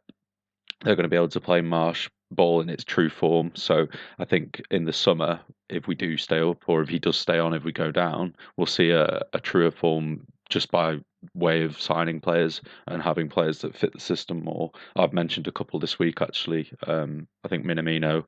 They're 0.82 0.96
going 0.96 1.04
to 1.04 1.08
be 1.08 1.16
able 1.16 1.28
to 1.28 1.40
play 1.40 1.60
marsh 1.60 2.08
ball 2.30 2.60
in 2.60 2.68
its 2.68 2.84
true 2.84 3.08
form. 3.08 3.52
So 3.54 3.86
I 4.18 4.24
think 4.24 4.62
in 4.70 4.84
the 4.84 4.92
summer, 4.92 5.40
if 5.68 5.86
we 5.86 5.94
do 5.94 6.16
stay 6.16 6.40
up, 6.40 6.64
or 6.66 6.82
if 6.82 6.88
he 6.88 6.98
does 6.98 7.16
stay 7.16 7.38
on, 7.38 7.54
if 7.54 7.64
we 7.64 7.72
go 7.72 7.90
down, 7.90 8.34
we'll 8.56 8.66
see 8.66 8.90
a, 8.90 9.22
a 9.32 9.40
truer 9.40 9.70
form 9.70 10.26
just 10.52 10.70
by 10.70 10.98
way 11.34 11.62
of 11.62 11.80
signing 11.80 12.20
players 12.20 12.60
and 12.86 13.02
having 13.02 13.28
players 13.28 13.60
that 13.60 13.76
fit 13.76 13.92
the 13.92 14.00
system 14.00 14.44
more. 14.44 14.70
I've 14.96 15.12
mentioned 15.12 15.48
a 15.48 15.52
couple 15.52 15.80
this 15.80 15.98
week 15.98 16.20
actually. 16.20 16.70
Um, 16.86 17.26
I 17.44 17.48
think 17.48 17.64
Minamino 17.64 18.24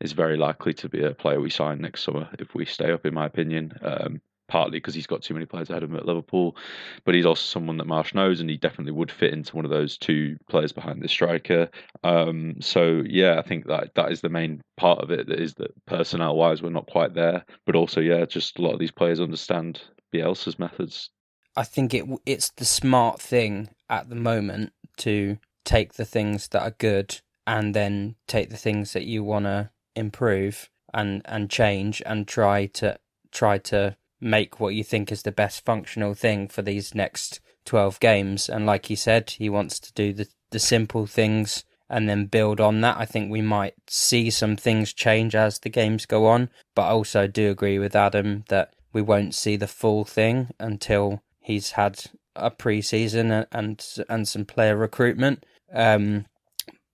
is 0.00 0.12
very 0.12 0.36
likely 0.36 0.72
to 0.74 0.88
be 0.88 1.02
a 1.04 1.14
player 1.14 1.40
we 1.40 1.50
sign 1.50 1.80
next 1.80 2.02
summer 2.02 2.28
if 2.38 2.54
we 2.54 2.64
stay 2.64 2.92
up, 2.92 3.04
in 3.04 3.14
my 3.14 3.26
opinion. 3.26 3.72
Um, 3.82 4.20
partly 4.48 4.78
because 4.78 4.94
he's 4.94 5.08
got 5.08 5.22
too 5.22 5.34
many 5.34 5.44
players 5.44 5.70
ahead 5.70 5.82
of 5.82 5.90
him 5.90 5.96
at 5.96 6.06
Liverpool, 6.06 6.56
but 7.04 7.16
he's 7.16 7.26
also 7.26 7.42
someone 7.42 7.78
that 7.78 7.86
Marsch 7.88 8.14
knows, 8.14 8.40
and 8.40 8.48
he 8.48 8.56
definitely 8.56 8.92
would 8.92 9.10
fit 9.10 9.32
into 9.32 9.56
one 9.56 9.64
of 9.64 9.72
those 9.72 9.98
two 9.98 10.36
players 10.48 10.70
behind 10.70 11.02
the 11.02 11.08
striker. 11.08 11.68
Um, 12.04 12.54
so 12.60 13.02
yeah, 13.04 13.40
I 13.40 13.42
think 13.42 13.66
that 13.66 13.94
that 13.96 14.12
is 14.12 14.20
the 14.20 14.28
main 14.28 14.62
part 14.76 15.00
of 15.00 15.10
it. 15.10 15.26
That 15.26 15.40
is 15.40 15.54
that 15.54 15.72
personnel 15.86 16.36
wise, 16.36 16.62
we're 16.62 16.70
not 16.70 16.86
quite 16.86 17.14
there, 17.14 17.44
but 17.64 17.74
also 17.74 18.00
yeah, 18.00 18.24
just 18.24 18.58
a 18.58 18.62
lot 18.62 18.72
of 18.72 18.78
these 18.78 18.92
players 18.92 19.20
understand 19.20 19.82
Bielsa's 20.14 20.60
methods 20.60 21.10
I 21.56 21.64
think 21.64 21.94
it 21.94 22.04
it's 22.24 22.50
the 22.50 22.64
smart 22.64 23.20
thing 23.20 23.70
at 23.88 24.08
the 24.08 24.16
moment 24.16 24.72
to 24.98 25.38
take 25.64 25.94
the 25.94 26.04
things 26.04 26.48
that 26.48 26.62
are 26.62 26.76
good 26.78 27.20
and 27.46 27.74
then 27.74 28.16
take 28.26 28.50
the 28.50 28.56
things 28.56 28.92
that 28.92 29.04
you 29.04 29.24
want 29.24 29.46
to 29.46 29.70
improve 29.94 30.70
and 30.92 31.22
and 31.24 31.50
change 31.50 32.02
and 32.06 32.28
try 32.28 32.66
to 32.66 32.98
try 33.32 33.58
to 33.58 33.96
make 34.20 34.60
what 34.60 34.74
you 34.74 34.84
think 34.84 35.12
is 35.12 35.22
the 35.22 35.32
best 35.32 35.64
functional 35.64 36.14
thing 36.14 36.48
for 36.48 36.62
these 36.62 36.94
next 36.94 37.40
12 37.66 38.00
games 38.00 38.48
and 38.48 38.64
like 38.64 38.86
he 38.86 38.96
said 38.96 39.30
he 39.30 39.48
wants 39.48 39.78
to 39.78 39.92
do 39.92 40.12
the 40.12 40.28
the 40.50 40.58
simple 40.58 41.06
things 41.06 41.64
and 41.88 42.08
then 42.08 42.26
build 42.26 42.60
on 42.60 42.80
that. 42.80 42.96
I 42.96 43.04
think 43.04 43.30
we 43.30 43.42
might 43.42 43.74
see 43.88 44.30
some 44.30 44.56
things 44.56 44.92
change 44.92 45.34
as 45.34 45.58
the 45.58 45.68
games 45.68 46.06
go 46.06 46.26
on, 46.26 46.50
but 46.74 46.82
I 46.82 46.90
also 46.90 47.26
do 47.26 47.50
agree 47.50 47.78
with 47.78 47.94
Adam 47.94 48.44
that 48.48 48.74
we 48.92 49.02
won't 49.02 49.34
see 49.34 49.56
the 49.56 49.68
full 49.68 50.04
thing 50.04 50.48
until 50.58 51.22
he's 51.46 51.72
had 51.72 52.00
a 52.34 52.50
pre-season 52.50 53.30
and 53.30 53.46
and, 53.52 53.86
and 54.08 54.28
some 54.28 54.44
player 54.44 54.76
recruitment. 54.76 55.46
Um, 55.72 56.26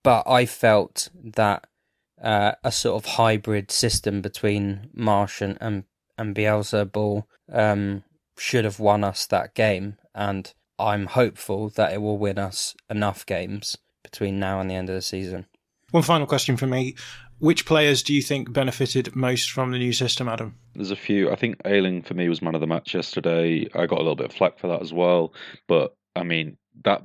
but 0.03 0.23
I 0.27 0.45
felt 0.45 1.09
that 1.23 1.65
uh, 2.21 2.53
a 2.63 2.71
sort 2.71 3.03
of 3.03 3.13
hybrid 3.13 3.71
system 3.71 4.21
between 4.21 4.89
Marsch 4.95 5.41
and 5.41 5.57
and, 5.59 5.83
and 6.17 6.35
Bielsa 6.35 6.89
ball 6.89 7.27
um, 7.51 8.03
should 8.37 8.65
have 8.65 8.79
won 8.79 9.03
us 9.03 9.25
that 9.25 9.55
game, 9.55 9.97
and 10.13 10.53
I'm 10.77 11.07
hopeful 11.07 11.69
that 11.69 11.93
it 11.93 12.01
will 12.01 12.17
win 12.17 12.37
us 12.37 12.75
enough 12.89 13.25
games 13.25 13.77
between 14.03 14.39
now 14.39 14.59
and 14.59 14.69
the 14.69 14.75
end 14.75 14.89
of 14.89 14.95
the 14.95 15.01
season. 15.01 15.47
One 15.91 16.03
final 16.03 16.27
question 16.27 16.57
for 16.57 16.67
me. 16.67 16.95
Which 17.39 17.65
players 17.65 18.03
do 18.03 18.13
you 18.13 18.21
think 18.21 18.53
benefited 18.53 19.15
most 19.15 19.51
from 19.51 19.71
the 19.71 19.77
new 19.77 19.93
system, 19.93 20.29
Adam? 20.29 20.55
There's 20.75 20.91
a 20.91 20.95
few. 20.95 21.31
I 21.31 21.35
think 21.35 21.57
Ayling 21.65 22.03
for 22.03 22.13
me 22.13 22.29
was 22.29 22.41
man 22.41 22.55
of 22.55 22.61
the 22.61 22.67
match 22.67 22.93
yesterday. 22.93 23.67
I 23.75 23.85
got 23.85 23.99
a 23.99 24.01
little 24.01 24.15
bit 24.15 24.27
of 24.27 24.33
flack 24.33 24.59
for 24.59 24.67
that 24.67 24.81
as 24.81 24.93
well. 24.93 25.33
But 25.67 25.95
I 26.15 26.23
mean, 26.23 26.57
that 26.85 27.03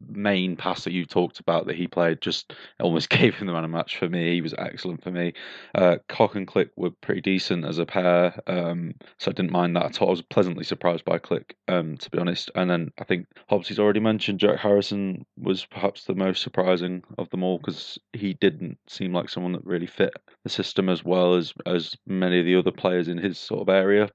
main 0.00 0.56
pass 0.56 0.84
that 0.84 0.92
you 0.92 1.04
talked 1.04 1.40
about 1.40 1.66
that 1.66 1.76
he 1.76 1.86
played 1.86 2.20
just 2.20 2.52
almost 2.80 3.08
gave 3.10 3.34
him 3.34 3.46
the 3.46 3.52
man 3.52 3.64
of 3.64 3.70
match 3.70 3.96
for 3.96 4.08
me. 4.08 4.34
He 4.34 4.40
was 4.40 4.54
excellent 4.58 5.02
for 5.02 5.10
me. 5.10 5.32
Uh, 5.74 5.96
Koch 6.08 6.34
and 6.34 6.46
Klich 6.46 6.70
were 6.76 6.90
pretty 6.90 7.20
decent 7.20 7.64
as 7.64 7.78
a 7.78 7.86
pair, 7.86 8.38
um, 8.46 8.94
so 9.18 9.30
I 9.30 9.34
didn't 9.34 9.52
mind 9.52 9.76
that 9.76 9.86
at 9.86 10.02
all. 10.02 10.08
I 10.08 10.12
was 10.12 10.22
pleasantly 10.22 10.64
surprised 10.64 11.04
by 11.04 11.18
Klich, 11.18 11.52
um, 11.68 11.96
to 11.98 12.10
be 12.10 12.18
honest. 12.18 12.50
And 12.54 12.70
then 12.70 12.92
I 12.98 13.04
think 13.04 13.26
Hobbsy's 13.50 13.78
already 13.78 14.00
mentioned 14.00 14.40
Jack 14.40 14.58
Harrison 14.58 15.24
was 15.36 15.64
perhaps 15.64 16.04
the 16.04 16.14
most 16.14 16.42
surprising 16.42 17.02
of 17.18 17.30
them 17.30 17.42
all 17.42 17.58
because 17.58 17.98
he 18.12 18.34
didn't 18.34 18.78
seem 18.86 19.12
like 19.12 19.28
someone 19.28 19.52
that 19.52 19.64
really 19.64 19.86
fit 19.86 20.12
the 20.44 20.50
system 20.50 20.88
as 20.88 21.04
well 21.04 21.34
as 21.34 21.52
as 21.66 21.96
many 22.06 22.38
of 22.38 22.46
the 22.46 22.56
other 22.56 22.70
players 22.72 23.08
in 23.08 23.18
his 23.18 23.38
sort 23.38 23.62
of 23.62 23.68
area. 23.68 24.10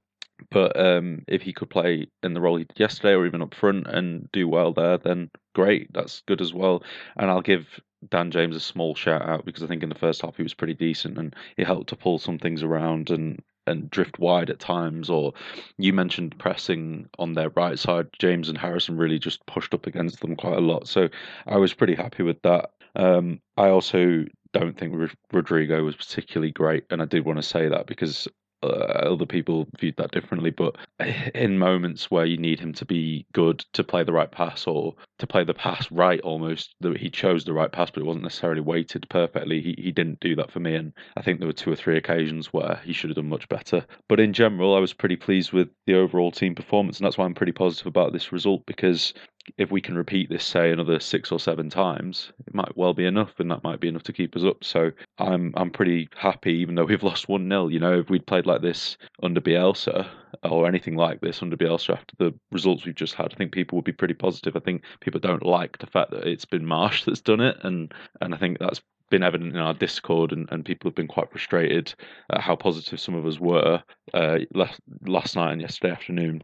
But 0.50 0.78
um, 0.78 1.24
if 1.28 1.42
he 1.42 1.52
could 1.52 1.70
play 1.70 2.06
in 2.22 2.34
the 2.34 2.40
role 2.40 2.56
he 2.56 2.64
did 2.64 2.80
yesterday, 2.80 3.14
or 3.14 3.26
even 3.26 3.42
up 3.42 3.54
front, 3.54 3.86
and 3.86 4.30
do 4.32 4.48
well 4.48 4.72
there, 4.72 4.98
then 4.98 5.30
great. 5.54 5.92
That's 5.92 6.22
good 6.26 6.40
as 6.40 6.52
well. 6.52 6.82
And 7.16 7.30
I'll 7.30 7.42
give 7.42 7.80
Dan 8.08 8.30
James 8.30 8.56
a 8.56 8.60
small 8.60 8.94
shout 8.94 9.22
out 9.22 9.44
because 9.44 9.62
I 9.62 9.66
think 9.66 9.82
in 9.82 9.88
the 9.88 9.94
first 9.94 10.22
half 10.22 10.36
he 10.36 10.42
was 10.42 10.54
pretty 10.54 10.74
decent 10.74 11.18
and 11.18 11.36
he 11.56 11.62
helped 11.62 11.90
to 11.90 11.96
pull 11.96 12.18
some 12.18 12.38
things 12.38 12.62
around. 12.62 13.10
And 13.10 13.42
and 13.66 13.90
drift 13.90 14.18
wide 14.18 14.50
at 14.50 14.58
times. 14.58 15.08
Or 15.08 15.32
you 15.78 15.92
mentioned 15.92 16.38
pressing 16.38 17.08
on 17.18 17.34
their 17.34 17.50
right 17.50 17.78
side. 17.78 18.08
James 18.18 18.48
and 18.48 18.58
Harrison 18.58 18.96
really 18.96 19.18
just 19.18 19.44
pushed 19.46 19.74
up 19.74 19.86
against 19.86 20.20
them 20.20 20.36
quite 20.36 20.56
a 20.56 20.60
lot. 20.60 20.88
So 20.88 21.08
I 21.46 21.58
was 21.58 21.74
pretty 21.74 21.94
happy 21.94 22.22
with 22.22 22.42
that. 22.42 22.70
Um, 22.96 23.40
I 23.56 23.68
also 23.68 24.24
don't 24.52 24.76
think 24.76 25.10
Rodrigo 25.32 25.82
was 25.82 25.96
particularly 25.96 26.52
great, 26.52 26.84
and 26.90 27.00
I 27.00 27.06
did 27.06 27.24
want 27.24 27.38
to 27.38 27.42
say 27.42 27.68
that 27.68 27.86
because 27.86 28.28
uh, 28.62 28.66
other 28.66 29.26
people 29.26 29.66
viewed 29.78 29.96
that 29.96 30.12
differently. 30.12 30.50
But 30.50 30.76
in 31.34 31.58
moments 31.58 32.10
where 32.10 32.24
you 32.24 32.36
need 32.36 32.60
him 32.60 32.72
to 32.74 32.84
be 32.84 33.26
good 33.32 33.64
to 33.72 33.84
play 33.84 34.04
the 34.04 34.12
right 34.12 34.30
pass 34.30 34.66
or 34.66 34.94
to 35.18 35.26
play 35.26 35.44
the 35.44 35.54
pass 35.54 35.90
right, 35.90 36.20
almost 36.20 36.74
that 36.80 36.96
he 36.96 37.10
chose 37.10 37.44
the 37.44 37.52
right 37.52 37.72
pass, 37.72 37.90
but 37.90 38.02
it 38.02 38.06
wasn't 38.06 38.24
necessarily 38.24 38.60
weighted 38.60 39.06
perfectly. 39.08 39.60
He 39.60 39.74
he 39.78 39.92
didn't 39.92 40.20
do 40.20 40.36
that 40.36 40.50
for 40.50 40.60
me, 40.60 40.74
and 40.74 40.92
I 41.16 41.22
think 41.22 41.38
there 41.38 41.46
were 41.48 41.52
two 41.52 41.72
or 41.72 41.76
three 41.76 41.96
occasions 41.96 42.52
where 42.52 42.80
he 42.84 42.92
should 42.92 43.10
have 43.10 43.16
done 43.16 43.28
much 43.28 43.48
better. 43.48 43.84
But 44.08 44.20
in 44.20 44.32
general, 44.32 44.76
I 44.76 44.80
was 44.80 44.92
pretty 44.92 45.16
pleased 45.16 45.52
with 45.52 45.68
the 45.86 45.94
overall 45.94 46.30
team 46.30 46.54
performance, 46.54 46.98
and 46.98 47.06
that's 47.06 47.18
why 47.18 47.24
I'm 47.24 47.34
pretty 47.34 47.52
positive 47.52 47.86
about 47.86 48.12
this 48.12 48.32
result 48.32 48.64
because 48.66 49.14
if 49.58 49.70
we 49.70 49.80
can 49.80 49.96
repeat 49.96 50.28
this, 50.28 50.44
say 50.44 50.70
another 50.70 51.00
six 51.00 51.32
or 51.32 51.40
seven 51.40 51.68
times, 51.68 52.32
it 52.46 52.54
might 52.54 52.76
well 52.76 52.94
be 52.94 53.04
enough, 53.04 53.38
and 53.38 53.50
that 53.50 53.64
might 53.64 53.80
be 53.80 53.88
enough 53.88 54.02
to 54.04 54.12
keep 54.12 54.36
us 54.36 54.44
up. 54.44 54.62
So 54.64 54.90
I'm 55.18 55.52
I'm 55.56 55.70
pretty 55.70 56.08
happy, 56.16 56.54
even 56.54 56.74
though 56.74 56.84
we've 56.84 57.02
lost 57.12 57.28
one 57.28 57.48
0 57.48 57.68
You 57.68 57.80
know, 57.80 58.00
if 58.00 58.10
we'd 58.10 58.26
played 58.26 58.46
like 58.46 58.62
this 58.62 58.96
under 59.22 59.40
Bielsa 59.40 60.08
or 60.42 60.66
anything 60.66 60.96
like 60.96 61.20
this 61.20 61.42
under 61.42 61.56
Bielsa 61.56 61.94
after 61.94 62.14
the 62.18 62.34
results 62.50 62.84
we've 62.84 62.94
just 62.94 63.14
had, 63.14 63.32
I 63.32 63.36
think 63.36 63.52
people 63.52 63.76
would 63.76 63.84
be 63.84 63.92
pretty 63.92 64.14
positive. 64.14 64.56
I 64.56 64.60
think 64.60 64.82
people 65.00 65.20
don't 65.20 65.44
like 65.44 65.78
the 65.78 65.86
fact 65.86 66.10
that 66.12 66.26
it's 66.26 66.44
been 66.44 66.64
Marsch 66.64 67.04
that's 67.06 67.20
done 67.20 67.40
it, 67.40 67.56
and 67.62 67.92
and 68.20 68.34
I 68.34 68.38
think 68.38 68.58
that's 68.58 68.82
been 69.10 69.22
evident 69.22 69.54
in 69.54 69.60
our 69.60 69.74
Discord, 69.74 70.32
and, 70.32 70.48
and 70.50 70.64
people 70.64 70.88
have 70.88 70.96
been 70.96 71.06
quite 71.06 71.30
frustrated 71.30 71.94
at 72.30 72.40
how 72.40 72.56
positive 72.56 72.98
some 72.98 73.14
of 73.14 73.26
us 73.26 73.38
were 73.38 73.82
uh, 74.14 74.38
last 74.54 74.80
last 75.06 75.36
night 75.36 75.52
and 75.52 75.60
yesterday 75.60 75.92
afternoon. 75.92 76.42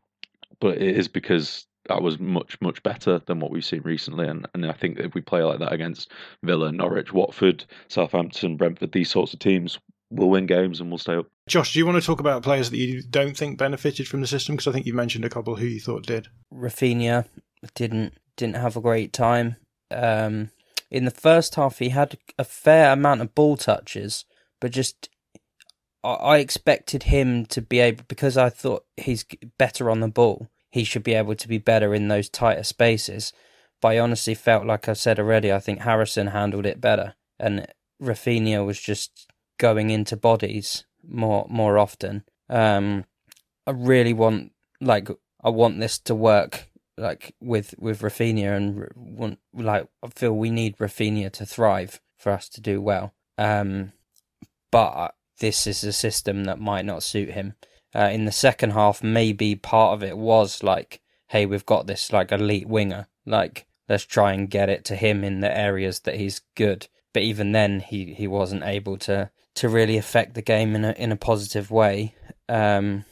But 0.61 0.79
it 0.79 0.97
is 0.97 1.09
because 1.09 1.67
that 1.89 2.03
was 2.03 2.19
much 2.19 2.61
much 2.61 2.83
better 2.83 3.21
than 3.27 3.41
what 3.41 3.51
we've 3.51 3.65
seen 3.65 3.83
recently. 3.83 4.27
And 4.29 4.47
and 4.55 4.67
I 4.67 4.73
think 4.73 4.99
if 4.99 5.15
we 5.15 5.21
play 5.21 5.43
like 5.43 5.59
that 5.59 5.73
against 5.73 6.11
Villa, 6.43 6.71
Norwich, 6.71 7.13
Watford, 7.13 7.65
Southampton, 7.89 8.57
Brentford, 8.57 8.93
these 8.93 9.11
sorts 9.11 9.33
of 9.33 9.41
teams, 9.41 9.79
we'll 10.11 10.31
win 10.31 10.47
games 10.47 10.81
and 10.81 10.91
we'll 10.91 10.99
stay 10.99 11.17
up. 11.17 11.27
Josh, 11.49 11.73
do 11.73 11.79
you 11.79 11.87
want 11.87 12.01
to 12.01 12.07
talk 12.07 12.21
about 12.21 12.43
players 12.43 12.71
that 12.71 12.77
you 12.77 13.03
don't 13.03 13.37
think 13.37 13.59
benefited 13.59 14.07
from 14.07 14.21
the 14.21 14.27
system? 14.27 14.55
Because 14.55 14.69
I 14.69 14.73
think 14.73 14.87
you 14.87 14.95
mentioned 14.95 15.25
a 15.25 15.31
couple 15.31 15.57
who 15.57 15.67
you 15.67 15.81
thought 15.81 16.07
did. 16.07 16.29
Raphinha 16.53 17.27
didn't 17.75 18.15
didn't 18.37 18.57
have 18.57 18.77
a 18.77 18.81
great 18.81 19.13
time. 19.13 19.57
Um, 19.91 20.51
in 20.91 21.05
the 21.05 21.11
first 21.11 21.55
half, 21.57 21.79
he 21.79 21.91
had 21.91 22.19
a 22.39 22.45
fair 22.45 22.93
amount 22.93 23.21
of 23.21 23.35
ball 23.35 23.57
touches, 23.57 24.25
but 24.61 24.71
just 24.71 25.09
I 26.05 26.39
expected 26.39 27.05
him 27.05 27.45
to 27.47 27.61
be 27.61 27.81
able 27.81 28.05
because 28.09 28.37
I 28.37 28.51
thought 28.51 28.85
he's 28.97 29.25
better 29.59 29.91
on 29.91 30.01
the 30.01 30.09
ball 30.09 30.49
he 30.71 30.85
should 30.85 31.03
be 31.03 31.15
able 31.15 31.35
to 31.35 31.49
be 31.49 31.59
better 31.59 31.95
in 31.95 32.09
those 32.09 32.29
tighter 32.29 32.63
spaces. 32.63 33.33
But 33.81 33.89
I 33.89 33.99
honestly 33.99 34.35
felt, 34.35 34.67
like 34.67 34.89
I 34.89 34.93
said 34.93 35.19
already, 35.19 35.53
I 35.53 35.61
think 35.61 35.81
Harrison 35.81 36.29
handled 36.29 36.67
it 36.67 36.81
better, 36.81 37.15
and 37.39 37.67
Raphinha 38.03 38.65
was 38.65 38.81
just 38.81 39.29
going 39.59 39.91
into 39.91 40.17
bodies 40.17 40.85
more 41.07 41.47
more 41.49 41.79
often. 41.79 42.25
Um, 42.49 43.05
I 43.67 43.71
really 43.71 44.13
want 44.13 44.53
like 44.81 45.09
I 45.43 45.51
want 45.51 45.79
this 45.79 45.99
to 46.01 46.15
work 46.15 46.69
like 46.97 47.35
with 47.41 47.75
with 47.79 48.03
Raphinha 48.03 48.57
and 48.57 48.89
want 48.97 49.39
like 49.55 49.87
I 50.03 50.09
feel 50.09 50.33
we 50.33 50.51
need 50.51 50.79
Raphinha 50.79 51.31
to 51.33 51.47
thrive 51.47 52.01
for 52.17 52.33
us 52.33 52.49
to 52.51 52.61
do 52.61 52.81
well. 52.81 53.15
Um, 53.37 53.93
but 54.73 55.15
this 55.39 55.67
is 55.69 55.85
a 55.85 55.93
system 55.93 56.45
that 56.45 56.59
might 56.59 56.85
not 56.85 57.05
suit 57.05 57.31
him 57.31 57.55
uh, 57.95 58.11
in 58.13 58.25
the 58.25 58.33
second 58.33 58.71
half, 58.71 59.03
maybe 59.03 59.55
part 59.55 59.95
of 59.95 60.03
it 60.03 60.17
was 60.17 60.63
like, 60.63 61.01
hey, 61.29 61.47
we've 61.47 61.67
got 61.67 61.87
this 61.87 62.13
like 62.13 62.33
elite 62.33 62.69
winger. 62.69 63.09
Like, 63.27 63.67
let's 63.89 64.05
try 64.05 64.33
and 64.33 64.51
get 64.51 64.69
it 64.69 64.85
to 64.87 64.97
him 64.97 65.25
in 65.25 65.41
the 65.41 65.57
areas 65.57 66.01
that 66.01 66.17
he's 66.17 66.41
good. 66.55 66.89
But 67.15 67.23
even 67.23 67.53
then, 67.53 67.81
he, 67.81 68.15
he 68.15 68.27
wasn't 68.27 68.65
able 68.65 68.99
to 68.99 69.31
to 69.55 69.69
really 69.69 69.97
affect 69.97 70.35
the 70.35 70.43
game 70.43 70.77
in 70.77 70.85
a 70.85 70.93
in 70.93 71.11
a 71.11 71.17
positive 71.17 71.71
way. 71.71 72.15
Um, 72.49 73.05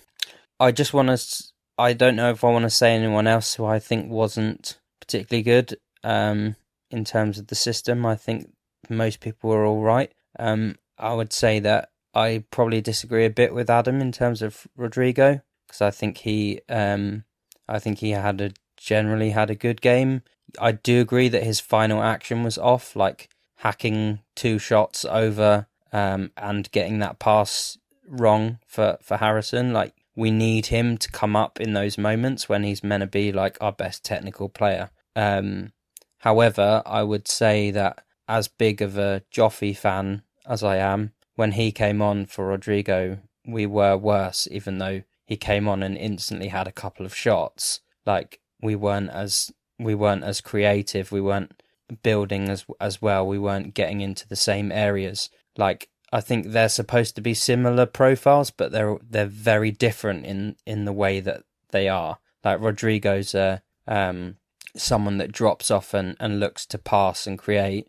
I 0.60 0.72
just 0.72 0.94
want 0.94 1.08
to. 1.08 1.44
I 1.78 1.92
don't 1.92 2.16
know 2.16 2.30
if 2.30 2.44
I 2.44 2.50
want 2.50 2.62
to 2.64 2.70
say 2.70 2.94
anyone 2.94 3.26
else 3.26 3.54
who 3.54 3.64
I 3.64 3.78
think 3.78 4.10
wasn't 4.10 4.78
particularly 5.00 5.42
good 5.42 5.76
um, 6.04 6.56
in 6.90 7.04
terms 7.04 7.38
of 7.38 7.48
the 7.48 7.54
system. 7.54 8.06
I 8.06 8.16
think 8.16 8.50
most 8.88 9.20
people 9.20 9.50
were 9.50 9.64
all 9.64 9.82
right. 9.82 10.12
Um, 10.38 10.76
I 10.98 11.14
would 11.14 11.32
say 11.32 11.58
that 11.60 11.90
I 12.16 12.44
probably 12.50 12.80
disagree 12.80 13.26
a 13.26 13.30
bit 13.30 13.52
with 13.52 13.68
Adam 13.68 14.00
in 14.00 14.10
terms 14.10 14.40
of 14.40 14.66
Rodrigo 14.74 15.42
because 15.66 15.82
I 15.82 15.90
think 15.90 16.18
he, 16.18 16.62
um, 16.66 17.24
I 17.68 17.78
think 17.78 17.98
he 17.98 18.12
had 18.12 18.40
a 18.40 18.52
generally 18.78 19.30
had 19.30 19.50
a 19.50 19.54
good 19.54 19.82
game. 19.82 20.22
I 20.58 20.72
do 20.72 21.00
agree 21.02 21.28
that 21.28 21.42
his 21.42 21.60
final 21.60 22.02
action 22.02 22.42
was 22.42 22.56
off, 22.56 22.96
like 22.96 23.28
hacking 23.56 24.20
two 24.34 24.58
shots 24.58 25.04
over 25.04 25.66
um, 25.92 26.30
and 26.38 26.70
getting 26.72 27.00
that 27.00 27.18
pass 27.18 27.76
wrong 28.08 28.60
for 28.66 28.96
for 29.02 29.18
Harrison. 29.18 29.74
Like 29.74 29.94
we 30.14 30.30
need 30.30 30.66
him 30.66 30.96
to 30.96 31.10
come 31.10 31.36
up 31.36 31.60
in 31.60 31.74
those 31.74 31.98
moments 31.98 32.48
when 32.48 32.62
he's 32.62 32.82
meant 32.82 33.02
to 33.02 33.06
be 33.06 33.30
like 33.30 33.58
our 33.60 33.72
best 33.72 34.04
technical 34.04 34.48
player. 34.48 34.88
Um, 35.14 35.72
however, 36.20 36.82
I 36.86 37.02
would 37.02 37.28
say 37.28 37.70
that 37.72 38.04
as 38.26 38.48
big 38.48 38.80
of 38.80 38.96
a 38.96 39.22
Joffy 39.30 39.76
fan 39.76 40.22
as 40.48 40.62
I 40.62 40.76
am, 40.76 41.12
when 41.36 41.52
he 41.52 41.70
came 41.70 42.02
on 42.02 42.26
for 42.26 42.46
Rodrigo, 42.46 43.18
we 43.46 43.66
were 43.66 43.96
worse, 43.96 44.48
even 44.50 44.78
though 44.78 45.02
he 45.24 45.36
came 45.36 45.68
on 45.68 45.82
and 45.82 45.96
instantly 45.96 46.48
had 46.48 46.66
a 46.66 46.72
couple 46.72 47.06
of 47.06 47.14
shots. 47.14 47.80
Like 48.04 48.40
we 48.60 48.74
weren't 48.74 49.10
as 49.10 49.52
we 49.78 49.94
weren't 49.94 50.24
as 50.24 50.40
creative, 50.40 51.12
we 51.12 51.20
weren't 51.20 51.62
building 52.02 52.48
as 52.48 52.64
as 52.80 53.00
well, 53.00 53.26
we 53.26 53.38
weren't 53.38 53.74
getting 53.74 54.00
into 54.00 54.26
the 54.26 54.36
same 54.36 54.72
areas. 54.72 55.30
Like 55.56 55.88
I 56.12 56.20
think 56.20 56.48
they're 56.48 56.68
supposed 56.68 57.14
to 57.16 57.20
be 57.20 57.34
similar 57.34 57.86
profiles, 57.86 58.50
but 58.50 58.72
they're 58.72 58.96
they're 59.08 59.26
very 59.26 59.70
different 59.70 60.24
in 60.24 60.56
in 60.66 60.84
the 60.84 60.92
way 60.92 61.20
that 61.20 61.42
they 61.70 61.88
are. 61.88 62.18
Like 62.44 62.60
Rodrigo's 62.60 63.34
a 63.34 63.62
um, 63.86 64.36
someone 64.74 65.18
that 65.18 65.32
drops 65.32 65.70
off 65.70 65.94
and, 65.94 66.16
and 66.18 66.40
looks 66.40 66.66
to 66.66 66.78
pass 66.78 67.26
and 67.26 67.38
create. 67.38 67.88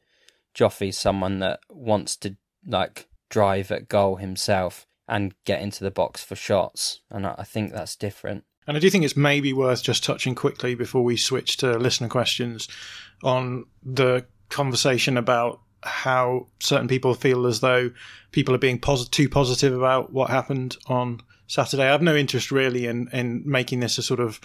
Joffy's 0.56 0.98
someone 0.98 1.40
that 1.40 1.60
wants 1.70 2.16
to 2.18 2.36
like 2.66 3.08
drive 3.30 3.72
at 3.72 3.88
goal 3.88 4.18
himself 4.18 4.86
and 5.08 5.34
get 5.46 5.62
into 5.62 5.84
the 5.84 5.92
box 5.92 6.24
for 6.24 6.36
shots. 6.36 7.02
And 7.10 7.26
I 7.26 7.44
think 7.44 7.72
that's 7.72 7.96
different. 7.96 8.44
And 8.68 8.76
I 8.76 8.80
do 8.82 8.90
think 8.90 9.06
it's 9.06 9.16
maybe 9.16 9.54
worth 9.54 9.82
just 9.82 10.04
touching 10.04 10.36
quickly 10.36 10.76
before 10.76 11.04
we 11.04 11.16
switch 11.16 11.58
to 11.58 11.78
listener 11.78 12.10
questions 12.10 12.68
on 13.24 13.66
the 13.84 14.26
conversation 14.50 15.18
about 15.18 15.62
how 15.84 16.48
certain 16.60 16.88
people 16.88 17.14
feel 17.14 17.46
as 17.46 17.62
though 17.62 17.92
people 18.32 18.54
are 18.54 18.60
being 18.60 18.82
too 19.12 19.30
positive 19.30 19.74
about 19.74 20.12
what 20.12 20.30
happened 20.30 20.76
on 20.88 21.22
Saturday. 21.48 21.84
I 21.84 21.92
have 21.92 22.02
no 22.02 22.16
interest 22.16 22.52
really 22.52 22.88
in, 22.88 23.08
in 23.14 23.44
making 23.46 23.80
this 23.80 23.98
a 23.98 24.04
sort 24.04 24.20
of 24.20 24.42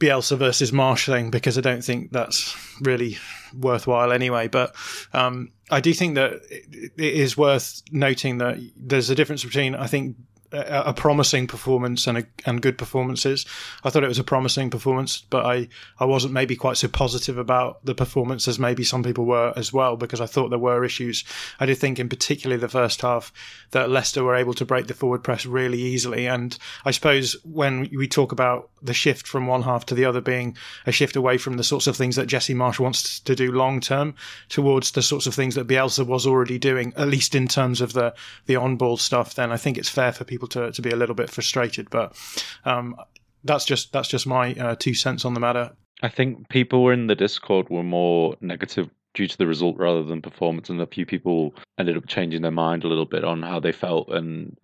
Bielsa 0.00 0.36
versus 0.36 0.72
Marsch 0.72 1.06
thing 1.06 1.30
because 1.30 1.58
I 1.58 1.60
don't 1.60 1.84
think 1.84 2.10
that's 2.10 2.56
really 2.80 3.18
worthwhile 3.56 4.12
anyway. 4.12 4.48
But 4.48 4.74
um, 5.12 5.52
I 5.70 5.80
do 5.80 5.92
think 5.92 6.16
that 6.16 6.40
it 6.50 6.90
is 6.98 7.36
worth 7.36 7.82
noting 7.92 8.38
that 8.38 8.58
there's 8.76 9.10
a 9.10 9.14
difference 9.14 9.44
between 9.44 9.74
I 9.74 9.86
think 9.86 10.16
a, 10.52 10.92
promising 10.92 11.46
performance 11.46 12.06
and 12.06 12.18
a, 12.18 12.26
and 12.44 12.60
good 12.60 12.76
performances. 12.76 13.46
I 13.84 13.90
thought 13.90 14.04
it 14.04 14.08
was 14.08 14.18
a 14.18 14.24
promising 14.24 14.70
performance, 14.70 15.22
but 15.30 15.46
I, 15.46 15.68
I 15.98 16.04
wasn't 16.04 16.32
maybe 16.32 16.56
quite 16.56 16.76
so 16.76 16.88
positive 16.88 17.38
about 17.38 17.84
the 17.84 17.94
performance 17.94 18.48
as 18.48 18.58
maybe 18.58 18.84
some 18.84 19.02
people 19.02 19.24
were 19.24 19.52
as 19.56 19.72
well 19.72 19.96
because 19.96 20.20
I 20.20 20.26
thought 20.26 20.50
there 20.50 20.58
were 20.58 20.84
issues. 20.84 21.24
I 21.58 21.66
did 21.66 21.78
think 21.78 21.98
in 21.98 22.08
particularly 22.08 22.60
the 22.60 22.68
first 22.68 23.02
half 23.02 23.32
that 23.70 23.90
Leicester 23.90 24.24
were 24.24 24.34
able 24.34 24.54
to 24.54 24.64
break 24.64 24.86
the 24.86 24.94
forward 24.94 25.22
press 25.22 25.46
really 25.46 25.80
easily, 25.80 26.26
and 26.26 26.56
I 26.84 26.90
suppose 26.90 27.36
when 27.44 27.88
we 27.96 28.08
talk 28.08 28.32
about 28.32 28.70
the 28.82 28.94
shift 28.94 29.26
from 29.26 29.46
one 29.46 29.62
half 29.62 29.86
to 29.86 29.94
the 29.94 30.04
other 30.04 30.20
being 30.20 30.56
a 30.86 30.92
shift 30.92 31.16
away 31.16 31.38
from 31.38 31.56
the 31.56 31.64
sorts 31.64 31.86
of 31.86 31.96
things 31.96 32.16
that 32.16 32.26
Jesse 32.26 32.54
Marsch 32.54 32.80
wants 32.80 33.20
to 33.20 33.34
do 33.34 33.52
long 33.52 33.80
term 33.80 34.14
towards 34.48 34.92
the 34.92 35.02
sorts 35.02 35.26
of 35.26 35.34
things 35.34 35.54
that 35.54 35.66
Bielsa 35.66 36.06
was 36.06 36.26
already 36.26 36.58
doing, 36.58 36.92
at 36.96 37.08
least 37.08 37.34
in 37.34 37.46
terms 37.46 37.80
of 37.80 37.92
the 37.92 38.14
the 38.46 38.56
on 38.56 38.76
ball 38.76 38.96
stuff, 38.96 39.34
then 39.34 39.52
I 39.52 39.56
think 39.56 39.78
it's 39.78 39.88
fair 39.88 40.12
for 40.12 40.24
people 40.24 40.39
people 40.40 40.48
to, 40.48 40.72
to 40.72 40.82
be 40.82 40.90
a 40.90 40.96
little 40.96 41.14
bit 41.14 41.30
frustrated. 41.30 41.90
But 41.90 42.16
um, 42.64 42.96
that's 43.44 43.64
just 43.64 43.92
that's 43.92 44.08
just 44.08 44.26
my 44.26 44.54
uh, 44.54 44.76
two 44.76 44.94
cents 44.94 45.24
on 45.24 45.34
the 45.34 45.40
matter. 45.40 45.72
I 46.02 46.08
think 46.08 46.48
people 46.48 46.88
in 46.88 47.06
the 47.06 47.14
Discord 47.14 47.68
were 47.68 47.82
more 47.82 48.36
negative 48.40 48.88
due 49.12 49.26
to 49.26 49.36
the 49.36 49.46
result 49.46 49.76
rather 49.76 50.02
than 50.02 50.22
performance, 50.22 50.70
and 50.70 50.80
a 50.80 50.86
few 50.86 51.04
people 51.04 51.54
ended 51.78 51.96
up 51.96 52.06
changing 52.06 52.42
their 52.42 52.50
mind 52.50 52.84
a 52.84 52.88
little 52.88 53.06
bit 53.06 53.24
on 53.24 53.42
how 53.42 53.60
they 53.60 53.72
felt 53.72 54.08
and 54.08 54.56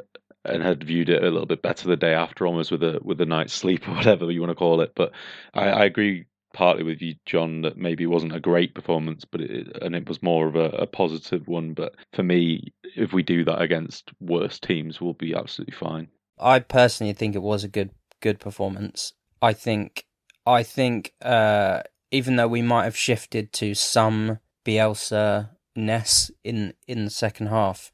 and 0.44 0.62
had 0.62 0.84
viewed 0.84 1.08
it 1.08 1.24
a 1.24 1.30
little 1.30 1.46
bit 1.46 1.62
better 1.62 1.88
the 1.88 1.96
day 1.96 2.14
after, 2.14 2.46
almost 2.46 2.70
with 2.70 2.82
a 2.82 3.00
with 3.02 3.20
a 3.20 3.26
night's 3.26 3.52
sleep 3.52 3.86
or 3.88 3.92
whatever 3.96 4.30
you 4.30 4.40
want 4.40 4.50
to 4.50 4.54
call 4.54 4.80
it. 4.80 4.92
But 4.94 5.12
I, 5.54 5.68
I 5.68 5.84
agree 5.84 6.26
partly 6.56 6.82
with 6.82 7.02
you, 7.02 7.14
John, 7.26 7.60
that 7.62 7.76
maybe 7.76 8.06
wasn't 8.06 8.34
a 8.34 8.40
great 8.40 8.74
performance, 8.74 9.26
but 9.30 9.42
it, 9.42 9.76
and 9.82 9.94
it 9.94 10.08
was 10.08 10.22
more 10.22 10.48
of 10.48 10.56
a, 10.56 10.70
a, 10.70 10.86
positive 10.86 11.46
one. 11.46 11.74
But 11.74 11.94
for 12.14 12.22
me, 12.22 12.72
if 12.96 13.12
we 13.12 13.22
do 13.22 13.44
that 13.44 13.60
against 13.60 14.10
worse 14.20 14.58
teams, 14.58 14.98
we'll 14.98 15.12
be 15.12 15.34
absolutely 15.34 15.76
fine. 15.76 16.08
I 16.38 16.60
personally 16.60 17.12
think 17.12 17.34
it 17.34 17.42
was 17.42 17.62
a 17.62 17.68
good 17.68 17.90
good 18.22 18.40
performance. 18.40 19.12
I 19.42 19.52
think 19.52 20.06
I 20.46 20.62
think 20.62 21.12
uh, 21.20 21.82
even 22.10 22.36
though 22.36 22.48
we 22.48 22.62
might 22.62 22.84
have 22.84 22.96
shifted 22.96 23.52
to 23.54 23.74
some 23.74 24.38
Bielsa 24.64 25.50
ness 25.76 26.30
in 26.42 26.72
in 26.88 27.04
the 27.04 27.10
second 27.10 27.48
half, 27.48 27.92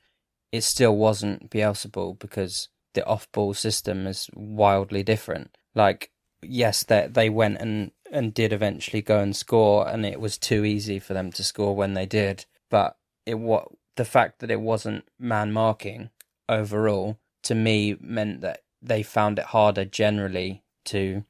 it 0.52 0.62
still 0.62 0.96
wasn't 0.96 1.50
Bielsa 1.50 1.90
ball 1.90 2.14
because 2.14 2.68
the 2.94 3.04
off 3.06 3.26
ball 3.32 3.54
system 3.54 4.06
is 4.06 4.30
wildly 4.34 5.02
different. 5.02 5.56
Like 5.74 6.11
yes, 6.42 6.82
they 6.82 7.08
they 7.10 7.30
went 7.30 7.58
and 7.58 7.92
and 8.10 8.34
did 8.34 8.52
eventually 8.52 9.02
go 9.02 9.20
and 9.20 9.34
score, 9.34 9.88
and 9.88 10.04
it 10.04 10.20
was 10.20 10.36
too 10.38 10.64
easy 10.64 10.98
for 10.98 11.14
them 11.14 11.32
to 11.32 11.44
score 11.44 11.74
when 11.74 11.94
they 11.94 12.06
did. 12.06 12.46
But 12.70 12.96
it 13.26 13.38
what 13.38 13.68
the 13.96 14.04
fact 14.04 14.40
that 14.40 14.50
it 14.50 14.60
wasn't 14.60 15.04
man 15.18 15.52
marking 15.52 16.10
overall 16.48 17.18
to 17.42 17.54
me 17.54 17.96
meant 18.00 18.40
that 18.40 18.60
they 18.80 19.02
found 19.02 19.38
it 19.38 19.46
harder 19.46 19.84
generally 19.84 20.62
to 20.86 21.24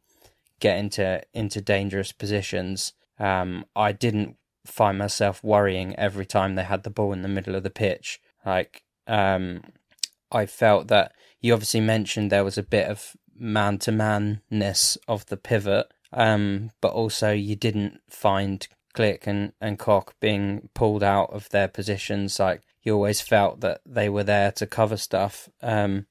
get 0.60 0.78
into 0.78 1.22
into 1.34 1.60
dangerous 1.60 2.12
positions. 2.12 2.92
Um, 3.18 3.66
I 3.76 3.92
didn't 3.92 4.36
find 4.64 4.96
myself 4.98 5.42
worrying 5.42 5.94
every 5.96 6.26
time 6.26 6.54
they 6.54 6.64
had 6.64 6.82
the 6.82 6.90
ball 6.90 7.12
in 7.12 7.22
the 7.22 7.28
middle 7.28 7.54
of 7.54 7.62
the 7.62 7.70
pitch. 7.70 8.20
Like 8.44 8.84
um, 9.06 9.62
I 10.30 10.46
felt 10.46 10.88
that 10.88 11.12
you 11.40 11.52
obviously 11.52 11.80
mentioned 11.80 12.30
there 12.30 12.44
was 12.44 12.58
a 12.58 12.62
bit 12.62 12.88
of 12.88 13.16
man 13.39 13.78
to 13.78 13.93
manness 13.93 14.99
of 15.09 15.26
the 15.26 15.37
pivot, 15.37 15.87
um, 16.12 16.70
but 16.80 16.93
also 16.93 17.33
you 17.33 17.57
didn't 17.57 18.01
find 18.09 18.66
Klich 18.95 19.26
and, 19.26 19.53
and 19.61 19.78
Koch 19.78 20.14
being 20.20 20.68
pulled 20.74 21.03
out 21.03 21.33
of 21.33 21.49
their 21.51 21.68
positions. 21.68 22.39
Like 22.39 22.62
you 22.83 22.95
always 22.95 23.20
felt 23.20 23.61
that 23.61 23.80
they 23.87 24.09
were 24.09 24.24
there 24.24 24.53
to 24.53 24.66
cover 24.66 24.97
stuff. 24.97 25.49
Um, 25.62 26.07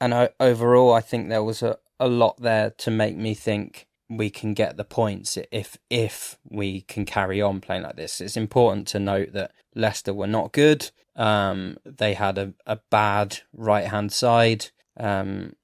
and 0.00 0.14
I, 0.14 0.30
overall, 0.40 0.92
I 0.92 1.00
think 1.00 1.28
there 1.28 1.44
was 1.44 1.62
a, 1.62 1.78
a 2.00 2.08
lot 2.08 2.40
there 2.40 2.70
to 2.78 2.90
make 2.90 3.16
me 3.16 3.34
think 3.34 3.86
we 4.08 4.30
can 4.30 4.54
get 4.54 4.76
the 4.76 4.84
points 4.84 5.38
if 5.50 5.78
if 5.88 6.38
we 6.48 6.82
can 6.82 7.04
carry 7.04 7.40
on 7.40 7.60
playing 7.60 7.82
like 7.82 7.96
this. 7.96 8.20
It's 8.20 8.36
important 8.36 8.86
to 8.88 8.98
note 8.98 9.32
that 9.32 9.52
Leicester 9.74 10.12
were 10.12 10.26
not 10.26 10.52
good. 10.52 10.90
Um, 11.16 11.78
they 11.84 12.14
had 12.14 12.38
a, 12.38 12.54
a 12.66 12.80
bad 12.90 13.38
right 13.52 13.86
hand 13.86 14.12
side. 14.12 14.66
Um, 14.98 15.54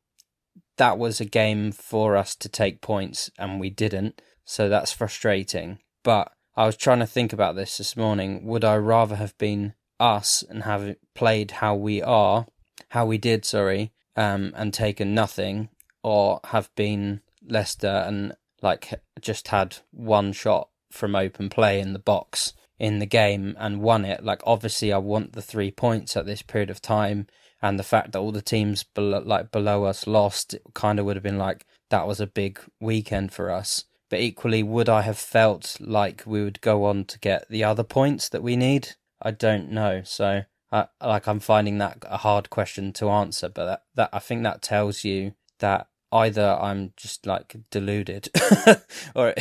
that 0.80 0.96
was 0.96 1.20
a 1.20 1.26
game 1.26 1.72
for 1.72 2.16
us 2.16 2.34
to 2.34 2.48
take 2.48 2.80
points, 2.80 3.30
and 3.38 3.60
we 3.60 3.68
didn't. 3.68 4.22
So 4.46 4.70
that's 4.70 4.90
frustrating. 4.90 5.78
But 6.02 6.32
I 6.56 6.64
was 6.64 6.78
trying 6.78 7.00
to 7.00 7.06
think 7.06 7.34
about 7.34 7.54
this 7.54 7.76
this 7.76 7.98
morning. 7.98 8.46
Would 8.46 8.64
I 8.64 8.76
rather 8.78 9.16
have 9.16 9.36
been 9.36 9.74
us 10.00 10.42
and 10.48 10.62
have 10.62 10.96
played 11.14 11.50
how 11.50 11.74
we 11.74 12.00
are, 12.00 12.46
how 12.88 13.04
we 13.04 13.18
did, 13.18 13.44
sorry, 13.44 13.92
um, 14.16 14.54
and 14.56 14.72
taken 14.72 15.14
nothing, 15.14 15.68
or 16.02 16.40
have 16.44 16.74
been 16.76 17.20
Leicester 17.46 18.02
and 18.06 18.32
like 18.62 19.02
just 19.20 19.48
had 19.48 19.76
one 19.90 20.32
shot 20.32 20.70
from 20.90 21.14
open 21.14 21.50
play 21.50 21.78
in 21.78 21.92
the 21.92 21.98
box 21.98 22.54
in 22.78 23.00
the 23.00 23.06
game 23.06 23.54
and 23.58 23.82
won 23.82 24.06
it. 24.06 24.24
Like 24.24 24.40
obviously, 24.46 24.94
I 24.94 24.98
want 24.98 25.34
the 25.34 25.42
three 25.42 25.70
points 25.70 26.16
at 26.16 26.24
this 26.24 26.40
period 26.40 26.70
of 26.70 26.80
time, 26.80 27.26
and 27.62 27.78
the 27.78 27.84
fact 27.84 28.12
that 28.12 28.18
all 28.18 28.32
the 28.32 28.42
teams 28.42 28.82
below, 28.82 29.22
like 29.24 29.50
below 29.50 29.84
us 29.84 30.06
lost, 30.06 30.54
it 30.54 30.62
kind 30.74 30.98
of 30.98 31.04
would 31.04 31.16
have 31.16 31.22
been 31.22 31.38
like 31.38 31.66
that 31.90 32.06
was 32.06 32.20
a 32.20 32.26
big 32.26 32.60
weekend 32.80 33.32
for 33.32 33.50
us. 33.50 33.84
But 34.08 34.20
equally, 34.20 34.62
would 34.62 34.88
I 34.88 35.02
have 35.02 35.18
felt 35.18 35.76
like 35.80 36.24
we 36.26 36.42
would 36.42 36.60
go 36.60 36.84
on 36.84 37.04
to 37.04 37.18
get 37.18 37.48
the 37.48 37.62
other 37.62 37.84
points 37.84 38.28
that 38.30 38.42
we 38.42 38.56
need? 38.56 38.96
I 39.22 39.30
don't 39.30 39.70
know. 39.70 40.02
So, 40.04 40.42
I, 40.72 40.86
like, 41.00 41.28
I'm 41.28 41.38
finding 41.38 41.78
that 41.78 41.98
a 42.02 42.16
hard 42.16 42.50
question 42.50 42.92
to 42.94 43.08
answer. 43.08 43.48
But 43.48 43.66
that, 43.66 43.82
that 43.94 44.10
I 44.12 44.18
think 44.18 44.42
that 44.42 44.62
tells 44.62 45.04
you 45.04 45.34
that 45.60 45.86
either 46.12 46.58
I'm 46.60 46.92
just 46.96 47.26
like 47.26 47.56
deluded, 47.70 48.30
or 49.14 49.34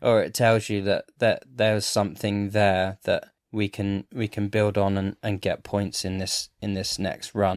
or 0.00 0.22
it 0.22 0.32
tells 0.32 0.68
you 0.70 0.82
that 0.82 1.06
that 1.18 1.44
there's 1.50 1.84
something 1.84 2.50
there 2.50 2.98
that 3.04 3.33
we 3.54 3.68
can 3.68 4.04
we 4.12 4.28
can 4.28 4.48
build 4.48 4.76
on 4.76 4.98
and, 4.98 5.16
and 5.22 5.40
get 5.40 5.62
points 5.62 6.04
in 6.04 6.18
this 6.18 6.50
in 6.60 6.74
this 6.74 6.98
next 6.98 7.34
run. 7.34 7.56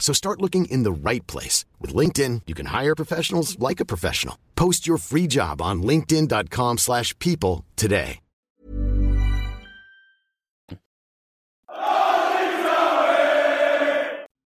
So 0.00 0.12
start 0.12 0.42
looking 0.42 0.64
in 0.64 0.82
the 0.82 0.90
right 0.90 1.24
place. 1.28 1.64
With 1.78 1.94
LinkedIn, 1.94 2.42
you 2.48 2.54
can 2.56 2.66
hire 2.66 2.96
professionals 2.96 3.56
like 3.60 3.78
a 3.78 3.84
professional. 3.84 4.36
Post 4.56 4.88
your 4.88 4.98
free 4.98 5.28
job 5.28 5.62
on 5.62 5.82
linkedin.com 5.84 6.78
slash 6.78 7.16
people 7.20 7.64
today. 7.76 8.18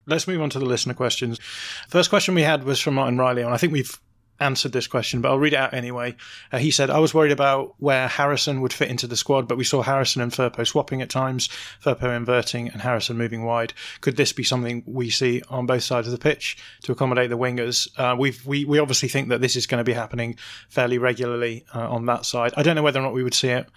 Let's 0.06 0.28
move 0.28 0.42
on 0.42 0.50
to 0.50 0.60
the 0.60 0.66
listener 0.66 0.94
questions. 0.94 1.40
First 1.88 2.10
question 2.10 2.36
we 2.36 2.42
had 2.42 2.66
was 2.66 2.80
from 2.80 2.96
Martin 2.96 3.18
Riley, 3.18 3.42
and 3.42 3.54
I 3.54 3.58
think 3.58 3.72
we've 3.72 4.00
answered 4.44 4.72
this 4.72 4.88
question, 4.88 5.22
but 5.22 5.30
I'll 5.30 5.40
read 5.40 5.54
it 5.54 5.58
out 5.58 5.74
anyway. 5.74 6.16
Uh, 6.52 6.60
he 6.60 6.70
said, 6.70 6.90
I 6.90 7.00
was 7.00 7.14
worried 7.14 7.32
about 7.32 7.74
where 7.80 8.08
Harrison 8.08 8.62
would 8.62 8.74
fit 8.74 8.90
into 8.90 9.08
the 9.08 9.18
squad, 9.18 9.48
but 9.48 9.58
we 9.58 9.64
saw 9.64 9.82
Harrison 9.82 10.22
and 10.22 10.32
Firpo 10.32 10.66
swapping 10.68 11.02
at 11.02 11.10
times, 11.10 11.50
Firpo 11.84 12.16
inverting 12.16 12.70
and 12.70 12.82
Harrison 12.82 13.18
moving 13.18 13.44
wide. 13.44 13.74
Could 14.02 14.18
this 14.18 14.34
be 14.34 14.44
something 14.44 14.84
we 14.86 15.10
see 15.10 15.42
on 15.50 15.66
both 15.66 15.84
sides 15.84 16.08
of 16.08 16.12
the 16.12 16.18
pitch 16.18 16.58
to 16.84 16.92
accommodate 16.92 17.30
the 17.30 17.38
wingers? 17.38 17.88
Uh, 17.98 18.16
we've, 18.16 18.46
we, 18.46 18.66
we 18.66 18.80
obviously 18.80 19.10
think 19.10 19.30
that 19.30 19.42
this 19.42 19.56
is 19.56 19.66
going 19.66 19.80
to 19.80 19.84
be 19.84 19.94
happening 19.94 20.36
fairly 20.70 20.98
regularly 20.98 21.66
uh, 21.74 21.90
on 21.90 22.06
that 22.06 22.26
side. 22.26 22.54
I 22.58 22.64
don't 22.64 22.76
know 22.76 22.84
whether 22.84 23.00
or 23.00 23.04
not 23.04 23.14
we 23.14 23.24
would 23.24 23.34
see 23.34 23.50
it 23.50 23.68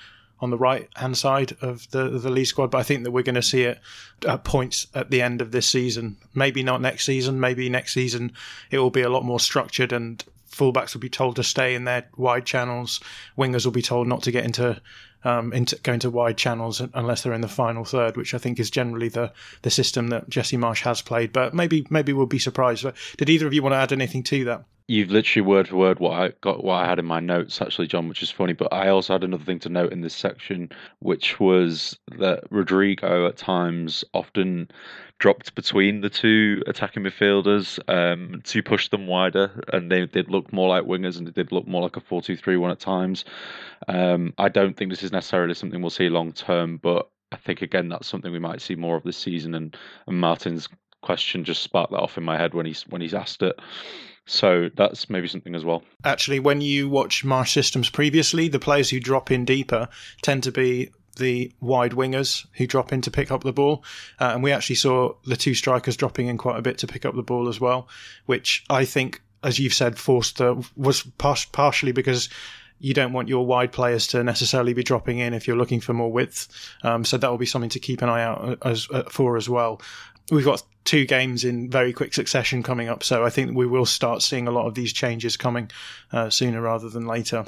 on 0.41 0.51
the 0.51 0.59
right 0.59 0.89
hand 0.97 1.17
side 1.17 1.57
of 1.63 1.91
the 1.91 2.11
the 2.11 2.31
lead 2.31 2.45
squad, 2.45 2.71
but 2.71 2.79
I 2.79 2.83
think 2.83 3.05
that 3.05 3.11
we're 3.11 3.23
going 3.23 3.37
to 3.37 3.43
see 3.43 3.63
it 3.63 3.81
at 4.27 4.45
points 4.45 4.87
at 4.95 5.11
the 5.11 5.23
end 5.23 5.41
of 5.41 5.51
this 5.51 5.67
season. 5.67 6.19
Maybe 6.35 6.63
not 6.63 6.81
next 6.81 7.05
season. 7.05 7.41
Maybe 7.41 7.69
next 7.69 7.95
season 7.95 8.33
it 8.71 8.79
will 8.79 8.91
be 8.91 9.03
a 9.03 9.09
lot 9.09 9.25
more 9.25 9.41
structured 9.41 9.93
and 9.93 10.23
fullbacks 10.51 10.95
will 10.95 11.01
be 11.01 11.09
told 11.09 11.37
to 11.37 11.43
stay 11.43 11.75
in 11.75 11.85
their 11.85 12.09
wide 12.17 12.47
channels. 12.47 13.01
Wingers 13.37 13.65
will 13.65 13.73
be 13.73 13.83
told 13.83 14.07
not 14.07 14.23
to 14.25 14.31
get 14.31 14.45
into 14.45 14.81
um, 15.25 15.53
into 15.53 15.77
go 15.83 15.93
into 15.93 16.11
wide 16.11 16.37
channels 16.37 16.81
unless 16.95 17.23
they're 17.23 17.33
in 17.33 17.41
the 17.41 17.49
final 17.49 17.85
third, 17.85 18.17
which 18.17 18.35
I 18.35 18.39
think 18.39 18.61
is 18.61 18.71
generally 18.71 19.09
the 19.09 19.33
the 19.63 19.71
system 19.71 20.09
that 20.09 20.29
Jesse 20.29 20.57
Marsch 20.57 20.83
has 20.83 21.03
played. 21.03 21.33
But 21.33 21.55
maybe 21.55 21.87
maybe 21.91 22.13
we'll 22.13 22.27
be 22.27 22.39
surprised. 22.39 22.87
Did 23.17 23.29
either 23.29 23.47
of 23.47 23.55
you 23.55 23.63
want 23.63 23.73
to 23.73 23.79
add 23.79 23.93
anything 23.93 24.23
to 24.25 24.45
that? 24.45 24.65
You've 24.89 25.11
literally 25.11 25.47
word 25.47 25.69
for 25.69 25.77
word 25.77 25.99
what 25.99 26.13
I 26.13 26.33
got 26.41 26.63
what 26.63 26.85
I 26.85 26.87
had 26.89 26.99
in 26.99 27.05
my 27.05 27.21
notes 27.21 27.61
actually, 27.61 27.89
John, 27.89 28.09
which 28.09 28.23
is 28.23 28.31
funny. 28.31 28.53
But 28.53 28.73
I 28.73 28.89
also 28.89 29.15
had 29.15 29.25
another 29.25 29.45
thing 29.45 29.59
to 29.61 29.69
note 29.69 29.93
in 29.93 30.01
this 30.01 30.15
section, 30.15 30.71
which 31.01 31.41
was 31.41 31.99
that 32.19 32.45
Rodrigo 32.51 33.27
at 33.27 33.37
times 33.37 34.05
often 34.15 34.69
dropped 35.19 35.55
between 35.55 36.03
the 36.03 36.11
two 36.11 36.63
attacking 36.67 37.03
midfielders 37.03 37.79
um, 37.89 38.43
to 38.45 38.63
push 38.63 38.89
them 38.89 39.07
wider, 39.07 39.65
and 39.73 39.91
they 39.91 40.07
did 40.07 40.31
look 40.31 40.53
more 40.53 40.69
like 40.69 40.85
wingers, 40.85 41.19
and 41.19 41.27
it 41.27 41.35
did 41.35 41.53
look 41.53 41.67
more 41.67 41.83
like 41.83 41.97
a 41.97 42.01
4-2-3-1 42.03 42.73
at 42.73 42.81
times. 42.81 43.25
Um, 43.89 44.35
I 44.37 44.49
don't 44.49 44.77
think 44.77 44.91
this 44.91 45.03
is 45.03 45.13
necessarily 45.13 45.55
something 45.55 45.81
we'll 45.81 45.91
see 45.91 46.09
long 46.09 46.33
term, 46.33 46.77
but 46.77 47.09
I 47.33 47.37
think 47.37 47.63
again 47.63 47.89
that's 47.89 48.07
something 48.07 48.31
we 48.31 48.39
might 48.39 48.61
see 48.61 48.77
more 48.77 48.97
of 48.97 49.03
this 49.03 49.17
season. 49.17 49.55
And, 49.55 49.77
and 50.07 50.21
Martin's 50.21 50.69
question 51.03 51.45
just 51.45 51.63
sparked 51.63 51.93
that 51.93 52.01
off 52.01 52.19
in 52.19 52.25
my 52.25 52.37
head 52.37 52.55
when 52.55 52.67
he's 52.67 52.83
when 52.89 53.01
he's 53.01 53.15
asked 53.15 53.43
it. 53.43 53.59
So 54.27 54.69
that's 54.75 55.09
maybe 55.09 55.29
something 55.29 55.55
as 55.55 55.65
well. 55.65 55.83
Actually, 56.05 56.41
when 56.41 56.61
you 56.61 56.89
watch 56.89 57.25
Marsch 57.25 57.53
systems 57.53 57.89
previously, 57.89 58.49
the 58.49 58.59
players 58.59 58.91
who 58.91 59.01
drop 59.01 59.31
in 59.31 59.45
deeper 59.45 59.89
tend 60.21 60.43
to 60.43 60.53
be 60.53 60.91
the 61.17 61.51
wide 61.61 61.93
wingers 61.93 62.47
who 62.55 62.67
drop 62.67 62.93
in 62.93 63.01
to 63.03 63.11
pick 63.11 63.31
up 63.31 63.43
the 63.43 63.53
ball. 63.53 63.85
Uh, 64.21 64.33
and 64.35 64.43
we 64.43 64.53
actually 64.53 64.77
saw 64.77 65.15
the 65.25 65.37
two 65.37 65.55
strikers 65.55 65.97
dropping 65.97 66.27
in 66.27 66.39
quite 66.39 66.59
a 66.59 66.63
bit 66.63 66.79
to 66.79 66.87
pick 66.87 67.05
up 67.05 67.15
the 67.15 67.23
ball 67.23 67.49
as 67.49 67.61
well, 67.61 67.89
which 68.27 68.65
I 68.69 68.85
think, 68.85 69.23
as 69.43 69.59
you've 69.59 69.75
said, 69.75 69.99
forced 69.99 70.41
was 70.77 71.03
par- 71.19 71.37
partially 71.53 71.93
because 71.93 72.29
you 72.79 72.93
don't 72.93 73.13
want 73.13 73.29
your 73.29 73.47
wide 73.47 73.73
players 73.73 74.07
to 74.09 74.23
necessarily 74.23 74.75
be 74.75 74.83
dropping 74.83 75.19
in 75.19 75.33
if 75.33 75.47
you're 75.47 75.57
looking 75.57 75.81
for 75.81 75.95
more 75.95 76.13
width. 76.13 76.49
Um, 76.83 77.05
so 77.05 77.17
that 77.17 77.31
will 77.31 77.39
be 77.39 77.47
something 77.47 77.71
to 77.71 77.81
keep 77.81 78.03
an 78.03 78.09
eye 78.09 78.23
out 78.23 78.45
uh, 78.45 78.69
as, 78.69 78.89
uh, 78.93 79.05
for 79.05 79.37
as 79.37 79.49
well. 79.49 79.81
We've 80.31 80.45
got 80.45 80.63
two 80.85 81.05
games 81.05 81.45
in 81.45 81.71
very 81.71 81.93
quick 81.93 82.15
succession 82.15 82.63
coming 82.63 82.89
up, 82.89 83.03
so 83.03 83.25
I 83.25 83.31
think 83.31 83.57
we 83.57 83.67
will 83.67 83.87
start 83.87 84.23
seeing 84.23 84.49
a 84.49 84.51
lot 84.53 84.67
of 84.67 84.75
these 84.75 84.93
changes 84.93 85.37
coming 85.37 85.71
uh, 86.13 86.31
sooner 86.31 86.61
rather 86.61 86.89
than 86.89 87.07
later. 87.07 87.45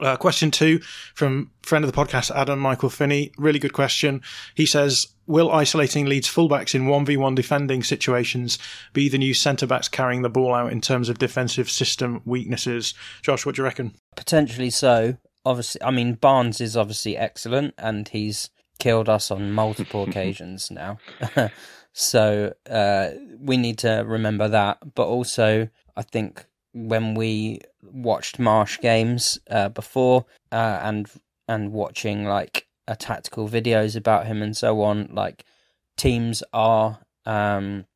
Uh, 0.00 0.16
question 0.16 0.50
two 0.50 0.80
from 1.14 1.50
friend 1.62 1.84
of 1.84 1.92
the 1.92 1.96
podcast, 1.96 2.34
Adam 2.34 2.58
Michael 2.58 2.88
Finney. 2.88 3.30
Really 3.36 3.58
good 3.58 3.74
question. 3.74 4.22
He 4.54 4.64
says, 4.64 5.06
Will 5.26 5.52
isolating 5.52 6.06
Leeds 6.06 6.28
fullbacks 6.28 6.74
in 6.74 6.86
1v1 6.86 7.34
defending 7.34 7.82
situations 7.82 8.58
be 8.92 9.08
the 9.08 9.18
new 9.18 9.34
centre 9.34 9.66
backs 9.66 9.88
carrying 9.88 10.22
the 10.22 10.30
ball 10.30 10.54
out 10.54 10.72
in 10.72 10.80
terms 10.80 11.08
of 11.08 11.18
defensive 11.18 11.70
system 11.70 12.22
weaknesses? 12.24 12.94
Josh, 13.22 13.44
what 13.46 13.54
do 13.54 13.62
you 13.62 13.64
reckon? 13.64 13.94
Potentially 14.16 14.70
so. 14.70 15.18
Obviously, 15.44 15.82
I 15.82 15.90
mean, 15.90 16.14
Barnes 16.14 16.60
is 16.60 16.76
obviously 16.76 17.16
excellent 17.16 17.74
and 17.78 18.08
he's 18.08 18.50
killed 18.78 19.08
us 19.08 19.30
on 19.30 19.52
multiple 19.52 20.02
occasions 20.08 20.70
now. 20.70 20.98
so 21.92 22.54
uh, 22.68 23.08
we 23.38 23.56
need 23.56 23.78
to 23.78 24.04
remember 24.06 24.48
that. 24.48 24.94
But 24.94 25.06
also, 25.06 25.68
I 25.96 26.02
think 26.02 26.46
when 26.72 27.14
we 27.14 27.60
watched 27.82 28.38
Marsch 28.38 28.80
games 28.80 29.38
uh, 29.50 29.68
before 29.68 30.24
uh, 30.50 30.80
and 30.82 31.10
and 31.48 31.72
watching 31.72 32.24
like 32.24 32.66
a 32.88 32.96
tactical 32.96 33.48
videos 33.48 33.94
about 33.94 34.26
him 34.26 34.42
and 34.42 34.56
so 34.56 34.80
on, 34.82 35.08
like 35.12 35.44
teams 35.96 36.42
are 36.52 37.00
um, 37.26 37.86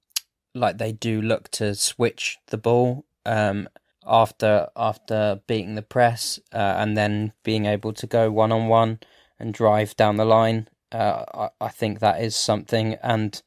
like 0.55 0.78
they 0.78 0.92
do 0.92 1.22
look 1.22 1.51
to 1.51 1.74
switch 1.74 2.38
the 2.49 2.59
ball 2.59 3.07
um, 3.24 3.68
after 4.07 4.68
after 4.76 5.40
beating 5.47 5.74
the 5.74 5.82
press 5.82 6.38
uh, 6.53 6.74
and 6.78 6.97
then 6.97 7.32
being 7.42 7.66
able 7.66 7.92
to 7.92 8.07
go 8.07 8.30
one 8.30 8.53
on 8.53 8.68
one 8.68 8.99
and 9.38 9.55
drive 9.55 9.97
down 9.97 10.16
the 10.16 10.24
line. 10.24 10.68
Uh, 10.92 11.24
I, 11.34 11.64
I 11.66 11.68
think 11.68 11.99
that 11.99 12.22
is 12.22 12.36
something 12.36 12.94
and 13.03 13.42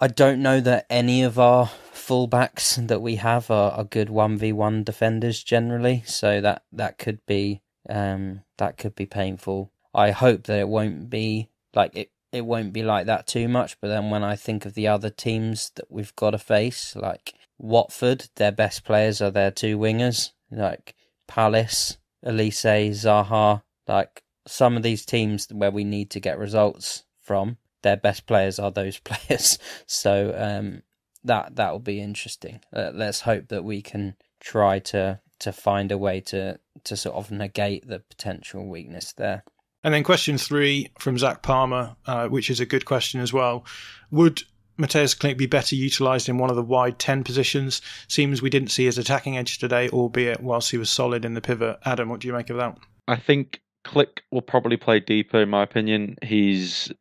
I 0.00 0.06
don't 0.06 0.40
know 0.40 0.60
that 0.60 0.86
any 0.88 1.24
of 1.24 1.40
our 1.40 1.66
fullbacks 1.92 2.86
that 2.86 3.02
we 3.02 3.16
have 3.16 3.50
are, 3.50 3.72
are 3.72 3.84
good 3.84 4.08
one 4.10 4.38
v 4.38 4.52
one 4.52 4.84
defenders 4.84 5.42
generally, 5.42 6.04
so 6.06 6.40
that 6.40 6.62
that 6.70 6.98
could 6.98 7.18
be 7.26 7.62
um, 7.88 8.42
that 8.58 8.78
could 8.78 8.94
be 8.94 9.06
painful. 9.06 9.72
I 9.92 10.12
hope 10.12 10.44
that 10.44 10.60
it 10.60 10.68
won't 10.68 11.10
be 11.10 11.50
like 11.74 11.96
it. 11.96 12.12
It 12.30 12.42
won't 12.42 12.72
be 12.72 12.84
like 12.84 13.06
that 13.06 13.26
too 13.26 13.48
much. 13.48 13.80
But 13.80 13.88
then 13.88 14.10
when 14.10 14.22
I 14.22 14.36
think 14.36 14.64
of 14.64 14.74
the 14.74 14.86
other 14.86 15.10
teams 15.10 15.72
that 15.74 15.90
we've 15.90 16.14
got 16.14 16.30
to 16.30 16.38
face, 16.38 16.94
like 16.94 17.34
Watford, 17.58 18.28
their 18.36 18.52
best 18.52 18.84
players 18.84 19.20
are 19.20 19.32
their 19.32 19.50
two 19.50 19.78
wingers, 19.78 20.30
like 20.50 20.94
Palace, 21.26 21.98
Olise, 22.24 22.90
Zaha, 22.90 23.62
like 23.88 24.22
some 24.46 24.76
of 24.76 24.84
these 24.84 25.04
teams 25.04 25.48
where 25.50 25.72
we 25.72 25.82
need 25.82 26.10
to 26.10 26.20
get 26.20 26.38
results 26.38 27.04
from 27.20 27.56
their 27.82 27.96
best 27.96 28.26
players 28.26 28.58
are 28.58 28.70
those 28.70 28.98
players. 29.04 29.58
So 29.86 30.34
um, 30.36 30.82
that 31.24 31.56
that 31.56 31.72
will 31.72 31.78
be 31.78 32.00
interesting. 32.00 32.60
Uh, 32.72 32.90
let's 32.94 33.22
hope 33.22 33.48
that 33.48 33.64
we 33.64 33.82
can 33.82 34.16
try 34.40 34.78
to 34.78 35.20
to 35.40 35.52
find 35.52 35.92
a 35.92 35.98
way 35.98 36.20
to 36.20 36.58
to 36.84 36.96
sort 36.96 37.16
of 37.16 37.30
negate 37.30 37.86
the 37.86 38.00
potential 38.00 38.66
weakness 38.66 39.12
there. 39.12 39.44
And 39.84 39.94
then 39.94 40.02
question 40.02 40.38
three 40.38 40.90
from 40.98 41.18
Zach 41.18 41.42
Palmer, 41.42 41.96
uh, 42.06 42.28
which 42.28 42.50
is 42.50 42.60
a 42.60 42.66
good 42.66 42.84
question 42.84 43.20
as 43.20 43.32
well. 43.32 43.64
Would 44.10 44.42
Mateusz 44.78 45.16
Klich 45.16 45.36
be 45.36 45.46
better 45.46 45.76
utilised 45.76 46.28
in 46.28 46.38
one 46.38 46.50
of 46.50 46.56
the 46.56 46.62
wide 46.62 46.98
10 46.98 47.22
positions? 47.22 47.80
Seems 48.08 48.42
we 48.42 48.50
didn't 48.50 48.70
see 48.70 48.86
his 48.86 48.98
attacking 48.98 49.38
edge 49.38 49.58
today, 49.58 49.88
albeit 49.90 50.42
whilst 50.42 50.72
he 50.72 50.78
was 50.78 50.90
solid 50.90 51.24
in 51.24 51.34
the 51.34 51.40
pivot. 51.40 51.78
Adam, 51.84 52.08
what 52.08 52.20
do 52.20 52.28
you 52.28 52.34
make 52.34 52.50
of 52.50 52.56
that? 52.56 52.76
I 53.06 53.16
think 53.16 53.60
Klich 53.84 54.20
will 54.30 54.42
probably 54.42 54.76
play 54.76 55.00
deeper, 55.00 55.40
in 55.40 55.48
my 55.48 55.62
opinion. 55.62 56.16
He's 56.22 56.92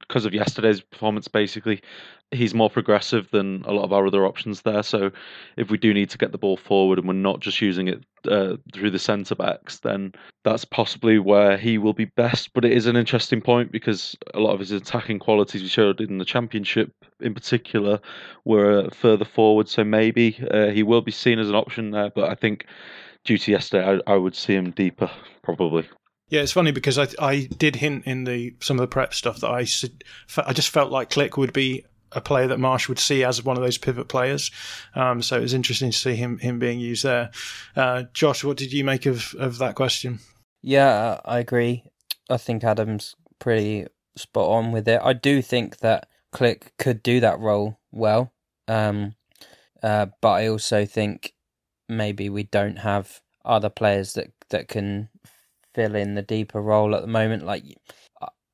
because 0.00 0.24
uh, 0.24 0.28
of 0.28 0.34
yesterday's 0.34 0.80
performance, 0.80 1.28
basically, 1.28 1.82
he's 2.30 2.54
more 2.54 2.70
progressive 2.70 3.30
than 3.30 3.62
a 3.66 3.72
lot 3.72 3.84
of 3.84 3.92
our 3.92 4.06
other 4.06 4.24
options 4.24 4.62
there. 4.62 4.82
So, 4.82 5.10
if 5.56 5.70
we 5.70 5.78
do 5.78 5.92
need 5.92 6.10
to 6.10 6.18
get 6.18 6.32
the 6.32 6.38
ball 6.38 6.56
forward 6.56 6.98
and 6.98 7.06
we're 7.06 7.14
not 7.14 7.40
just 7.40 7.60
using 7.60 7.88
it 7.88 8.04
uh, 8.28 8.56
through 8.72 8.90
the 8.90 8.98
centre 8.98 9.34
backs, 9.34 9.80
then 9.80 10.12
that's 10.44 10.64
possibly 10.64 11.18
where 11.18 11.58
he 11.58 11.76
will 11.76 11.92
be 11.92 12.06
best. 12.06 12.52
But 12.54 12.64
it 12.64 12.72
is 12.72 12.86
an 12.86 12.96
interesting 12.96 13.40
point 13.40 13.72
because 13.72 14.16
a 14.34 14.40
lot 14.40 14.54
of 14.54 14.60
his 14.60 14.70
attacking 14.70 15.18
qualities 15.18 15.62
we 15.62 15.68
showed 15.68 16.00
in 16.00 16.18
the 16.18 16.24
championship, 16.24 16.92
in 17.20 17.34
particular, 17.34 18.00
were 18.44 18.88
further 18.90 19.24
forward. 19.24 19.68
So 19.68 19.84
maybe 19.84 20.38
uh, 20.50 20.68
he 20.68 20.82
will 20.82 21.02
be 21.02 21.12
seen 21.12 21.38
as 21.38 21.48
an 21.48 21.56
option 21.56 21.90
there. 21.90 22.10
But 22.10 22.30
I 22.30 22.34
think 22.34 22.66
due 23.24 23.38
to 23.38 23.50
yesterday, 23.50 24.00
I, 24.06 24.12
I 24.14 24.16
would 24.16 24.34
see 24.34 24.54
him 24.54 24.70
deeper 24.70 25.10
probably. 25.42 25.88
Yeah, 26.28 26.42
it's 26.42 26.52
funny 26.52 26.70
because 26.70 26.98
I 26.98 27.08
I 27.18 27.48
did 27.56 27.76
hint 27.76 28.06
in 28.06 28.24
the 28.24 28.54
some 28.60 28.78
of 28.78 28.82
the 28.82 28.88
prep 28.88 29.14
stuff 29.14 29.40
that 29.40 29.48
I 29.50 29.66
I 30.42 30.52
just 30.52 30.70
felt 30.70 30.92
like 30.92 31.10
Klich 31.10 31.36
would 31.36 31.52
be 31.52 31.84
a 32.12 32.20
player 32.20 32.46
that 32.48 32.58
Marsch 32.58 32.88
would 32.88 32.98
see 32.98 33.24
as 33.24 33.44
one 33.44 33.56
of 33.56 33.62
those 33.62 33.78
pivot 33.78 34.08
players. 34.08 34.50
Um, 34.94 35.22
so 35.22 35.36
it 35.36 35.42
was 35.42 35.54
interesting 35.54 35.90
to 35.90 35.98
see 35.98 36.14
him 36.14 36.38
him 36.38 36.58
being 36.58 36.80
used 36.80 37.04
there. 37.04 37.30
Uh, 37.76 38.04
Josh, 38.12 38.44
what 38.44 38.56
did 38.56 38.72
you 38.72 38.84
make 38.84 39.06
of 39.06 39.34
of 39.38 39.58
that 39.58 39.74
question? 39.74 40.20
Yeah, 40.62 41.20
I 41.24 41.38
agree. 41.38 41.84
I 42.28 42.36
think 42.36 42.62
Adam's 42.62 43.16
pretty 43.38 43.86
spot 44.16 44.48
on 44.48 44.72
with 44.72 44.86
it. 44.86 45.00
I 45.02 45.14
do 45.14 45.42
think 45.42 45.78
that 45.78 46.08
Klich 46.32 46.62
could 46.78 47.02
do 47.02 47.20
that 47.20 47.40
role 47.40 47.78
well, 47.90 48.32
um, 48.68 49.14
uh, 49.82 50.06
but 50.20 50.30
I 50.30 50.46
also 50.48 50.84
think 50.84 51.34
maybe 51.90 52.28
we 52.28 52.44
don't 52.44 52.78
have 52.78 53.20
other 53.44 53.68
players 53.68 54.14
that 54.14 54.30
that 54.50 54.68
can 54.68 55.08
fill 55.74 55.94
in 55.94 56.14
the 56.14 56.22
deeper 56.22 56.60
role 56.60 56.94
at 56.94 57.02
the 57.02 57.06
moment. 57.06 57.44
Like, 57.44 57.64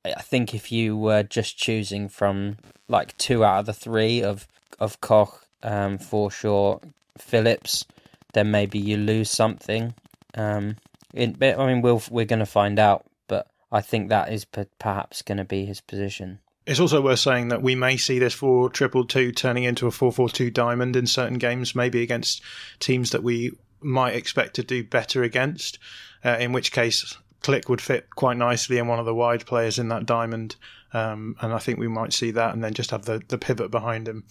I 0.04 0.22
think 0.22 0.54
if 0.54 0.70
you 0.70 0.96
were 0.96 1.22
just 1.22 1.56
choosing 1.56 2.08
from 2.08 2.56
like 2.88 3.16
two 3.18 3.44
out 3.44 3.60
of 3.60 3.66
the 3.66 3.72
three 3.72 4.22
of 4.22 4.46
of 4.78 5.00
Koch, 5.00 5.42
um, 5.62 5.98
Forshaw, 5.98 6.82
Phillips, 7.18 7.86
then 8.34 8.50
maybe 8.50 8.78
you 8.78 8.96
lose 8.96 9.30
something. 9.30 9.94
Um, 10.34 10.76
in, 11.14 11.36
I 11.40 11.66
mean, 11.66 11.80
we'll, 11.80 12.02
we're 12.10 12.26
going 12.26 12.40
to 12.40 12.46
find 12.46 12.78
out, 12.78 13.06
but 13.26 13.48
I 13.72 13.80
think 13.80 14.08
that 14.08 14.30
is 14.32 14.44
perhaps 14.44 15.22
going 15.22 15.38
to 15.38 15.44
be 15.44 15.64
his 15.64 15.80
position. 15.80 16.40
It's 16.66 16.80
also 16.80 17.00
worth 17.00 17.20
saying 17.20 17.48
that 17.48 17.62
we 17.62 17.74
may 17.74 17.96
see 17.96 18.18
this 18.18 18.34
four 18.34 18.68
triple 18.68 19.06
two 19.06 19.30
turning 19.30 19.64
into 19.64 19.86
a 19.86 19.90
four 19.90 20.12
four 20.12 20.28
two 20.28 20.50
diamond 20.50 20.96
in 20.96 21.06
certain 21.06 21.38
games, 21.38 21.74
maybe 21.74 22.02
against 22.02 22.42
teams 22.80 23.10
that 23.10 23.22
we 23.22 23.52
might 23.80 24.14
expect 24.14 24.54
to 24.54 24.64
do 24.64 24.82
better 24.82 25.22
against. 25.22 25.78
Uh, 26.24 26.36
in 26.40 26.52
which 26.52 26.72
case, 26.72 27.16
Klich 27.42 27.68
would 27.68 27.80
fit 27.80 28.10
quite 28.16 28.36
nicely 28.36 28.78
in 28.78 28.88
one 28.88 28.98
of 28.98 29.06
the 29.06 29.14
wide 29.14 29.46
players 29.46 29.78
in 29.78 29.88
that 29.88 30.06
diamond. 30.06 30.56
Um, 30.92 31.36
and 31.40 31.52
I 31.52 31.58
think 31.58 31.78
we 31.78 31.88
might 31.88 32.12
see 32.12 32.32
that, 32.32 32.54
and 32.54 32.64
then 32.64 32.74
just 32.74 32.90
have 32.90 33.04
the, 33.04 33.22
the 33.28 33.38
pivot 33.38 33.70
behind 33.70 34.08
him. 34.08 34.24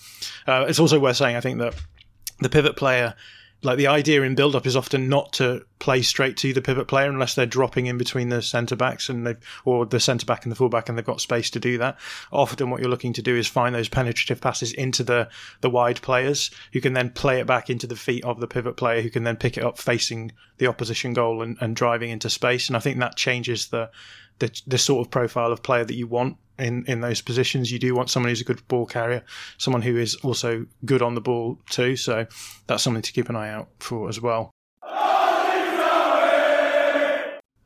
Uh, 0.48 0.66
it's 0.68 0.80
also 0.80 1.00
worth 1.00 1.18
saying, 1.18 1.36
I 1.36 1.42
think 1.42 1.60
that 1.60 1.76
the 2.40 2.50
pivot 2.50 2.76
player 2.76 3.14
like 3.66 3.78
the 3.78 3.88
idea 3.88 4.22
in 4.22 4.36
build 4.36 4.56
up 4.56 4.66
is 4.66 4.76
often 4.76 5.10
not 5.10 5.34
to 5.34 5.66
play 5.80 6.02
straight 6.02 6.38
to 6.38 6.54
the 6.54 6.62
pivot 6.62 6.88
player 6.88 7.10
unless 7.10 7.36
they're 7.36 7.46
dropping 7.46 7.88
in 7.88 7.98
between 7.98 8.30
the 8.30 8.42
centre 8.42 8.76
backs 8.76 9.10
and 9.10 9.26
they've 9.26 9.38
or 9.66 9.86
the 9.86 10.00
centre 10.00 10.26
back 10.26 10.46
and 10.46 10.52
the 10.52 10.56
full 10.56 10.70
back 10.70 10.88
and 10.88 10.98
they've 10.98 11.06
got 11.06 11.20
space 11.20 11.50
to 11.50 11.60
do 11.60 11.78
that. 11.78 11.98
Often 12.32 12.70
what 12.70 12.80
you're 12.80 12.90
looking 12.90 13.14
to 13.14 13.22
do 13.22 13.36
is 13.36 13.48
find 13.48 13.76
those 13.76 13.90
penetrative 13.90 14.40
passes 14.40 14.72
into 14.74 15.04
the 15.04 15.28
the 15.62 15.70
wide 15.70 16.02
players 16.02 16.52
who 16.74 16.80
can 16.80 16.94
then 16.94 17.10
play 17.10 17.40
it 17.40 17.48
back 17.48 17.70
into 17.70 17.88
the 17.88 17.96
feet 17.96 18.24
of 18.24 18.40
the 18.40 18.48
pivot 18.48 18.78
player 18.78 19.02
who 19.02 19.10
can 19.10 19.24
then 19.24 19.36
pick 19.36 19.58
it 19.58 19.64
up 19.64 19.78
facing 19.78 20.32
the 20.58 20.68
opposition 20.68 21.14
goal 21.14 21.42
and, 21.42 21.58
and 21.60 21.76
driving 21.76 22.12
into 22.12 22.30
space. 22.30 22.68
And 22.68 22.78
I 22.78 22.80
think 22.80 23.00
that 23.00 23.16
changes 23.16 23.68
the 23.68 23.90
the, 24.40 24.62
the 24.68 24.78
sort 24.78 25.06
of 25.06 25.12
profile 25.12 25.52
of 25.52 25.64
player 25.64 25.86
that 25.86 25.96
you 25.96 26.08
want 26.08 26.38
in, 26.58 26.86
in 26.86 27.02
those 27.02 27.22
positions. 27.22 27.72
You 27.72 27.80
do 27.80 27.96
want 27.96 28.10
someone 28.10 28.30
who's 28.30 28.42
a 28.42 28.46
good 28.46 28.66
ball 28.68 28.86
carrier, 28.86 29.24
someone 29.58 29.82
who 29.82 29.98
is 29.98 30.16
also 30.16 30.66
good 30.86 31.02
on 31.02 31.16
the 31.16 31.22
ball 31.22 31.60
too. 31.70 31.96
So 31.96 32.26
that's 32.68 32.84
something 32.84 33.02
to 33.02 33.12
keep 33.12 33.30
an 33.30 33.36
eye 33.36 33.50
out 33.50 33.70
for 33.80 34.10
as 34.10 34.22
well. 34.22 34.52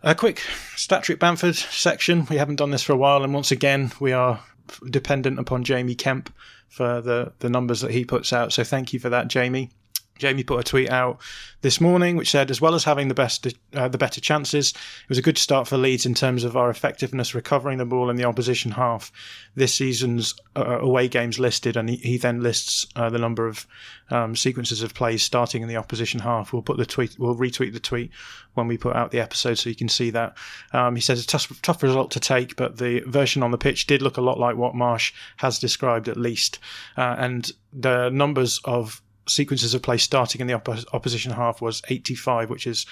A 0.01 0.15
quick 0.15 0.41
Statric 0.75 1.19
Bamford 1.19 1.55
section. 1.55 2.25
We 2.29 2.37
haven't 2.37 2.55
done 2.55 2.71
this 2.71 2.83
for 2.83 2.93
a 2.93 2.97
while, 2.97 3.23
and 3.23 3.33
once 3.33 3.51
again, 3.51 3.91
we 3.99 4.13
are 4.13 4.39
dependent 4.89 5.39
upon 5.39 5.65
Jamie 5.65 5.95
Kemp 5.95 6.33
for 6.69 7.01
the, 7.01 7.33
the 7.39 7.49
numbers 7.49 7.81
that 7.81 7.91
he 7.91 8.05
puts 8.05 8.31
out. 8.31 8.53
So 8.53 8.63
thank 8.63 8.93
you 8.93 8.99
for 8.99 9.09
that, 9.09 9.27
Jamie. 9.27 9.71
Jamie 10.19 10.43
put 10.43 10.59
a 10.59 10.63
tweet 10.63 10.89
out 10.89 11.19
this 11.61 11.81
morning 11.81 12.15
which 12.15 12.29
said, 12.29 12.51
as 12.51 12.61
well 12.61 12.75
as 12.75 12.83
having 12.83 13.07
the 13.07 13.13
best, 13.13 13.47
uh, 13.73 13.87
the 13.87 13.97
better 13.97 14.21
chances, 14.21 14.71
it 14.71 15.09
was 15.09 15.17
a 15.17 15.23
good 15.23 15.37
start 15.37 15.67
for 15.67 15.77
Leeds 15.77 16.05
in 16.05 16.13
terms 16.13 16.43
of 16.43 16.55
our 16.55 16.69
effectiveness 16.69 17.35
recovering 17.35 17.77
the 17.77 17.85
ball 17.85 18.09
in 18.09 18.15
the 18.15 18.23
opposition 18.23 18.71
half. 18.71 19.11
This 19.55 19.73
season's 19.73 20.35
uh, 20.55 20.79
away 20.79 21.07
games 21.07 21.39
listed, 21.39 21.75
and 21.75 21.89
he, 21.89 21.97
he 21.97 22.17
then 22.17 22.41
lists 22.41 22.85
uh, 22.95 23.09
the 23.09 23.17
number 23.17 23.47
of 23.47 23.65
um, 24.09 24.35
sequences 24.35 24.81
of 24.81 24.93
plays 24.93 25.23
starting 25.23 25.61
in 25.61 25.67
the 25.67 25.75
opposition 25.75 26.19
half. 26.19 26.53
We'll 26.53 26.61
put 26.61 26.77
the 26.77 26.85
tweet, 26.85 27.17
we'll 27.19 27.35
retweet 27.35 27.73
the 27.73 27.79
tweet 27.79 28.11
when 28.53 28.67
we 28.67 28.77
put 28.77 28.95
out 28.95 29.11
the 29.11 29.19
episode, 29.19 29.57
so 29.57 29.69
you 29.69 29.75
can 29.75 29.89
see 29.89 30.11
that. 30.11 30.37
Um, 30.71 30.95
he 30.95 31.01
says 31.01 31.23
a 31.23 31.27
tough, 31.27 31.61
tough 31.61 31.83
result 31.83 32.11
to 32.11 32.19
take, 32.19 32.55
but 32.55 32.77
the 32.77 33.01
version 33.01 33.43
on 33.43 33.51
the 33.51 33.57
pitch 33.57 33.87
did 33.87 34.01
look 34.01 34.17
a 34.17 34.21
lot 34.21 34.39
like 34.39 34.55
what 34.55 34.75
Marsch 34.75 35.11
has 35.37 35.59
described, 35.59 36.07
at 36.07 36.17
least, 36.17 36.59
uh, 36.97 37.15
and 37.17 37.51
the 37.73 38.09
numbers 38.09 38.59
of 38.65 39.01
sequences 39.29 39.73
of 39.73 39.81
play 39.81 39.97
starting 39.97 40.41
in 40.41 40.47
the 40.47 40.53
opposition 40.93 41.31
half 41.31 41.61
was 41.61 41.81
85, 41.87 42.49
which 42.49 42.67
is 42.67 42.85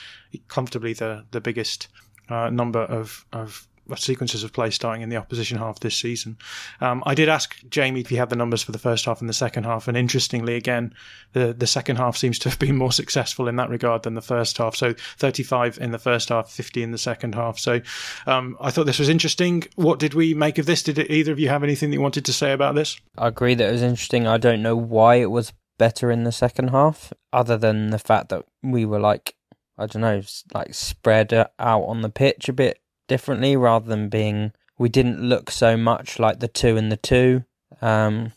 comfortably 0.47 0.93
the 0.93 1.25
the 1.31 1.41
biggest 1.41 1.87
uh, 2.29 2.49
number 2.49 2.81
of 2.81 3.25
of 3.31 3.67
sequences 3.95 4.43
of 4.43 4.51
play 4.51 4.69
starting 4.69 5.01
in 5.01 5.09
the 5.09 5.15
opposition 5.15 5.57
half 5.57 5.79
this 5.79 5.95
season. 5.95 6.37
Um, 6.81 7.03
I 7.05 7.15
did 7.15 7.29
ask 7.29 7.57
Jamie 7.69 8.01
if 8.01 8.09
he 8.09 8.15
had 8.15 8.29
the 8.29 8.35
numbers 8.35 8.61
for 8.61 8.71
the 8.71 8.79
first 8.79 9.05
half 9.05 9.21
and 9.21 9.29
the 9.29 9.33
second 9.33 9.63
half, 9.63 9.87
and 9.87 9.95
interestingly, 9.95 10.55
again, 10.55 10.93
the 11.33 11.53
the 11.53 11.67
second 11.67 11.97
half 11.97 12.17
seems 12.17 12.37
to 12.39 12.49
have 12.49 12.59
been 12.59 12.75
more 12.75 12.91
successful 12.91 13.47
in 13.47 13.55
that 13.57 13.69
regard 13.69 14.03
than 14.03 14.15
the 14.15 14.21
first 14.21 14.57
half. 14.57 14.75
So 14.75 14.93
35 15.17 15.77
in 15.79 15.91
the 15.91 15.99
first 15.99 16.29
half, 16.29 16.49
50 16.49 16.83
in 16.83 16.91
the 16.91 16.97
second 16.97 17.35
half. 17.35 17.57
So 17.59 17.81
um, 18.25 18.57
I 18.59 18.71
thought 18.71 18.85
this 18.85 18.99
was 18.99 19.09
interesting. 19.09 19.63
What 19.75 19.99
did 19.99 20.13
we 20.13 20.33
make 20.33 20.57
of 20.57 20.65
this? 20.65 20.83
Did 20.83 20.99
either 20.99 21.31
of 21.31 21.39
you 21.39 21.49
have 21.49 21.63
anything 21.63 21.89
that 21.89 21.95
you 21.95 22.01
wanted 22.01 22.25
to 22.25 22.33
say 22.33 22.51
about 22.51 22.75
this? 22.75 22.99
I 23.17 23.27
agree 23.27 23.55
that 23.55 23.69
it 23.69 23.71
was 23.71 23.83
interesting. 23.83 24.27
I 24.27 24.37
don't 24.37 24.61
know 24.61 24.75
why 24.75 25.15
it 25.15 25.31
was 25.31 25.53
better 25.77 26.11
in 26.11 26.23
the 26.23 26.31
second 26.31 26.69
half, 26.69 27.13
other 27.31 27.57
than 27.57 27.89
the 27.89 27.99
fact 27.99 28.29
that 28.29 28.45
we 28.63 28.85
were 28.85 28.99
like, 28.99 29.35
I 29.77 29.85
don't 29.85 30.01
know, 30.01 30.21
like 30.53 30.73
spread 30.73 31.33
out 31.33 31.83
on 31.83 32.01
the 32.01 32.09
pitch 32.09 32.49
a 32.49 32.53
bit 32.53 32.79
differently 33.07 33.55
rather 33.55 33.87
than 33.87 34.09
being. 34.09 34.53
We 34.77 34.89
didn't 34.89 35.21
look 35.21 35.49
so 35.49 35.75
much 35.75 36.19
like 36.19 36.39
the 36.39 36.47
two 36.47 36.77
and 36.77 36.91
the 36.91 36.97
two, 36.97 37.43
um, 37.81 38.33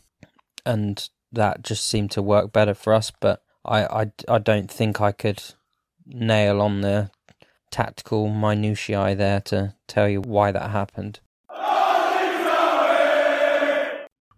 and 0.64 1.08
that 1.32 1.62
just 1.62 1.86
seemed 1.86 2.10
to 2.12 2.22
work 2.22 2.52
better 2.52 2.74
for 2.74 2.94
us. 2.94 3.12
But 3.20 3.42
I, 3.64 3.84
I, 3.84 4.12
I 4.28 4.38
don't 4.38 4.70
think 4.70 5.00
I 5.00 5.12
could 5.12 5.42
nail 6.06 6.60
on 6.62 6.80
the 6.80 7.10
tactical 7.70 8.28
minutiae 8.28 9.14
there 9.14 9.40
to 9.40 9.74
tell 9.86 10.08
you 10.08 10.20
why 10.20 10.50
that 10.50 10.70
happened. 10.70 11.20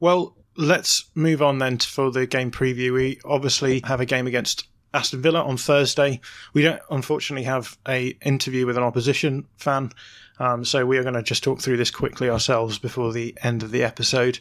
Well, 0.01 0.37
let's 0.57 1.05
move 1.15 1.43
on 1.43 1.59
then 1.59 1.79
for 1.79 2.11
the 2.11 2.27
game 2.27 2.51
preview. 2.51 2.93
We 2.93 3.21
obviously 3.25 3.81
have 3.85 4.01
a 4.01 4.07
game 4.07 4.27
against 4.27 4.67
Aston 4.95 5.23
Villa 5.23 5.43
on 5.43 5.57
Thursday. 5.57 6.21
We 6.53 6.63
don't 6.63 6.81
unfortunately 6.91 7.45
have 7.45 7.79
a 7.89 8.17
interview 8.25 8.67
with 8.67 8.77
an 8.77 8.83
opposition 8.83 9.47
fan, 9.57 9.93
um, 10.39 10.65
so 10.65 10.85
we 10.85 10.99
are 10.99 11.03
going 11.03 11.15
to 11.15 11.23
just 11.23 11.43
talk 11.43 11.61
through 11.61 11.79
this 11.79 11.91
quickly 11.91 12.29
ourselves 12.29 12.79
before 12.79 13.13
the 13.13 13.37
end 13.43 13.63
of 13.63 13.71
the 13.71 13.83
episode. 13.83 14.39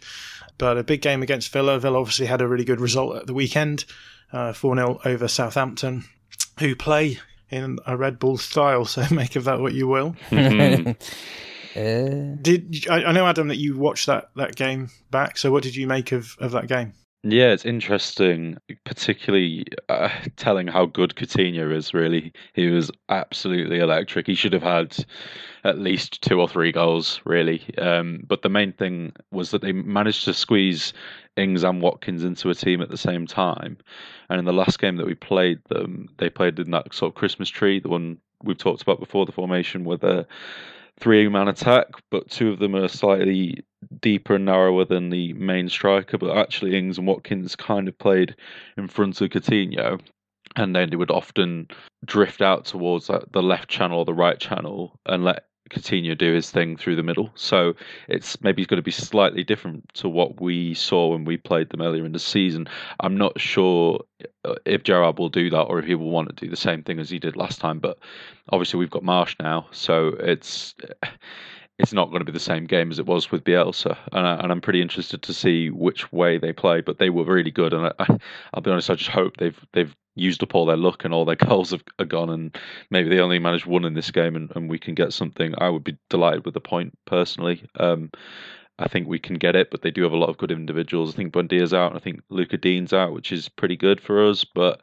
But 0.58 0.78
a 0.78 0.84
big 0.84 1.02
game 1.02 1.24
against 1.24 1.52
Villa. 1.52 1.80
Villa 1.80 2.00
obviously 2.00 2.26
had 2.26 2.42
a 2.42 2.48
really 2.48 2.66
good 2.66 2.82
result 2.82 3.16
at 3.16 3.28
the 3.28 3.34
weekend, 3.34 3.86
uh, 4.32 4.54
four 4.54 4.76
0 4.76 5.00
over 5.06 5.28
Southampton, 5.28 6.04
who 6.60 6.76
play 6.76 7.20
in 7.50 7.80
a 7.86 7.98
Red 7.98 8.20
Bull 8.20 8.38
style. 8.38 8.86
So 8.86 9.06
make 9.12 9.36
of 9.36 9.46
that 9.46 9.60
what 9.60 9.74
you 9.74 9.88
will. 9.88 10.16
Uh... 11.76 12.36
Did 12.42 12.86
I, 12.90 13.06
I, 13.06 13.12
know 13.12 13.28
Adam 13.28 13.48
that 13.48 13.58
you 13.58 13.78
watched 13.78 14.08
that 14.08 14.30
that 14.36 14.56
game 14.56 14.90
back? 15.10 15.38
So 15.38 15.52
what 15.52 15.64
did 15.64 15.76
you 15.76 15.88
make 15.88 16.12
of 16.12 16.36
of 16.40 16.52
that 16.52 16.68
game? 16.68 16.94
Yeah, 17.24 17.52
it's 17.52 17.66
interesting, 17.66 18.58
particularly 18.84 19.66
uh, 19.90 20.10
telling 20.38 20.66
how 20.66 20.88
good 20.88 21.14
Coutinho 21.16 21.76
is. 21.76 21.94
Really, 21.94 22.34
he 22.54 22.68
was 22.68 22.90
absolutely 23.10 23.80
electric. 23.80 24.26
He 24.26 24.34
should 24.34 24.54
have 24.54 24.64
had 24.64 25.06
at 25.64 25.78
least 25.78 26.24
two 26.24 26.42
or 26.42 26.48
three 26.48 26.72
goals, 26.72 27.22
really. 27.24 27.64
Um, 27.78 28.24
but 28.28 28.42
the 28.42 28.50
main 28.50 28.74
thing 28.74 29.14
was 29.32 29.52
that 29.52 29.62
they 29.62 29.72
managed 29.72 30.26
to 30.26 30.34
squeeze 30.34 30.94
Ings 31.38 31.64
and 31.64 31.80
Watkins 31.80 32.24
into 32.24 32.50
a 32.50 32.56
team 32.56 32.82
at 32.82 32.90
the 32.90 32.98
same 32.98 33.28
time. 33.28 33.78
And 34.30 34.40
in 34.40 34.46
the 34.46 34.54
last 34.54 34.80
game 34.80 34.98
that 34.98 35.06
we 35.06 35.14
played 35.14 35.60
them, 35.70 36.10
they 36.18 36.30
played 36.30 36.58
in 36.58 36.72
that 36.72 36.92
sort 36.92 37.12
of 37.12 37.16
Christmas 37.16 37.50
tree, 37.50 37.80
the 37.80 37.90
one 37.90 38.18
we've 38.44 38.58
talked 38.58 38.82
about 38.82 39.00
before, 39.00 39.28
the 39.28 39.32
formation 39.32 39.84
where 39.84 40.00
a 40.02 40.26
three 41.02 41.28
man 41.28 41.48
attack, 41.48 41.88
but 42.10 42.30
two 42.30 42.52
of 42.52 42.60
them 42.60 42.76
are 42.76 42.88
slightly 42.88 43.64
deeper 44.00 44.36
and 44.36 44.46
narrower 44.46 44.86
than 44.86 45.10
the 45.10 45.34
main 45.34 45.68
striker. 45.68 46.18
But 46.18 46.38
actually, 46.38 46.78
Ings 46.78 46.98
and 46.98 47.08
Watkins 47.08 47.56
kind 47.56 47.88
of 47.88 47.98
played 47.98 48.36
in 48.78 48.88
front 48.88 49.20
of 49.20 49.30
Coutinho, 49.30 50.00
and 50.56 50.76
then 50.76 50.90
they 50.90 50.96
would 50.96 51.12
often 51.12 51.68
drift 52.06 52.42
out 52.42 52.66
towards 52.66 53.08
the 53.08 53.42
left 53.42 53.70
channel 53.70 54.00
or 54.00 54.06
the 54.06 54.14
right 54.14 54.40
channel 54.40 55.00
and 55.06 55.24
let 55.24 55.46
Coutinho 55.70 56.18
do 56.18 56.34
his 56.34 56.52
thing 56.52 56.76
through 56.76 56.96
the 56.96 57.04
middle. 57.04 57.32
So 57.36 57.74
it's 58.08 58.42
maybe 58.42 58.62
he's 58.62 58.68
going 58.68 58.78
to 58.78 58.84
be 58.84 58.92
slightly 58.92 59.44
different 59.44 59.94
to 59.96 60.10
what 60.10 60.42
we 60.42 60.74
saw 60.74 61.10
when 61.10 61.26
we 61.26 61.38
played 61.38 61.70
them 61.70 61.82
earlier 61.82 62.06
in 62.06 62.12
the 62.12 62.20
season. 62.20 62.68
I'm 63.00 63.18
not 63.18 63.40
sure 63.40 64.02
uh, 64.44 64.56
if 64.66 64.84
Gerrard 64.84 65.20
will 65.20 65.30
do 65.30 65.50
that 65.50 65.64
or 65.64 65.80
if 65.80 65.86
he 65.86 65.96
will 65.96 66.10
want 66.10 66.30
to 66.30 66.46
do 66.46 66.50
the 66.50 66.58
same 66.58 66.84
thing 66.84 67.00
as 67.00 67.10
he 67.10 67.20
did 67.20 67.36
last 67.36 67.60
time. 67.60 67.80
But 67.80 68.00
obviously 68.50 68.80
we've 68.80 68.90
got 68.90 69.04
Marsch 69.04 69.36
now, 69.40 69.68
so 69.72 70.10
it's 70.20 70.76
it's 71.82 71.94
not 71.94 72.10
going 72.10 72.20
to 72.20 72.26
be 72.26 72.32
the 72.32 72.40
same 72.40 72.66
game 72.66 72.92
as 72.92 73.00
it 73.00 73.08
was 73.08 73.32
with 73.32 73.44
Bielsa, 73.44 73.98
and, 74.12 74.28
I, 74.28 74.36
and 74.36 74.52
I'm 74.52 74.62
pretty 74.62 74.82
interested 74.82 75.24
to 75.24 75.34
see 75.34 75.72
which 75.72 76.12
way 76.12 76.38
they 76.38 76.54
play. 76.54 76.82
But 76.82 77.00
they 77.00 77.10
were 77.10 77.24
really 77.24 77.50
good, 77.50 77.74
and 77.74 77.92
I, 77.98 78.20
will 78.54 78.62
be 78.62 78.72
honest, 78.72 78.92
I 78.92 78.96
just 78.96 79.10
hope 79.10 79.38
they've 79.38 79.60
they've 79.74 79.96
used 80.16 80.44
up 80.44 80.54
all 80.54 80.66
their 80.66 80.78
luck 80.78 81.06
and 81.06 81.14
all 81.14 81.26
their 81.26 81.36
goals 81.48 81.72
have, 81.72 81.84
are 81.98 82.06
gone, 82.06 82.30
and 82.30 82.56
maybe 82.92 83.10
they 83.10 83.20
only 83.20 83.40
managed 83.40 83.66
one 83.66 83.84
in 83.84 83.96
this 83.96 84.12
game, 84.12 84.36
and, 84.36 84.52
and 84.56 84.70
we 84.70 84.78
can 84.78 84.94
get 84.94 85.12
something. 85.12 85.56
I 85.58 85.70
would 85.70 85.84
be 85.84 85.98
delighted 86.10 86.46
with 86.46 86.54
the 86.54 86.62
point 86.62 86.94
personally. 87.06 87.64
Um, 87.80 88.12
I 88.78 88.88
think 88.88 89.08
we 89.08 89.20
can 89.20 89.38
get 89.38 89.56
it, 89.56 89.72
but 89.72 89.82
they 89.82 89.92
do 89.92 90.04
have 90.04 90.14
a 90.14 90.18
lot 90.18 90.30
of 90.30 90.38
good 90.38 90.52
individuals. 90.52 91.14
I 91.14 91.18
think 91.18 91.34
Buendia's 91.34 91.74
out, 91.74 91.92
and 91.92 91.98
I 91.98 92.04
think 92.04 92.22
Lucas 92.30 92.60
Digne's 92.62 92.94
out, 92.94 93.14
which 93.14 93.32
is 93.32 93.50
pretty 93.50 93.76
good 93.76 94.00
for 94.00 94.30
us, 94.30 94.46
but 94.46 94.82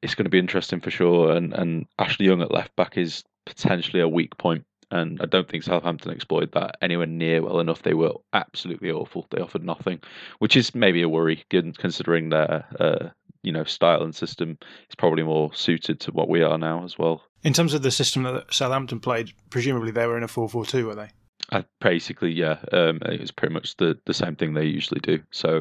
it's 0.00 0.14
going 0.14 0.24
to 0.24 0.30
be 0.30 0.38
interesting 0.38 0.80
for 0.80 0.90
sure. 0.90 1.32
And 1.36 1.52
and 1.52 1.86
Ashley 1.98 2.26
Young 2.26 2.40
at 2.40 2.50
left 2.50 2.74
back 2.76 2.96
is 2.96 3.24
potentially 3.44 4.00
a 4.00 4.08
weak 4.08 4.36
point 4.38 4.64
and 4.94 5.20
I 5.20 5.26
don't 5.26 5.48
think 5.48 5.64
Southampton 5.64 6.12
exploited 6.12 6.52
that 6.52 6.76
anywhere 6.80 7.06
near 7.06 7.42
well 7.42 7.58
enough. 7.58 7.82
They 7.82 7.94
were 7.94 8.12
absolutely 8.32 8.90
awful. 8.90 9.26
They 9.30 9.40
offered 9.40 9.64
nothing, 9.64 10.00
which 10.38 10.56
is 10.56 10.74
maybe 10.74 11.02
a 11.02 11.08
worry 11.08 11.44
considering 11.50 12.30
their 12.30 12.64
uh, 12.78 13.08
you 13.42 13.52
know 13.52 13.64
style 13.64 14.02
and 14.02 14.14
system 14.14 14.56
is 14.88 14.94
probably 14.96 15.24
more 15.24 15.52
suited 15.52 16.00
to 16.00 16.12
what 16.12 16.28
we 16.28 16.42
are 16.42 16.58
now 16.58 16.84
as 16.84 16.96
well. 16.96 17.22
In 17.42 17.52
terms 17.52 17.74
of 17.74 17.82
the 17.82 17.90
system 17.90 18.22
that 18.22 18.54
Southampton 18.54 19.00
played, 19.00 19.32
presumably 19.50 19.90
they 19.90 20.06
were 20.06 20.16
in 20.16 20.22
a 20.22 20.28
four-four-two, 20.28 20.86
were 20.86 20.94
they? 20.94 21.10
Uh, 21.50 21.62
basically, 21.80 22.30
yeah. 22.32 22.56
Um, 22.72 23.00
it 23.02 23.20
was 23.20 23.32
pretty 23.32 23.52
much 23.52 23.76
the, 23.76 23.98
the 24.06 24.14
same 24.14 24.34
thing 24.34 24.54
they 24.54 24.64
usually 24.64 25.00
do. 25.00 25.20
So 25.30 25.58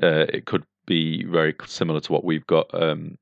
uh, 0.00 0.26
it 0.28 0.44
could 0.46 0.64
be 0.86 1.24
very 1.24 1.56
similar 1.66 1.98
to 2.00 2.12
what 2.12 2.24
we've 2.24 2.46
got. 2.46 2.70
Um, 2.72 3.18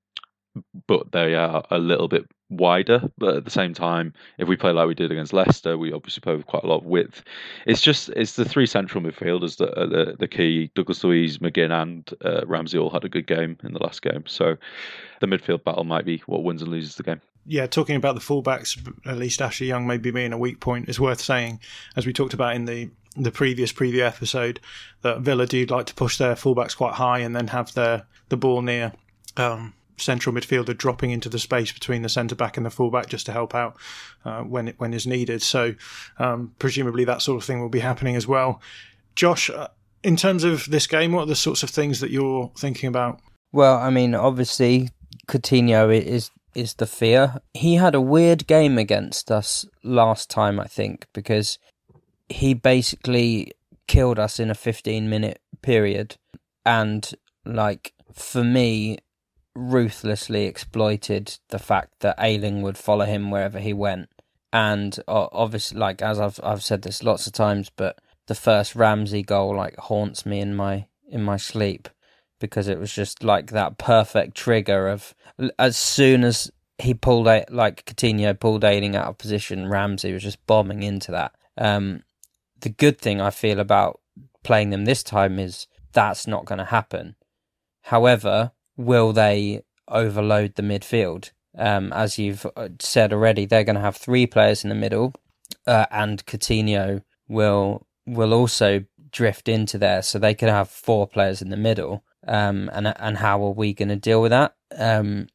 but 0.86 1.12
they 1.12 1.34
are 1.34 1.64
a 1.70 1.78
little 1.78 2.08
bit 2.08 2.26
wider. 2.56 3.10
But 3.18 3.36
at 3.36 3.44
the 3.44 3.50
same 3.50 3.74
time, 3.74 4.12
if 4.38 4.48
we 4.48 4.56
play 4.56 4.72
like 4.72 4.88
we 4.88 4.94
did 4.94 5.10
against 5.10 5.32
Leicester, 5.32 5.76
we 5.78 5.92
obviously 5.92 6.20
play 6.20 6.34
with 6.36 6.46
quite 6.46 6.62
a 6.62 6.66
lot 6.66 6.78
of 6.78 6.86
width. 6.86 7.22
It's 7.66 7.80
just 7.80 8.08
it's 8.10 8.36
the 8.36 8.44
three 8.44 8.66
central 8.66 9.02
midfielders 9.02 9.56
that 9.58 9.78
are 9.78 9.86
the, 9.86 10.16
the 10.18 10.28
key. 10.28 10.70
Douglas 10.74 11.02
Luiz, 11.04 11.38
McGinn, 11.38 11.70
and 11.70 12.08
uh, 12.24 12.46
Ramsey 12.46 12.78
all 12.78 12.90
had 12.90 13.04
a 13.04 13.08
good 13.08 13.26
game 13.26 13.56
in 13.64 13.72
the 13.72 13.82
last 13.82 14.02
game. 14.02 14.24
So 14.26 14.56
the 15.20 15.26
midfield 15.26 15.64
battle 15.64 15.84
might 15.84 16.04
be 16.04 16.22
what 16.26 16.42
wins 16.42 16.62
and 16.62 16.70
loses 16.70 16.96
the 16.96 17.02
game. 17.02 17.20
Yeah, 17.44 17.66
talking 17.66 17.96
about 17.96 18.14
the 18.14 18.20
fullbacks, 18.20 18.78
at 19.04 19.18
least 19.18 19.42
Ashley 19.42 19.66
Young 19.66 19.86
maybe 19.86 20.12
being 20.12 20.32
a 20.32 20.38
weak 20.38 20.60
point 20.60 20.88
is 20.88 21.00
worth 21.00 21.20
saying, 21.20 21.60
as 21.96 22.06
we 22.06 22.12
talked 22.12 22.34
about 22.34 22.54
in 22.54 22.66
the 22.66 22.90
the 23.14 23.30
previous 23.30 23.72
preview 23.72 24.00
episode, 24.00 24.58
that 25.02 25.20
Villa 25.20 25.46
do 25.46 25.66
like 25.66 25.86
to 25.86 25.94
push 25.94 26.16
their 26.16 26.34
fullbacks 26.34 26.76
quite 26.76 26.94
high 26.94 27.18
and 27.18 27.36
then 27.36 27.48
have 27.48 27.74
their 27.74 28.06
the 28.28 28.36
ball 28.36 28.62
near 28.62 28.92
um, 29.36 29.74
central 30.02 30.34
midfielder 30.34 30.76
dropping 30.76 31.10
into 31.10 31.28
the 31.28 31.38
space 31.38 31.72
between 31.72 32.02
the 32.02 32.08
centre 32.08 32.34
back 32.34 32.56
and 32.56 32.66
the 32.66 32.70
fullback 32.70 33.08
just 33.08 33.26
to 33.26 33.32
help 33.32 33.54
out 33.54 33.76
uh, 34.24 34.42
when 34.42 34.68
when 34.78 34.94
is 34.94 35.06
needed. 35.06 35.42
So 35.42 35.74
um, 36.18 36.54
presumably 36.58 37.04
that 37.04 37.22
sort 37.22 37.42
of 37.42 37.46
thing 37.46 37.60
will 37.60 37.68
be 37.68 37.80
happening 37.80 38.16
as 38.16 38.26
well. 38.26 38.60
Josh, 39.14 39.50
uh, 39.50 39.68
in 40.02 40.16
terms 40.16 40.44
of 40.44 40.66
this 40.66 40.86
game, 40.86 41.12
what 41.12 41.22
are 41.22 41.26
the 41.26 41.36
sorts 41.36 41.62
of 41.62 41.70
things 41.70 42.00
that 42.00 42.10
you're 42.10 42.50
thinking 42.56 42.88
about? 42.88 43.20
Well, 43.52 43.76
I 43.76 43.90
mean, 43.90 44.14
obviously 44.14 44.90
Coutinho 45.28 45.94
is 45.94 46.30
is 46.54 46.74
the 46.74 46.86
fear. 46.86 47.40
He 47.54 47.76
had 47.76 47.94
a 47.94 48.00
weird 48.00 48.46
game 48.46 48.76
against 48.78 49.30
us 49.30 49.64
last 49.82 50.28
time, 50.28 50.60
I 50.60 50.66
think, 50.66 51.06
because 51.14 51.58
he 52.28 52.54
basically 52.54 53.52
killed 53.86 54.18
us 54.18 54.38
in 54.38 54.50
a 54.50 54.54
15 54.54 55.08
minute 55.08 55.40
period 55.60 56.16
and 56.64 57.14
like 57.44 57.92
for 58.12 58.44
me 58.44 58.98
ruthlessly 59.54 60.46
exploited 60.46 61.38
the 61.48 61.58
fact 61.58 62.00
that 62.00 62.16
Ayling 62.18 62.62
would 62.62 62.78
follow 62.78 63.04
him 63.04 63.30
wherever 63.30 63.58
he 63.58 63.72
went 63.72 64.08
and 64.52 64.98
uh, 65.08 65.28
obviously 65.32 65.78
like 65.78 66.00
as 66.02 66.18
I've 66.18 66.40
I've 66.42 66.62
said 66.62 66.82
this 66.82 67.02
lots 67.02 67.26
of 67.26 67.32
times 67.32 67.70
but 67.74 67.98
the 68.26 68.34
first 68.34 68.74
Ramsey 68.74 69.22
goal 69.22 69.54
like 69.56 69.76
haunts 69.76 70.24
me 70.24 70.40
in 70.40 70.54
my 70.54 70.86
in 71.08 71.22
my 71.22 71.36
sleep 71.36 71.88
because 72.38 72.68
it 72.68 72.78
was 72.78 72.92
just 72.92 73.22
like 73.22 73.50
that 73.50 73.78
perfect 73.78 74.36
trigger 74.36 74.88
of 74.88 75.14
as 75.58 75.76
soon 75.76 76.24
as 76.24 76.50
he 76.78 76.94
pulled 76.94 77.28
out 77.28 77.52
like 77.52 77.84
Coutinho 77.84 78.38
pulled 78.38 78.64
Ayling 78.64 78.96
out 78.96 79.06
of 79.06 79.18
position 79.18 79.68
Ramsey 79.68 80.12
was 80.12 80.22
just 80.22 80.44
bombing 80.46 80.82
into 80.82 81.12
that 81.12 81.34
um 81.58 82.02
the 82.62 82.70
good 82.70 82.98
thing 82.98 83.20
I 83.20 83.30
feel 83.30 83.60
about 83.60 84.00
playing 84.42 84.70
them 84.70 84.84
this 84.84 85.02
time 85.02 85.38
is 85.38 85.66
that's 85.92 86.26
not 86.26 86.46
going 86.46 86.58
to 86.58 86.64
happen. 86.64 87.16
However, 87.82 88.52
will 88.76 89.12
they 89.12 89.62
overload 89.88 90.54
the 90.54 90.62
midfield? 90.62 91.30
Um, 91.56 91.92
as 91.92 92.18
you've 92.18 92.46
uh, 92.56 92.68
said 92.80 93.12
already, 93.12 93.44
they're 93.44 93.64
going 93.64 93.76
to 93.76 93.82
have 93.82 93.96
three 93.96 94.26
players 94.26 94.64
in 94.64 94.70
the 94.70 94.74
middle, 94.74 95.14
uh, 95.66 95.86
and 95.90 96.24
Coutinho 96.24 97.02
will 97.28 97.86
will 98.06 98.34
also 98.34 98.84
drift 99.10 99.48
into 99.48 99.78
there, 99.78 100.02
so 100.02 100.18
they 100.18 100.34
could 100.34 100.48
have 100.48 100.68
four 100.68 101.06
players 101.06 101.42
in 101.42 101.50
the 101.50 101.56
middle. 101.56 102.04
Um, 102.26 102.70
and 102.72 102.94
and 102.98 103.18
how 103.18 103.44
are 103.44 103.50
we 103.50 103.74
going 103.74 103.88
to 103.90 103.96
deal 103.96 104.22
with 104.22 104.30
that? 104.30 104.54
Um, 104.76 105.28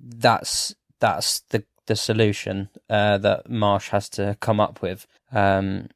that's 0.00 0.74
that's 1.00 1.40
the 1.50 1.64
the 1.86 1.96
solution 1.96 2.68
uh, 2.88 3.18
that 3.18 3.48
Marsch 3.48 3.88
has 3.90 4.08
to 4.10 4.36
come 4.40 4.60
up 4.60 4.80
with. 4.80 5.06
Um, 5.32 5.88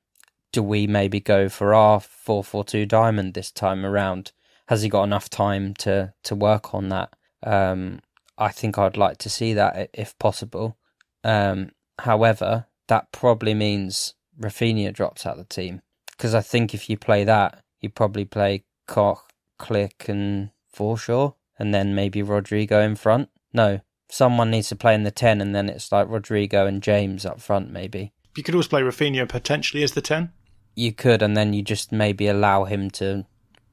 do 0.51 0.63
we 0.63 0.87
maybe 0.87 1.21
go 1.21 1.49
for 1.49 1.73
our 1.73 2.01
442 2.01 2.87
diamond 2.87 3.35
this 3.35 3.51
time 3.51 3.87
around? 3.87 4.33
Has 4.73 4.81
he 4.81 4.89
got 4.89 5.05
enough 5.05 5.29
time 5.29 5.75
to, 5.81 6.15
to 6.25 6.35
work 6.35 6.73
on 6.73 6.89
that? 6.89 7.13
Um, 7.43 8.01
I 8.39 8.49
think 8.49 8.79
I'd 8.79 8.97
like 8.97 9.19
to 9.19 9.29
see 9.29 9.53
that 9.53 9.91
if 9.93 10.19
possible. 10.19 10.79
Um, 11.23 11.73
however, 11.99 12.65
that 12.89 13.13
probably 13.13 13.53
means 13.53 14.15
Raphinha 14.41 14.95
drops 14.95 15.27
out 15.27 15.39
of 15.39 15.47
the 15.47 15.55
team 15.55 15.83
because 16.13 16.35
I 16.35 16.41
think 16.41 16.73
if 16.73 16.89
you 16.89 16.97
play 16.97 17.23
that, 17.25 17.63
you 17.83 17.91
probably 17.91 18.25
play 18.25 18.65
Koch, 18.89 19.21
Klich, 19.61 20.09
and 20.09 20.53
Forshaw, 20.75 21.35
and 21.59 21.75
then 21.75 21.95
maybe 21.95 22.23
Rodrigo 22.23 22.81
in 22.81 22.97
front. 22.97 23.29
No, 23.53 23.81
someone 24.09 24.51
needs 24.51 24.71
to 24.71 24.77
play 24.77 24.95
in 24.95 25.03
the 25.03 25.11
10, 25.11 25.43
and 25.43 25.55
then 25.55 25.69
it's 25.69 25.93
like 25.93 26.09
Rodrigo 26.09 26.65
and 26.65 26.83
James 26.83 27.27
up 27.27 27.43
front, 27.43 27.71
maybe. 27.71 28.15
You 28.35 28.43
could 28.43 28.55
always 28.55 28.69
play 28.69 28.81
Raphinha 28.81 29.29
potentially 29.29 29.83
as 29.83 29.93
the 29.93 30.01
10 30.01 30.33
you 30.75 30.95
could, 30.95 31.21
and 31.21 31.37
then 31.37 31.53
you 31.53 31.61
just 31.61 31.93
maybe 31.93 32.27
allow 32.27 32.65
him 32.65 32.91
to 32.93 33.27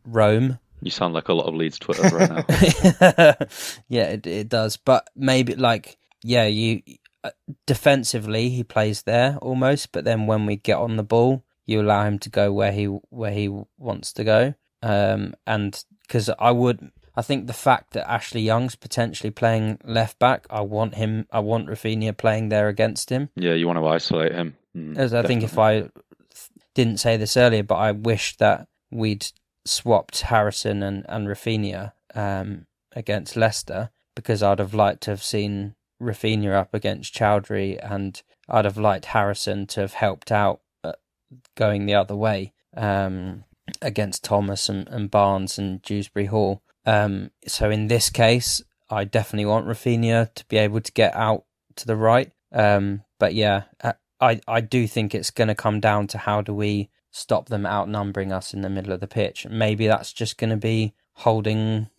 roam. 0.05 0.59
You 0.81 0.91
sound 0.91 1.13
like 1.13 1.27
a 1.29 1.33
lot 1.33 1.47
of 1.47 1.55
Leeds 1.55 1.77
Twitter 1.79 2.03
right 2.15 2.29
now. 2.29 2.45
yeah, 3.89 4.03
it, 4.09 4.25
it 4.27 4.49
does. 4.49 4.77
But 4.77 5.09
maybe 5.15 5.55
like 5.55 5.97
yeah, 6.23 6.45
you 6.45 6.81
uh, 7.23 7.31
defensively 7.65 8.49
he 8.49 8.63
plays 8.63 9.03
there 9.03 9.37
almost, 9.41 9.91
but 9.91 10.05
then 10.05 10.25
when 10.27 10.45
we 10.45 10.55
get 10.55 10.77
on 10.77 10.97
the 10.97 11.03
ball, 11.03 11.43
you 11.65 11.81
allow 11.81 12.05
him 12.05 12.19
to 12.19 12.29
go 12.29 12.51
where 12.51 12.71
he 12.71 12.85
where 12.85 13.31
he 13.31 13.49
wants 13.77 14.13
to 14.13 14.23
go. 14.23 14.53
Um, 14.81 15.33
and 15.45 15.83
because 16.07 16.29
I 16.39 16.51
would, 16.51 16.91
I 17.15 17.21
think 17.21 17.47
the 17.47 17.53
fact 17.53 17.91
that 17.93 18.09
Ashley 18.09 18.41
Young's 18.41 18.75
potentially 18.75 19.31
playing 19.31 19.79
left 19.83 20.17
back, 20.19 20.47
I 20.49 20.61
want 20.61 20.95
him, 20.95 21.27
I 21.31 21.39
want 21.39 21.67
Raphinha 21.67 22.15
playing 22.17 22.49
there 22.49 22.69
against 22.69 23.09
him. 23.09 23.29
Yeah, 23.35 23.53
you 23.53 23.67
want 23.67 23.79
to 23.79 23.85
isolate 23.87 24.31
him. 24.33 24.55
Mm, 24.75 24.97
As 24.97 25.13
I 25.13 25.21
definitely. 25.21 25.27
think 25.41 25.51
if 25.51 25.59
I 25.59 25.89
didn't 26.75 26.99
say 27.01 27.17
this 27.17 27.35
earlier, 27.35 27.63
but 27.63 27.75
I 27.75 27.91
wish 27.91 28.37
that 28.37 28.67
we'd 28.91 29.27
swapped 29.65 30.21
Harrison 30.21 30.83
and, 30.83 31.05
and 31.07 31.27
Raphinha 31.27 31.93
um, 32.15 32.65
against 32.95 33.35
Leicester 33.35 33.91
because 34.15 34.43
I'd 34.43 34.59
have 34.59 34.73
liked 34.73 35.01
to 35.03 35.11
have 35.11 35.23
seen 35.23 35.75
Raphinha 36.01 36.53
up 36.53 36.73
against 36.73 37.13
Choudhury 37.13 37.79
and 37.81 38.21
I'd 38.47 38.65
have 38.65 38.77
liked 38.77 39.05
Harrison 39.05 39.67
to 39.67 39.81
have 39.81 39.93
helped 39.93 40.31
out 40.31 40.61
uh, 40.83 40.93
going 41.55 41.85
the 41.85 41.95
other 41.95 42.15
way 42.15 42.53
um, 42.75 43.43
against 43.81 44.23
Thomas 44.23 44.69
and, 44.69 44.87
and, 44.87 45.11
Barnes 45.11 45.57
and 45.57 45.81
Dewsbury 45.81 46.25
Hall. 46.25 46.61
Um, 46.85 47.31
so 47.47 47.69
in 47.69 47.87
this 47.87 48.09
case, 48.09 48.61
I 48.89 49.03
definitely 49.03 49.45
want 49.45 49.67
Raphinha 49.67 50.33
to 50.33 50.45
be 50.45 50.57
able 50.57 50.81
to 50.81 50.91
get 50.91 51.15
out 51.15 51.45
to 51.75 51.85
the 51.85 51.95
right. 51.95 52.31
Um, 52.51 53.03
but 53.19 53.35
yeah, 53.35 53.63
I, 54.19 54.41
I 54.47 54.61
do 54.61 54.87
think 54.87 55.13
it's 55.13 55.31
going 55.31 55.47
to 55.47 55.55
come 55.55 55.79
down 55.79 56.07
to 56.07 56.17
how 56.17 56.41
do 56.41 56.53
we 56.53 56.89
stop 57.11 57.49
them 57.49 57.65
outnumbering 57.65 58.31
us 58.31 58.53
in 58.53 58.61
the 58.61 58.69
middle 58.69 58.93
of 58.93 58.99
the 58.99 59.07
pitch. 59.07 59.47
Maybe 59.49 59.87
that's 59.87 60.13
just 60.13 60.37
going 60.37 60.51
to 60.51 60.57
be 60.57 60.93
holding 61.13 61.89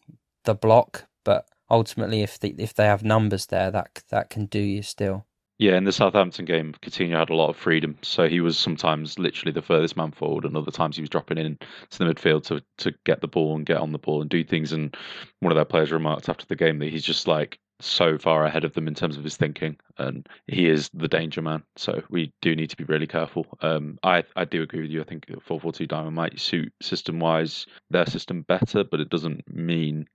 the 0.45 0.55
block, 0.55 1.07
but 1.25 1.47
ultimately, 1.71 2.23
if 2.23 2.39
they, 2.39 2.49
if 2.59 2.75
they 2.75 2.87
have 2.87 3.03
numbers 3.03 3.47
there, 3.47 3.71
that 3.71 4.03
that 4.11 4.31
can 4.31 4.47
do 4.47 4.59
you 4.59 4.83
still. 4.83 5.27
Yeah, 5.59 5.77
in 5.77 5.85
the 5.85 5.93
Southampton 5.93 6.47
game, 6.47 6.75
Coutinho 6.81 7.19
had 7.19 7.29
a 7.29 7.35
lot 7.35 7.51
of 7.51 7.57
freedom, 7.57 7.99
so 8.01 8.29
he 8.29 8.41
was 8.41 8.57
sometimes 8.57 9.19
literally 9.19 9.53
the 9.53 9.61
furthest 9.61 9.95
man 9.95 10.11
forward, 10.11 10.47
and 10.47 10.57
other 10.57 10.71
times 10.71 10.97
he 10.97 11.03
was 11.03 11.11
dropping 11.11 11.37
in 11.37 11.59
to 11.91 11.99
the 11.99 12.07
midfield 12.07 12.45
to 12.45 12.63
to 12.79 12.95
get 13.05 13.21
the 13.21 13.29
ball 13.29 13.55
and 13.57 13.67
get 13.67 13.77
on 13.77 13.93
the 13.93 13.99
ball 13.99 14.23
and 14.23 14.31
do 14.31 14.43
things. 14.43 14.73
And 14.73 14.97
one 15.41 15.53
of 15.53 15.57
their 15.57 15.67
players 15.67 15.93
remarked 15.93 16.31
after 16.31 16.47
the 16.47 16.57
game 16.57 16.79
that 16.79 16.89
he's 16.89 17.05
just 17.05 17.29
like 17.29 17.59
so 17.81 18.19
far 18.19 18.45
ahead 18.45 18.65
of 18.65 18.75
them 18.75 18.89
in 18.89 18.95
terms 18.95 19.17
of 19.17 19.25
his 19.25 19.37
thinking, 19.37 19.77
and 19.99 20.29
he 20.47 20.69
is 20.69 20.91
the 20.95 21.09
danger 21.09 21.43
man. 21.43 21.63
So 21.77 22.03
we 22.11 22.33
do 22.41 22.55
need 22.55 22.71
to 22.71 22.77
be 22.77 22.85
really 22.85 23.07
careful. 23.07 23.47
Um, 23.63 23.99
I 24.03 24.25
I 24.37 24.45
do 24.45 24.63
agree 24.63 24.83
with 24.83 24.91
you. 24.91 25.01
I 25.01 25.05
think 25.05 25.27
four 25.43 25.61
four 25.61 25.73
two 25.73 25.87
diamond 25.87 26.15
might 26.15 26.39
suit 26.41 26.73
system 26.81 27.21
wise 27.21 27.67
their 27.91 28.07
system 28.07 28.43
better, 28.43 28.85
but 28.85 29.01
it 29.01 29.11
doesn't 29.11 29.53
mean 29.53 30.09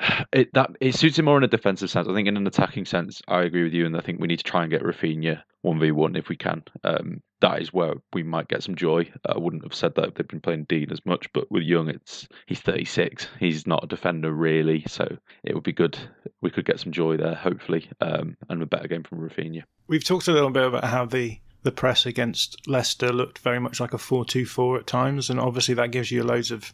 it 0.32 0.52
that 0.54 0.70
it 0.80 0.94
suits 0.94 1.18
him 1.18 1.26
more 1.26 1.38
in 1.38 1.44
a 1.44 1.48
defensive 1.48 1.90
sense. 1.90 2.08
I 2.08 2.14
think 2.14 2.28
in 2.28 2.36
an 2.36 2.46
attacking 2.46 2.86
sense, 2.86 3.22
I 3.28 3.42
agree 3.42 3.64
with 3.64 3.74
you, 3.74 3.86
and 3.86 3.96
I 3.96 4.00
think 4.00 4.20
we 4.20 4.28
need 4.28 4.38
to 4.38 4.44
try 4.44 4.62
and 4.62 4.70
get 4.70 4.82
Raphinha 4.82 5.42
1v1 5.64 6.16
if 6.16 6.28
we 6.28 6.36
can. 6.36 6.62
Um, 6.84 7.22
that 7.40 7.62
is 7.62 7.72
where 7.72 7.94
we 8.12 8.22
might 8.22 8.48
get 8.48 8.62
some 8.62 8.74
joy. 8.74 9.10
I 9.24 9.38
wouldn't 9.38 9.62
have 9.62 9.74
said 9.74 9.94
that 9.94 10.08
if 10.08 10.14
they'd 10.14 10.28
been 10.28 10.40
playing 10.40 10.64
Digne 10.64 10.90
as 10.90 11.04
much, 11.04 11.32
but 11.32 11.50
with 11.50 11.62
Young, 11.62 11.88
it's 11.88 12.28
he's 12.46 12.60
36. 12.60 13.28
He's 13.38 13.66
not 13.66 13.84
a 13.84 13.86
defender 13.86 14.32
really, 14.32 14.84
so 14.86 15.16
it 15.44 15.54
would 15.54 15.64
be 15.64 15.72
good. 15.72 15.96
We 16.40 16.50
could 16.50 16.64
get 16.64 16.80
some 16.80 16.92
joy 16.92 17.16
there, 17.16 17.34
hopefully, 17.34 17.88
um, 18.00 18.36
and 18.48 18.62
a 18.62 18.66
better 18.66 18.88
game 18.88 19.04
from 19.04 19.18
Raphinha. 19.18 19.62
We've 19.86 20.04
talked 20.04 20.28
a 20.28 20.32
little 20.32 20.50
bit 20.50 20.66
about 20.66 20.84
how 20.84 21.06
the 21.06 21.38
the 21.62 21.72
press 21.72 22.06
against 22.06 22.68
Leicester 22.68 23.12
looked 23.12 23.38
very 23.40 23.58
much 23.58 23.80
like 23.80 23.92
a 23.92 23.98
4-2-4 23.98 24.78
at 24.78 24.86
times, 24.86 25.28
and 25.28 25.40
obviously 25.40 25.74
that 25.74 25.90
gives 25.90 26.10
you 26.10 26.22
loads 26.22 26.50
of 26.50 26.72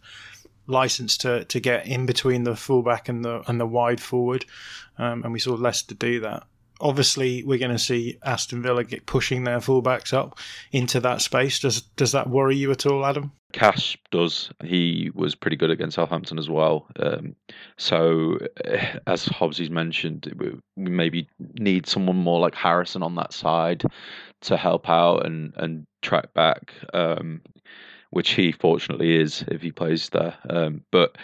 license 0.66 1.18
to 1.18 1.44
to 1.44 1.60
get 1.60 1.86
in 1.86 2.06
between 2.06 2.44
the 2.44 2.56
fullback 2.56 3.08
and 3.08 3.24
the 3.24 3.42
and 3.48 3.60
the 3.60 3.66
wide 3.66 4.00
forward, 4.00 4.44
um, 4.98 5.22
and 5.24 5.32
we 5.32 5.38
saw 5.38 5.54
Leicester 5.54 5.94
do 5.94 6.20
that 6.20 6.46
obviously 6.84 7.42
we're 7.42 7.58
going 7.58 7.70
to 7.70 7.78
see 7.78 8.18
Aston 8.22 8.62
Villa 8.62 8.84
get 8.84 9.06
pushing 9.06 9.42
their 9.42 9.58
fullbacks 9.58 10.12
up 10.12 10.38
into 10.70 11.00
that 11.00 11.22
space. 11.22 11.58
Does 11.58 11.80
does 11.80 12.12
that 12.12 12.28
worry 12.28 12.56
you 12.56 12.70
at 12.70 12.86
all, 12.86 13.04
Adam? 13.04 13.32
Cash 13.52 13.96
does. 14.10 14.50
He 14.62 15.10
was 15.14 15.34
pretty 15.34 15.56
good 15.56 15.70
against 15.70 15.94
Southampton 15.94 16.38
as 16.38 16.50
well. 16.50 16.86
Um, 16.98 17.34
so, 17.78 18.38
eh, 18.64 18.98
as 19.06 19.26
Hobbsy's 19.26 19.70
mentioned, 19.70 20.32
we 20.36 20.52
maybe 20.76 21.28
need 21.58 21.86
someone 21.86 22.16
more 22.16 22.40
like 22.40 22.54
Harrison 22.54 23.02
on 23.02 23.14
that 23.14 23.32
side 23.32 23.84
to 24.42 24.56
help 24.56 24.88
out 24.88 25.24
and 25.24 25.54
and 25.56 25.86
track 26.02 26.34
back, 26.34 26.74
um, 26.92 27.40
which 28.10 28.32
he 28.32 28.52
fortunately 28.52 29.16
is 29.16 29.44
if 29.48 29.62
he 29.62 29.72
plays 29.72 30.10
there. 30.10 30.36
Um, 30.50 30.82
but 30.90 31.16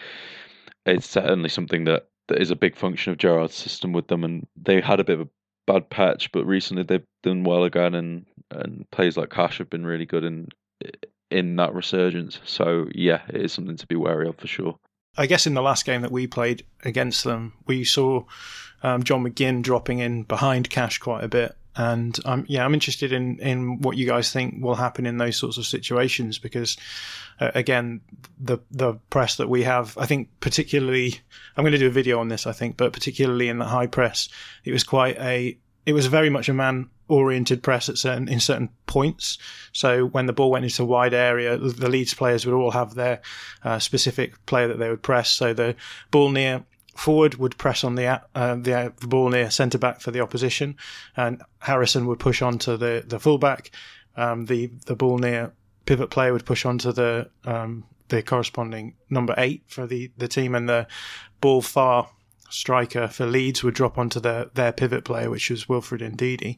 it's 0.87 1.09
certainly 1.09 1.51
something 1.51 1.85
that 1.85 2.07
that 2.29 2.41
is 2.41 2.53
a 2.53 2.57
big 2.57 2.77
function 2.77 3.13
of 3.13 3.19
Gerrard's 3.19 3.57
system 3.57 3.93
with 3.93 4.07
them, 4.07 4.25
and 4.25 4.47
they 4.57 4.81
had 4.81 5.01
a 5.01 5.05
bit 5.05 5.19
of 5.19 5.27
a 5.27 5.31
bad 5.71 5.91
patch, 5.91 6.33
but 6.33 6.45
recently 6.45 6.83
they've 6.83 7.07
done 7.23 7.45
well 7.45 7.65
again, 7.65 7.95
and 7.95 8.27
and 8.51 8.85
players 8.91 9.17
like 9.17 9.31
Cash 9.31 9.59
have 9.59 9.71
been 9.71 9.87
really 9.87 10.07
good 10.07 10.25
in 10.25 10.49
in 11.31 11.57
that 11.57 11.75
resurgence. 11.75 12.41
So 12.45 12.89
yeah, 12.95 13.23
it 13.29 13.43
is 13.43 13.53
something 13.53 13.77
to 13.77 13.87
be 13.87 13.97
wary 13.97 14.29
of 14.29 14.37
for 14.37 14.47
sure. 14.47 14.77
I 15.17 15.27
guess 15.27 15.47
in 15.47 15.55
the 15.55 15.63
last 15.63 15.87
game 15.87 16.03
that 16.03 16.13
we 16.13 16.27
played 16.27 16.65
against 16.85 17.25
them, 17.25 17.55
we 17.67 17.85
saw 17.85 18.25
um, 18.83 19.03
John 19.03 19.25
McGinn 19.25 19.63
dropping 19.63 19.99
in 19.99 20.23
behind 20.23 20.71
Cash 20.71 20.99
quite 20.99 21.25
a 21.25 21.29
bit, 21.29 21.57
and 21.77 22.19
um, 22.25 22.45
yeah, 22.49 22.65
I'm 22.65 22.75
interested 22.75 23.13
in 23.13 23.39
in 23.39 23.81
what 23.81 23.97
you 23.97 24.07
guys 24.07 24.33
think 24.33 24.63
will 24.63 24.75
happen 24.75 25.07
in 25.07 25.19
those 25.19 25.37
sorts 25.37 25.57
of 25.57 25.67
situations 25.67 26.39
because, 26.39 26.77
uh, 27.39 27.51
again, 27.55 28.01
the 28.39 28.59
the 28.71 28.95
press 29.11 29.37
that 29.37 29.49
we 29.49 29.63
have, 29.63 29.97
I 29.97 30.07
think 30.07 30.29
particularly, 30.41 31.21
I'm 31.57 31.63
going 31.63 31.73
to 31.73 31.79
do 31.79 31.87
a 31.87 31.91
video 31.91 32.19
on 32.19 32.29
this, 32.29 32.47
I 32.47 32.53
think, 32.53 32.77
but 32.77 32.93
particularly 32.93 33.49
in 33.49 33.59
the 33.59 33.65
high 33.67 33.87
press, 33.87 34.29
it 34.65 34.73
was 34.73 34.85
quite 34.85 35.17
a, 35.19 35.57
it 35.87 35.93
was 35.93 36.07
very 36.07 36.31
much 36.31 36.49
a 36.49 36.55
man 36.55 36.91
oriented 37.07 37.63
press 37.63 37.89
at 37.89 37.99
certain 37.99 38.29
in 38.29 38.41
certain 38.41 38.71
points. 38.87 39.39
So 39.73 40.07
when 40.07 40.27
the 40.27 40.33
ball 40.33 40.51
went 40.51 40.65
into 40.65 40.83
a 40.83 40.87
wide 40.87 41.15
area, 41.15 41.57
the 41.57 41.89
Leeds 41.89 42.15
players 42.15 42.47
would 42.47 42.55
all 42.55 42.71
have 42.71 42.95
their 42.95 43.21
uh, 43.65 43.79
specific 43.79 44.45
player 44.47 44.69
that 44.69 44.79
they 44.79 44.89
would 44.89 45.03
press. 45.03 45.31
So 45.31 45.53
the 45.53 45.77
ball 46.11 46.31
near 46.31 46.65
forward 46.95 47.37
would 47.37 47.57
press 47.59 47.85
on 47.85 47.95
the 47.95 48.21
uh, 48.35 48.55
the, 48.57 48.93
ball 49.01 49.29
near 49.29 49.51
centre 49.51 49.79
back 49.79 50.01
for 50.01 50.11
the 50.11 50.21
opposition, 50.21 50.77
and 51.17 51.43
Harrison 51.61 52.07
would 52.07 52.19
push 52.19 52.43
on 52.43 52.59
to 52.59 52.77
the 52.77 53.05
the 53.07 53.19
fullback. 53.19 53.71
Um, 54.17 54.47
the 54.47 54.71
the 54.87 54.97
ball 54.97 55.19
near 55.19 55.53
pivot 55.87 56.11
player 56.11 56.33
would 56.33 56.45
push 56.45 56.65
onto 56.65 56.93
the 56.93 57.31
um, 57.45 57.85
the 58.09 58.23
corresponding 58.23 58.95
number 59.09 59.35
eight 59.39 59.63
for 59.67 59.87
the, 59.87 60.11
the 60.19 60.29
team, 60.29 60.55
and 60.55 60.69
the 60.69 60.87
ball 61.41 61.63
far 61.63 62.11
striker 62.51 63.09
for 63.09 63.27
Leeds 63.27 63.63
would 63.63 63.75
drop 63.75 63.99
onto 63.99 64.21
their, 64.21 64.47
their 64.55 64.73
pivot 64.73 65.05
player, 65.05 65.31
which 65.31 65.51
was 65.51 65.69
Wilfred 65.69 66.01
Ndidi. 66.01 66.57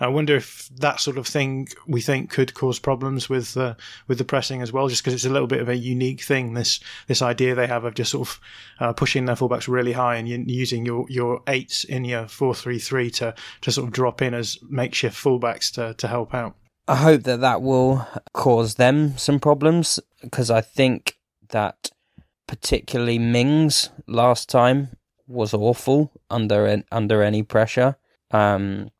I 0.00 0.08
wonder 0.08 0.36
if 0.36 0.68
that 0.76 1.00
sort 1.00 1.18
of 1.18 1.26
thing 1.26 1.68
we 1.86 2.00
think 2.00 2.30
could 2.30 2.54
cause 2.54 2.78
problems 2.78 3.28
with 3.28 3.56
uh, 3.56 3.74
with 4.08 4.18
the 4.18 4.24
pressing 4.24 4.62
as 4.62 4.72
well, 4.72 4.88
just 4.88 5.02
because 5.02 5.14
it's 5.14 5.24
a 5.24 5.30
little 5.30 5.46
bit 5.46 5.60
of 5.60 5.68
a 5.68 5.76
unique 5.76 6.22
thing. 6.22 6.54
This 6.54 6.80
this 7.06 7.22
idea 7.22 7.54
they 7.54 7.66
have 7.66 7.84
of 7.84 7.94
just 7.94 8.12
sort 8.12 8.28
of 8.28 8.40
uh, 8.80 8.92
pushing 8.92 9.24
their 9.24 9.36
fullbacks 9.36 9.68
really 9.68 9.92
high 9.92 10.16
and 10.16 10.28
using 10.50 10.86
your 10.86 11.06
your 11.08 11.42
eights 11.46 11.84
in 11.84 12.04
your 12.04 12.28
four 12.28 12.54
three 12.54 12.78
three 12.78 13.10
to 13.10 13.34
to 13.60 13.72
sort 13.72 13.86
of 13.86 13.92
drop 13.92 14.22
in 14.22 14.34
as 14.34 14.58
makeshift 14.68 15.16
fullbacks 15.16 15.72
to 15.72 15.94
to 15.94 16.08
help 16.08 16.34
out. 16.34 16.56
I 16.88 16.96
hope 16.96 17.22
that 17.22 17.40
that 17.40 17.62
will 17.62 18.06
cause 18.32 18.74
them 18.74 19.16
some 19.16 19.38
problems 19.38 20.00
because 20.20 20.50
I 20.50 20.60
think 20.60 21.16
that 21.50 21.90
particularly 22.48 23.18
Mings 23.18 23.90
last 24.06 24.48
time 24.48 24.88
was 25.32 25.54
awful 25.54 26.12
under 26.30 26.82
under 26.92 27.22
any 27.22 27.42
pressure. 27.42 27.96
Um, 28.30 28.90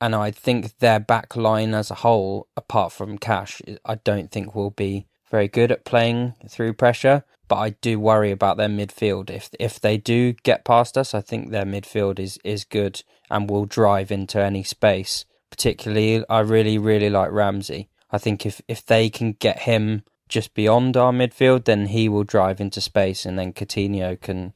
and 0.00 0.14
I 0.14 0.30
think 0.30 0.78
their 0.78 1.00
back 1.00 1.36
line 1.36 1.74
as 1.74 1.90
a 1.90 1.96
whole, 1.96 2.48
apart 2.56 2.92
from 2.92 3.18
Cash, 3.18 3.60
I 3.84 3.96
don't 3.96 4.30
think 4.30 4.54
will 4.54 4.70
be 4.70 5.06
very 5.30 5.48
good 5.48 5.70
at 5.70 5.84
playing 5.84 6.34
through 6.48 6.74
pressure. 6.74 7.24
But 7.48 7.56
I 7.56 7.70
do 7.70 7.98
worry 7.98 8.30
about 8.30 8.56
their 8.56 8.68
midfield. 8.68 9.28
If 9.28 9.50
if 9.58 9.80
they 9.80 9.96
do 9.96 10.32
get 10.32 10.64
past 10.64 10.96
us, 10.96 11.14
I 11.14 11.20
think 11.20 11.50
their 11.50 11.64
midfield 11.64 12.18
is 12.18 12.38
is 12.44 12.64
good 12.64 13.02
and 13.28 13.50
will 13.50 13.66
drive 13.66 14.12
into 14.12 14.40
any 14.40 14.62
space. 14.62 15.24
Particularly, 15.50 16.24
I 16.30 16.40
really 16.40 16.78
really 16.78 17.10
like 17.10 17.32
Ramsey. 17.32 17.88
I 18.12 18.18
think 18.18 18.46
if 18.46 18.60
if 18.68 18.86
they 18.86 19.10
can 19.10 19.32
get 19.32 19.60
him 19.60 20.04
just 20.28 20.54
beyond 20.54 20.96
our 20.96 21.12
midfield, 21.12 21.64
then 21.64 21.86
he 21.86 22.08
will 22.08 22.22
drive 22.22 22.60
into 22.60 22.80
space, 22.80 23.26
and 23.26 23.36
then 23.36 23.52
Coutinho 23.52 24.18
can 24.20 24.54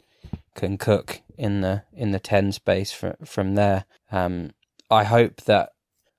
can 0.55 0.79
cook 0.79 1.23
in 1.37 1.61
the 1.61 1.83
in 1.93 2.13
the 2.13 2.21
ten 2.21 2.53
space 2.53 2.93
for, 2.93 3.17
from 3.25 3.55
there. 3.55 3.85
Um, 4.13 4.53
I 4.91 5.05
hope 5.05 5.43
that 5.43 5.71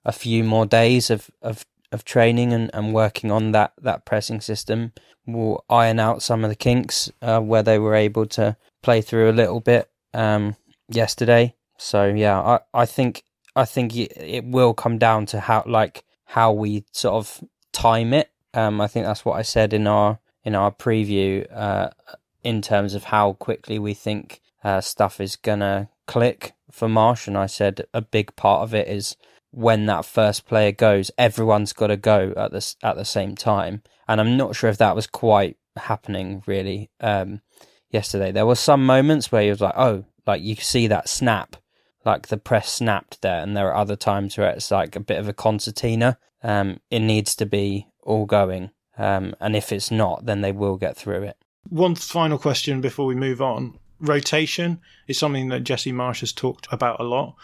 a 0.04 0.12
few 0.12 0.44
more 0.44 0.66
days 0.66 1.10
of, 1.10 1.32
of, 1.42 1.66
of 1.92 2.06
training 2.06 2.54
and, 2.54 2.70
and 2.74 2.94
working 2.94 3.32
on 3.32 3.52
that, 3.54 3.74
that 3.82 4.06
pressing 4.06 4.42
system 4.42 4.92
will 5.26 5.66
iron 5.70 6.00
out 6.00 6.22
some 6.22 6.44
of 6.44 6.50
the 6.50 6.56
kinks 6.56 7.12
uh, 7.22 7.40
where 7.40 7.64
they 7.64 7.80
were 7.80 7.96
able 7.96 8.26
to 8.28 8.56
play 8.84 9.02
through 9.02 9.30
a 9.30 9.34
little 9.34 9.60
bit 9.60 9.90
um, 10.14 10.56
yesterday. 10.88 11.56
So 11.78 12.06
yeah, 12.06 12.40
I, 12.40 12.60
I 12.74 12.86
think 12.86 13.24
I 13.56 13.66
think 13.66 13.96
it, 13.96 14.14
it 14.16 14.46
will 14.46 14.74
come 14.74 14.98
down 14.98 15.26
to 15.28 15.40
how 15.40 15.64
like 15.66 16.04
how 16.26 16.52
we 16.52 16.86
sort 16.92 17.16
of 17.16 17.44
time 17.74 18.14
it. 18.14 18.30
Um, 18.54 18.80
I 18.80 18.88
think 18.88 19.06
that's 19.06 19.26
what 19.26 19.40
I 19.40 19.42
said 19.42 19.74
in 19.74 19.88
our 19.88 20.20
in 20.44 20.56
our 20.56 20.72
preview 20.72 21.46
uh, 21.52 21.90
in 22.46 22.62
terms 22.62 22.94
of 22.94 23.06
how 23.06 23.34
quickly 23.34 23.80
we 23.80 23.94
think 23.94 24.40
uh, 24.64 24.80
stuff 24.80 25.20
is 25.20 25.36
gonna 25.36 25.90
click 26.06 26.54
for 26.72 26.88
Marsch. 26.88 27.28
And 27.28 27.38
I 27.38 27.48
said 27.48 27.86
a 27.94 28.02
big 28.02 28.36
part 28.36 28.62
of 28.62 28.74
it 28.74 28.88
is 28.88 29.18
when 29.52 29.86
that 29.86 30.06
first 30.06 30.46
player 30.46 30.72
goes, 30.72 31.10
everyone's 31.18 31.74
got 31.74 31.88
to 31.88 31.98
go 31.98 32.34
at 32.36 32.52
the 32.52 32.76
at 32.84 32.98
the 32.98 33.06
same 33.06 33.36
time. 33.36 33.82
And 34.08 34.20
I'm 34.20 34.38
not 34.38 34.56
sure 34.56 34.70
if 34.70 34.78
that 34.78 34.96
was 34.96 35.08
quite 35.08 35.58
happening 35.78 36.44
really 36.46 36.92
um, 37.00 37.42
yesterday. 37.90 38.32
There 38.32 38.46
were 38.46 38.56
some 38.56 38.86
moments 38.86 39.32
where 39.32 39.44
you 39.44 39.52
was 39.52 39.62
like, 39.62 39.78
oh, 39.78 40.06
like 40.28 40.42
you 40.42 40.56
see 40.56 40.88
that 40.88 41.10
snap, 41.10 41.56
like 42.04 42.28
the 42.28 42.38
press 42.38 42.72
snapped 42.72 43.22
there, 43.22 43.42
and 43.42 43.56
there 43.56 43.72
are 43.72 43.76
other 43.76 43.96
times 43.96 44.38
where 44.38 44.50
it's 44.50 44.72
like 44.72 44.96
a 44.96 45.00
bit 45.00 45.18
of 45.18 45.28
a 45.28 45.34
concertina. 45.34 46.18
Um, 46.44 46.80
it 46.92 47.00
needs 47.00 47.34
to 47.38 47.46
be 47.46 47.88
all 48.04 48.26
going, 48.26 48.72
um, 48.98 49.36
and 49.40 49.56
if 49.56 49.72
it's 49.72 49.90
not, 49.90 50.26
then 50.26 50.42
they 50.42 50.52
will 50.52 50.78
get 50.78 50.98
through 50.98 51.24
it. 51.24 51.38
One 51.70 51.96
final 51.96 52.38
question 52.38 52.82
before 52.82 53.06
we 53.06 53.16
move 53.16 53.42
on. 53.42 53.78
Rotation 54.00 54.80
is 55.08 55.18
something 55.18 55.50
that 55.50 55.64
Jesse 55.64 55.92
Marsch 55.92 56.20
has 56.20 56.34
talked 56.34 56.68
about 56.72 57.00
a 57.00 57.04
lot. 57.04 57.36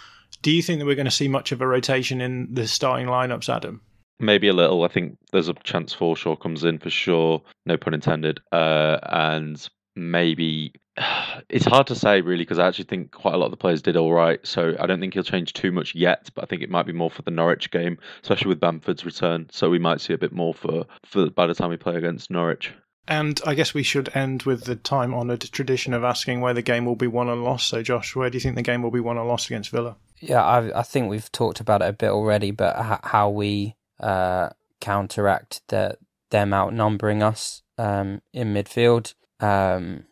Do 0.41 0.51
you 0.51 0.61
think 0.61 0.79
that 0.79 0.85
we're 0.85 0.95
going 0.95 1.05
to 1.05 1.11
see 1.11 1.27
much 1.27 1.51
of 1.51 1.61
a 1.61 1.67
rotation 1.67 2.21
in 2.21 2.53
the 2.53 2.67
starting 2.67 3.07
lineups, 3.07 3.49
Adam? 3.53 3.81
Maybe 4.19 4.47
a 4.47 4.53
little. 4.53 4.83
I 4.83 4.87
think 4.87 5.17
there's 5.31 5.47
a 5.47 5.53
chance 5.63 5.95
Forshaw 5.95 6.39
comes 6.39 6.63
in 6.63 6.77
for 6.77 6.89
sure, 6.89 7.41
no 7.65 7.77
pun 7.77 7.93
intended. 7.93 8.39
Uh, 8.51 8.99
and 9.03 9.67
maybe 9.95 10.73
it's 11.49 11.65
hard 11.65 11.87
to 11.87 11.95
say 11.95 12.21
really 12.21 12.43
because 12.43 12.59
I 12.59 12.67
actually 12.67 12.85
think 12.85 13.11
quite 13.11 13.33
a 13.33 13.37
lot 13.37 13.45
of 13.45 13.51
the 13.51 13.57
players 13.57 13.81
did 13.81 13.97
all 13.97 14.13
right. 14.13 14.39
So 14.45 14.75
I 14.79 14.85
don't 14.85 14.99
think 14.99 15.13
he'll 15.13 15.23
change 15.23 15.53
too 15.53 15.71
much 15.71 15.95
yet, 15.95 16.29
but 16.35 16.43
I 16.43 16.47
think 16.47 16.61
it 16.61 16.69
might 16.69 16.85
be 16.85 16.93
more 16.93 17.09
for 17.09 17.23
the 17.23 17.31
Norwich 17.31 17.71
game, 17.71 17.97
especially 18.21 18.49
with 18.49 18.59
Bamford's 18.59 19.05
return. 19.05 19.47
So 19.51 19.69
we 19.69 19.79
might 19.79 20.01
see 20.01 20.13
a 20.13 20.17
bit 20.17 20.31
more 20.31 20.53
for, 20.53 20.85
for 21.05 21.29
by 21.29 21.47
the 21.47 21.55
time 21.55 21.69
we 21.69 21.77
play 21.77 21.95
against 21.95 22.29
Norwich. 22.29 22.73
And 23.07 23.41
I 23.45 23.55
guess 23.55 23.73
we 23.73 23.83
should 23.83 24.15
end 24.15 24.43
with 24.43 24.65
the 24.65 24.75
time 24.75 25.13
honoured 25.13 25.41
tradition 25.41 25.93
of 25.93 26.03
asking 26.03 26.41
where 26.41 26.53
the 26.53 26.61
game 26.61 26.85
will 26.85 26.95
be 26.95 27.07
won 27.07 27.29
and 27.29 27.43
lost. 27.43 27.67
So, 27.67 27.81
Josh, 27.81 28.15
where 28.15 28.29
do 28.29 28.35
you 28.35 28.39
think 28.39 28.55
the 28.55 28.61
game 28.61 28.83
will 28.83 28.91
be 28.91 28.99
won 28.99 29.17
or 29.17 29.25
lost 29.25 29.47
against 29.47 29.71
Villa? 29.71 29.97
Yeah, 30.19 30.43
I, 30.43 30.79
I 30.79 30.83
think 30.83 31.09
we've 31.09 31.31
talked 31.31 31.59
about 31.59 31.81
it 31.81 31.89
a 31.89 31.93
bit 31.93 32.11
already, 32.11 32.51
but 32.51 33.01
how 33.03 33.29
we 33.29 33.75
uh, 33.99 34.49
counteract 34.79 35.61
the, 35.69 35.97
them 36.29 36.53
outnumbering 36.53 37.23
us 37.23 37.63
um, 37.77 38.21
in 38.31 38.53
midfield, 38.53 39.15
um, 39.39 40.05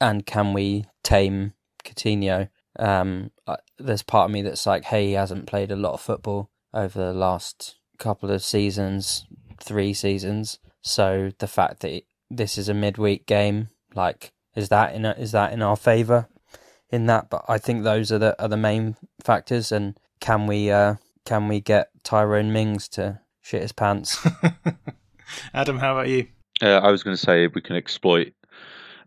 and 0.00 0.26
can 0.26 0.52
we 0.52 0.84
tame 1.02 1.54
Coutinho? 1.82 2.50
Um, 2.78 3.30
uh, 3.46 3.56
there's 3.78 4.02
part 4.02 4.26
of 4.26 4.32
me 4.32 4.42
that's 4.42 4.66
like, 4.66 4.84
hey, 4.84 5.06
he 5.06 5.12
hasn't 5.12 5.46
played 5.46 5.70
a 5.70 5.76
lot 5.76 5.94
of 5.94 6.00
football 6.00 6.50
over 6.74 6.98
the 6.98 7.14
last 7.14 7.76
couple 7.98 8.30
of 8.30 8.42
seasons, 8.42 9.24
three 9.62 9.94
seasons. 9.94 10.58
So 10.82 11.30
the 11.38 11.46
fact 11.46 11.80
that 11.80 12.02
this 12.30 12.58
is 12.58 12.68
a 12.68 12.74
midweek 12.74 13.26
game. 13.26 13.70
Like, 13.94 14.32
is 14.54 14.68
that 14.68 14.94
in 14.94 15.04
a, 15.04 15.12
is 15.12 15.32
that 15.32 15.52
in 15.52 15.62
our 15.62 15.76
favour 15.76 16.28
in 16.90 17.06
that? 17.06 17.30
But 17.30 17.44
I 17.48 17.58
think 17.58 17.82
those 17.82 18.10
are 18.12 18.18
the 18.18 18.42
are 18.42 18.48
the 18.48 18.56
main 18.56 18.96
factors. 19.22 19.72
And 19.72 19.98
can 20.20 20.46
we 20.46 20.70
uh, 20.70 20.96
can 21.24 21.48
we 21.48 21.60
get 21.60 21.90
Tyrone 22.02 22.52
Mings 22.52 22.88
to 22.90 23.20
shit 23.40 23.62
his 23.62 23.72
pants? 23.72 24.26
Adam, 25.54 25.78
how 25.78 25.92
about 25.92 26.08
you? 26.08 26.28
Uh, 26.62 26.78
I 26.78 26.90
was 26.90 27.02
going 27.02 27.16
to 27.16 27.22
say 27.22 27.46
we 27.48 27.60
can 27.60 27.76
exploit 27.76 28.32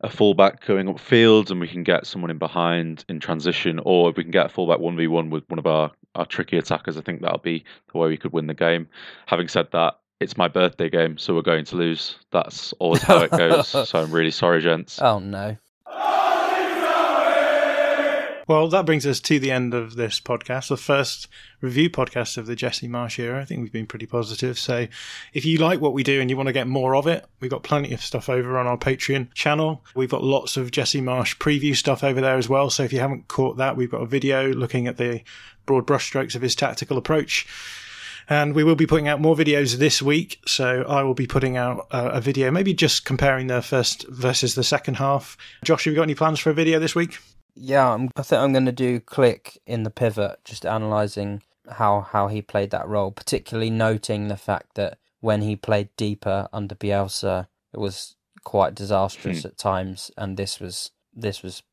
a 0.02 0.10
fullback 0.10 0.66
going 0.66 0.88
upfield 0.88 1.50
and 1.50 1.60
we 1.60 1.68
can 1.68 1.84
get 1.84 2.06
someone 2.06 2.30
in 2.30 2.38
behind 2.38 3.04
in 3.10 3.20
transition, 3.20 3.80
or 3.84 4.10
if 4.10 4.18
we 4.18 4.24
can 4.24 4.32
get 4.32 4.48
a 4.48 4.50
fullback 4.50 4.80
one 4.80 4.96
v 4.96 5.08
one 5.08 5.30
with 5.30 5.44
one 5.48 5.60
of 5.60 5.66
our, 5.66 5.92
our 6.16 6.26
tricky 6.26 6.58
attackers, 6.58 6.98
I 6.98 7.02
think 7.02 7.22
that'll 7.22 7.40
be 7.40 7.64
the 7.92 7.98
way 7.98 8.10
we 8.10 8.18
could 8.18 8.34
win 8.34 8.48
the 8.48 8.54
game. 8.54 8.88
Having 9.26 9.48
said 9.48 9.72
that, 9.72 10.00
it's 10.20 10.38
my 10.38 10.48
birthday 10.48 10.90
game, 10.90 11.18
so 11.18 11.36
we're 11.36 11.42
going 11.42 11.66
to 11.66 11.76
lose. 11.76 12.16
That's 12.32 12.74
always 12.74 13.04
how 13.04 13.20
it 13.20 13.32
goes. 13.32 13.68
so 13.90 14.02
I'm 14.02 14.12
really 14.12 14.32
sorry, 14.32 14.62
gents. 14.62 15.02
Oh 15.02 15.20
no. 15.20 15.58
Well, 18.48 18.70
that 18.70 18.86
brings 18.86 19.06
us 19.06 19.20
to 19.20 19.40
the 19.40 19.52
end 19.52 19.74
of 19.74 19.98
this 19.98 20.22
podcast, 20.22 20.70
the 20.70 20.78
first 20.78 21.28
review 21.60 21.90
podcast 21.90 22.38
of 22.38 22.46
the 22.46 22.56
Jesse 22.56 22.88
Marsch 22.88 23.20
era. 23.20 23.42
I 23.42 23.46
think 23.46 23.62
we've 23.62 23.74
been 23.74 23.86
pretty 23.86 24.06
positive. 24.06 24.58
So 24.58 24.88
if 25.34 25.44
you 25.44 25.58
like 25.58 25.82
what 25.82 25.92
we 25.92 26.02
do 26.02 26.22
and 26.22 26.30
you 26.30 26.38
want 26.38 26.48
to 26.48 26.54
get 26.54 26.66
more 26.66 26.96
of 26.96 27.08
it, 27.08 27.26
we've 27.42 27.52
got 27.52 27.64
plenty 27.64 27.94
of 27.94 28.02
stuff 28.02 28.30
over 28.30 28.58
on 28.58 28.66
our 28.66 28.78
Patreon 28.78 29.34
channel. 29.34 29.84
We've 29.96 30.10
got 30.10 30.24
lots 30.24 30.56
of 30.56 30.72
Jesse 30.72 31.02
Marsch 31.02 31.38
preview 31.38 31.76
stuff 31.76 32.06
over 32.06 32.22
there 32.22 32.38
as 32.38 32.48
well. 32.48 32.70
So 32.70 32.84
if 32.84 32.94
you 32.94 33.02
haven't 33.02 33.28
caught 33.28 33.58
that, 33.58 33.76
we've 33.76 33.92
got 33.92 34.02
a 34.02 34.06
video 34.06 34.48
looking 34.54 34.88
at 34.88 34.96
the 34.96 35.24
broad 35.66 35.86
brushstrokes 35.86 36.34
of 36.34 36.42
his 36.42 36.56
tactical 36.56 36.98
approach. 36.98 37.46
And 38.30 38.54
we 38.54 38.64
will 38.64 38.76
be 38.76 38.86
putting 38.86 39.08
out 39.08 39.22
more 39.22 39.36
videos 39.36 39.78
this 39.78 40.02
week. 40.02 40.42
So 40.46 40.84
I 40.88 41.04
will 41.04 41.14
be 41.14 41.28
putting 41.28 41.56
out 41.58 41.88
a, 41.92 42.10
a 42.10 42.22
video, 42.22 42.52
maybe 42.52 42.74
just 42.74 43.06
comparing 43.06 43.48
the 43.48 43.62
first 43.62 44.06
versus 44.10 44.56
the 44.56 44.64
second 44.64 44.96
half. 44.96 45.38
Josh, 45.64 45.86
have 45.86 45.92
you 45.92 45.96
got 45.96 46.04
any 46.04 46.16
plans 46.16 46.40
for 46.40 46.50
a 46.50 46.54
video 46.54 46.80
this 46.80 46.96
week? 46.96 47.20
Yeah, 47.56 47.88
I'm, 47.88 48.10
I 48.16 48.22
think 48.22 48.42
I'm 48.42 48.52
going 48.52 48.66
to 48.66 48.72
do 48.72 49.00
Klich 49.00 49.58
in 49.66 49.84
the 49.84 49.90
pivot, 49.90 50.40
just 50.46 50.66
analysing 50.66 51.42
how, 51.70 52.02
how 52.02 52.28
he 52.28 52.42
played 52.42 52.72
that 52.72 52.88
role, 52.88 53.12
particularly 53.12 53.70
noting 53.70 54.28
the 54.28 54.38
fact 54.38 54.76
that 54.76 55.00
when 55.22 55.42
he 55.42 55.56
played 55.56 55.90
deeper 55.98 56.48
under 56.54 56.76
Bielsa, 56.76 57.48
it 57.74 57.80
was 57.80 58.16
quite 58.44 58.76
disastrous 58.76 59.42
hmm. 59.42 59.48
at 59.48 59.58
times, 59.58 60.12
and 60.18 60.38
this 60.38 60.60
was 60.60 60.92
this 61.14 61.42
was 61.42 61.64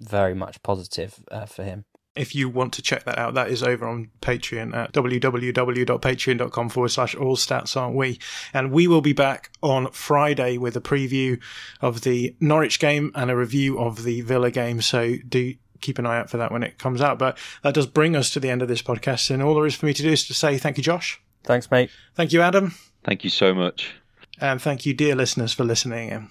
very 0.00 0.34
much 0.34 0.62
positive 0.62 1.20
uh, 1.30 1.46
for 1.46 1.62
him 1.62 1.84
if 2.18 2.34
you 2.34 2.48
want 2.48 2.72
to 2.74 2.82
check 2.82 3.04
that 3.04 3.18
out, 3.18 3.34
that 3.34 3.50
is 3.50 3.62
over 3.62 3.86
on 3.86 4.10
Patreon 4.20 4.74
at 4.74 4.92
www.patreon.com 4.92 6.68
forward 6.68 6.88
slash 6.88 7.14
all 7.14 7.36
stats 7.36 7.76
aren't 7.76 7.96
we. 7.96 8.18
And 8.52 8.72
we 8.72 8.86
will 8.86 9.00
be 9.00 9.12
back 9.12 9.50
on 9.62 9.90
Friday 9.92 10.58
with 10.58 10.76
a 10.76 10.80
preview 10.80 11.40
of 11.80 12.02
the 12.02 12.34
Norwich 12.40 12.80
game 12.80 13.12
and 13.14 13.30
a 13.30 13.36
review 13.36 13.78
of 13.78 14.04
the 14.04 14.20
Villa 14.22 14.50
game. 14.50 14.80
So 14.80 15.16
do 15.28 15.54
keep 15.80 15.98
an 15.98 16.06
eye 16.06 16.18
out 16.18 16.30
for 16.30 16.36
that 16.38 16.52
when 16.52 16.62
it 16.62 16.78
comes 16.78 17.00
out. 17.00 17.18
But 17.18 17.38
that 17.62 17.74
does 17.74 17.86
bring 17.86 18.16
us 18.16 18.30
to 18.30 18.40
the 18.40 18.50
end 18.50 18.62
of 18.62 18.68
this 18.68 18.82
podcast. 18.82 19.30
And 19.30 19.42
all 19.42 19.54
there 19.54 19.66
is 19.66 19.74
for 19.74 19.86
me 19.86 19.94
to 19.94 20.02
do 20.02 20.10
is 20.10 20.26
to 20.26 20.34
say 20.34 20.58
thank 20.58 20.76
you, 20.76 20.82
Josh. 20.82 21.20
Thanks, 21.44 21.70
mate. 21.70 21.90
Thank 22.14 22.32
you, 22.32 22.42
Adam. 22.42 22.74
Thank 23.04 23.24
you 23.24 23.30
so 23.30 23.54
much. 23.54 23.94
And 24.40 24.60
thank 24.60 24.86
you, 24.86 24.94
dear 24.94 25.14
listeners, 25.14 25.52
for 25.52 25.64
listening 25.64 26.10
in. 26.10 26.30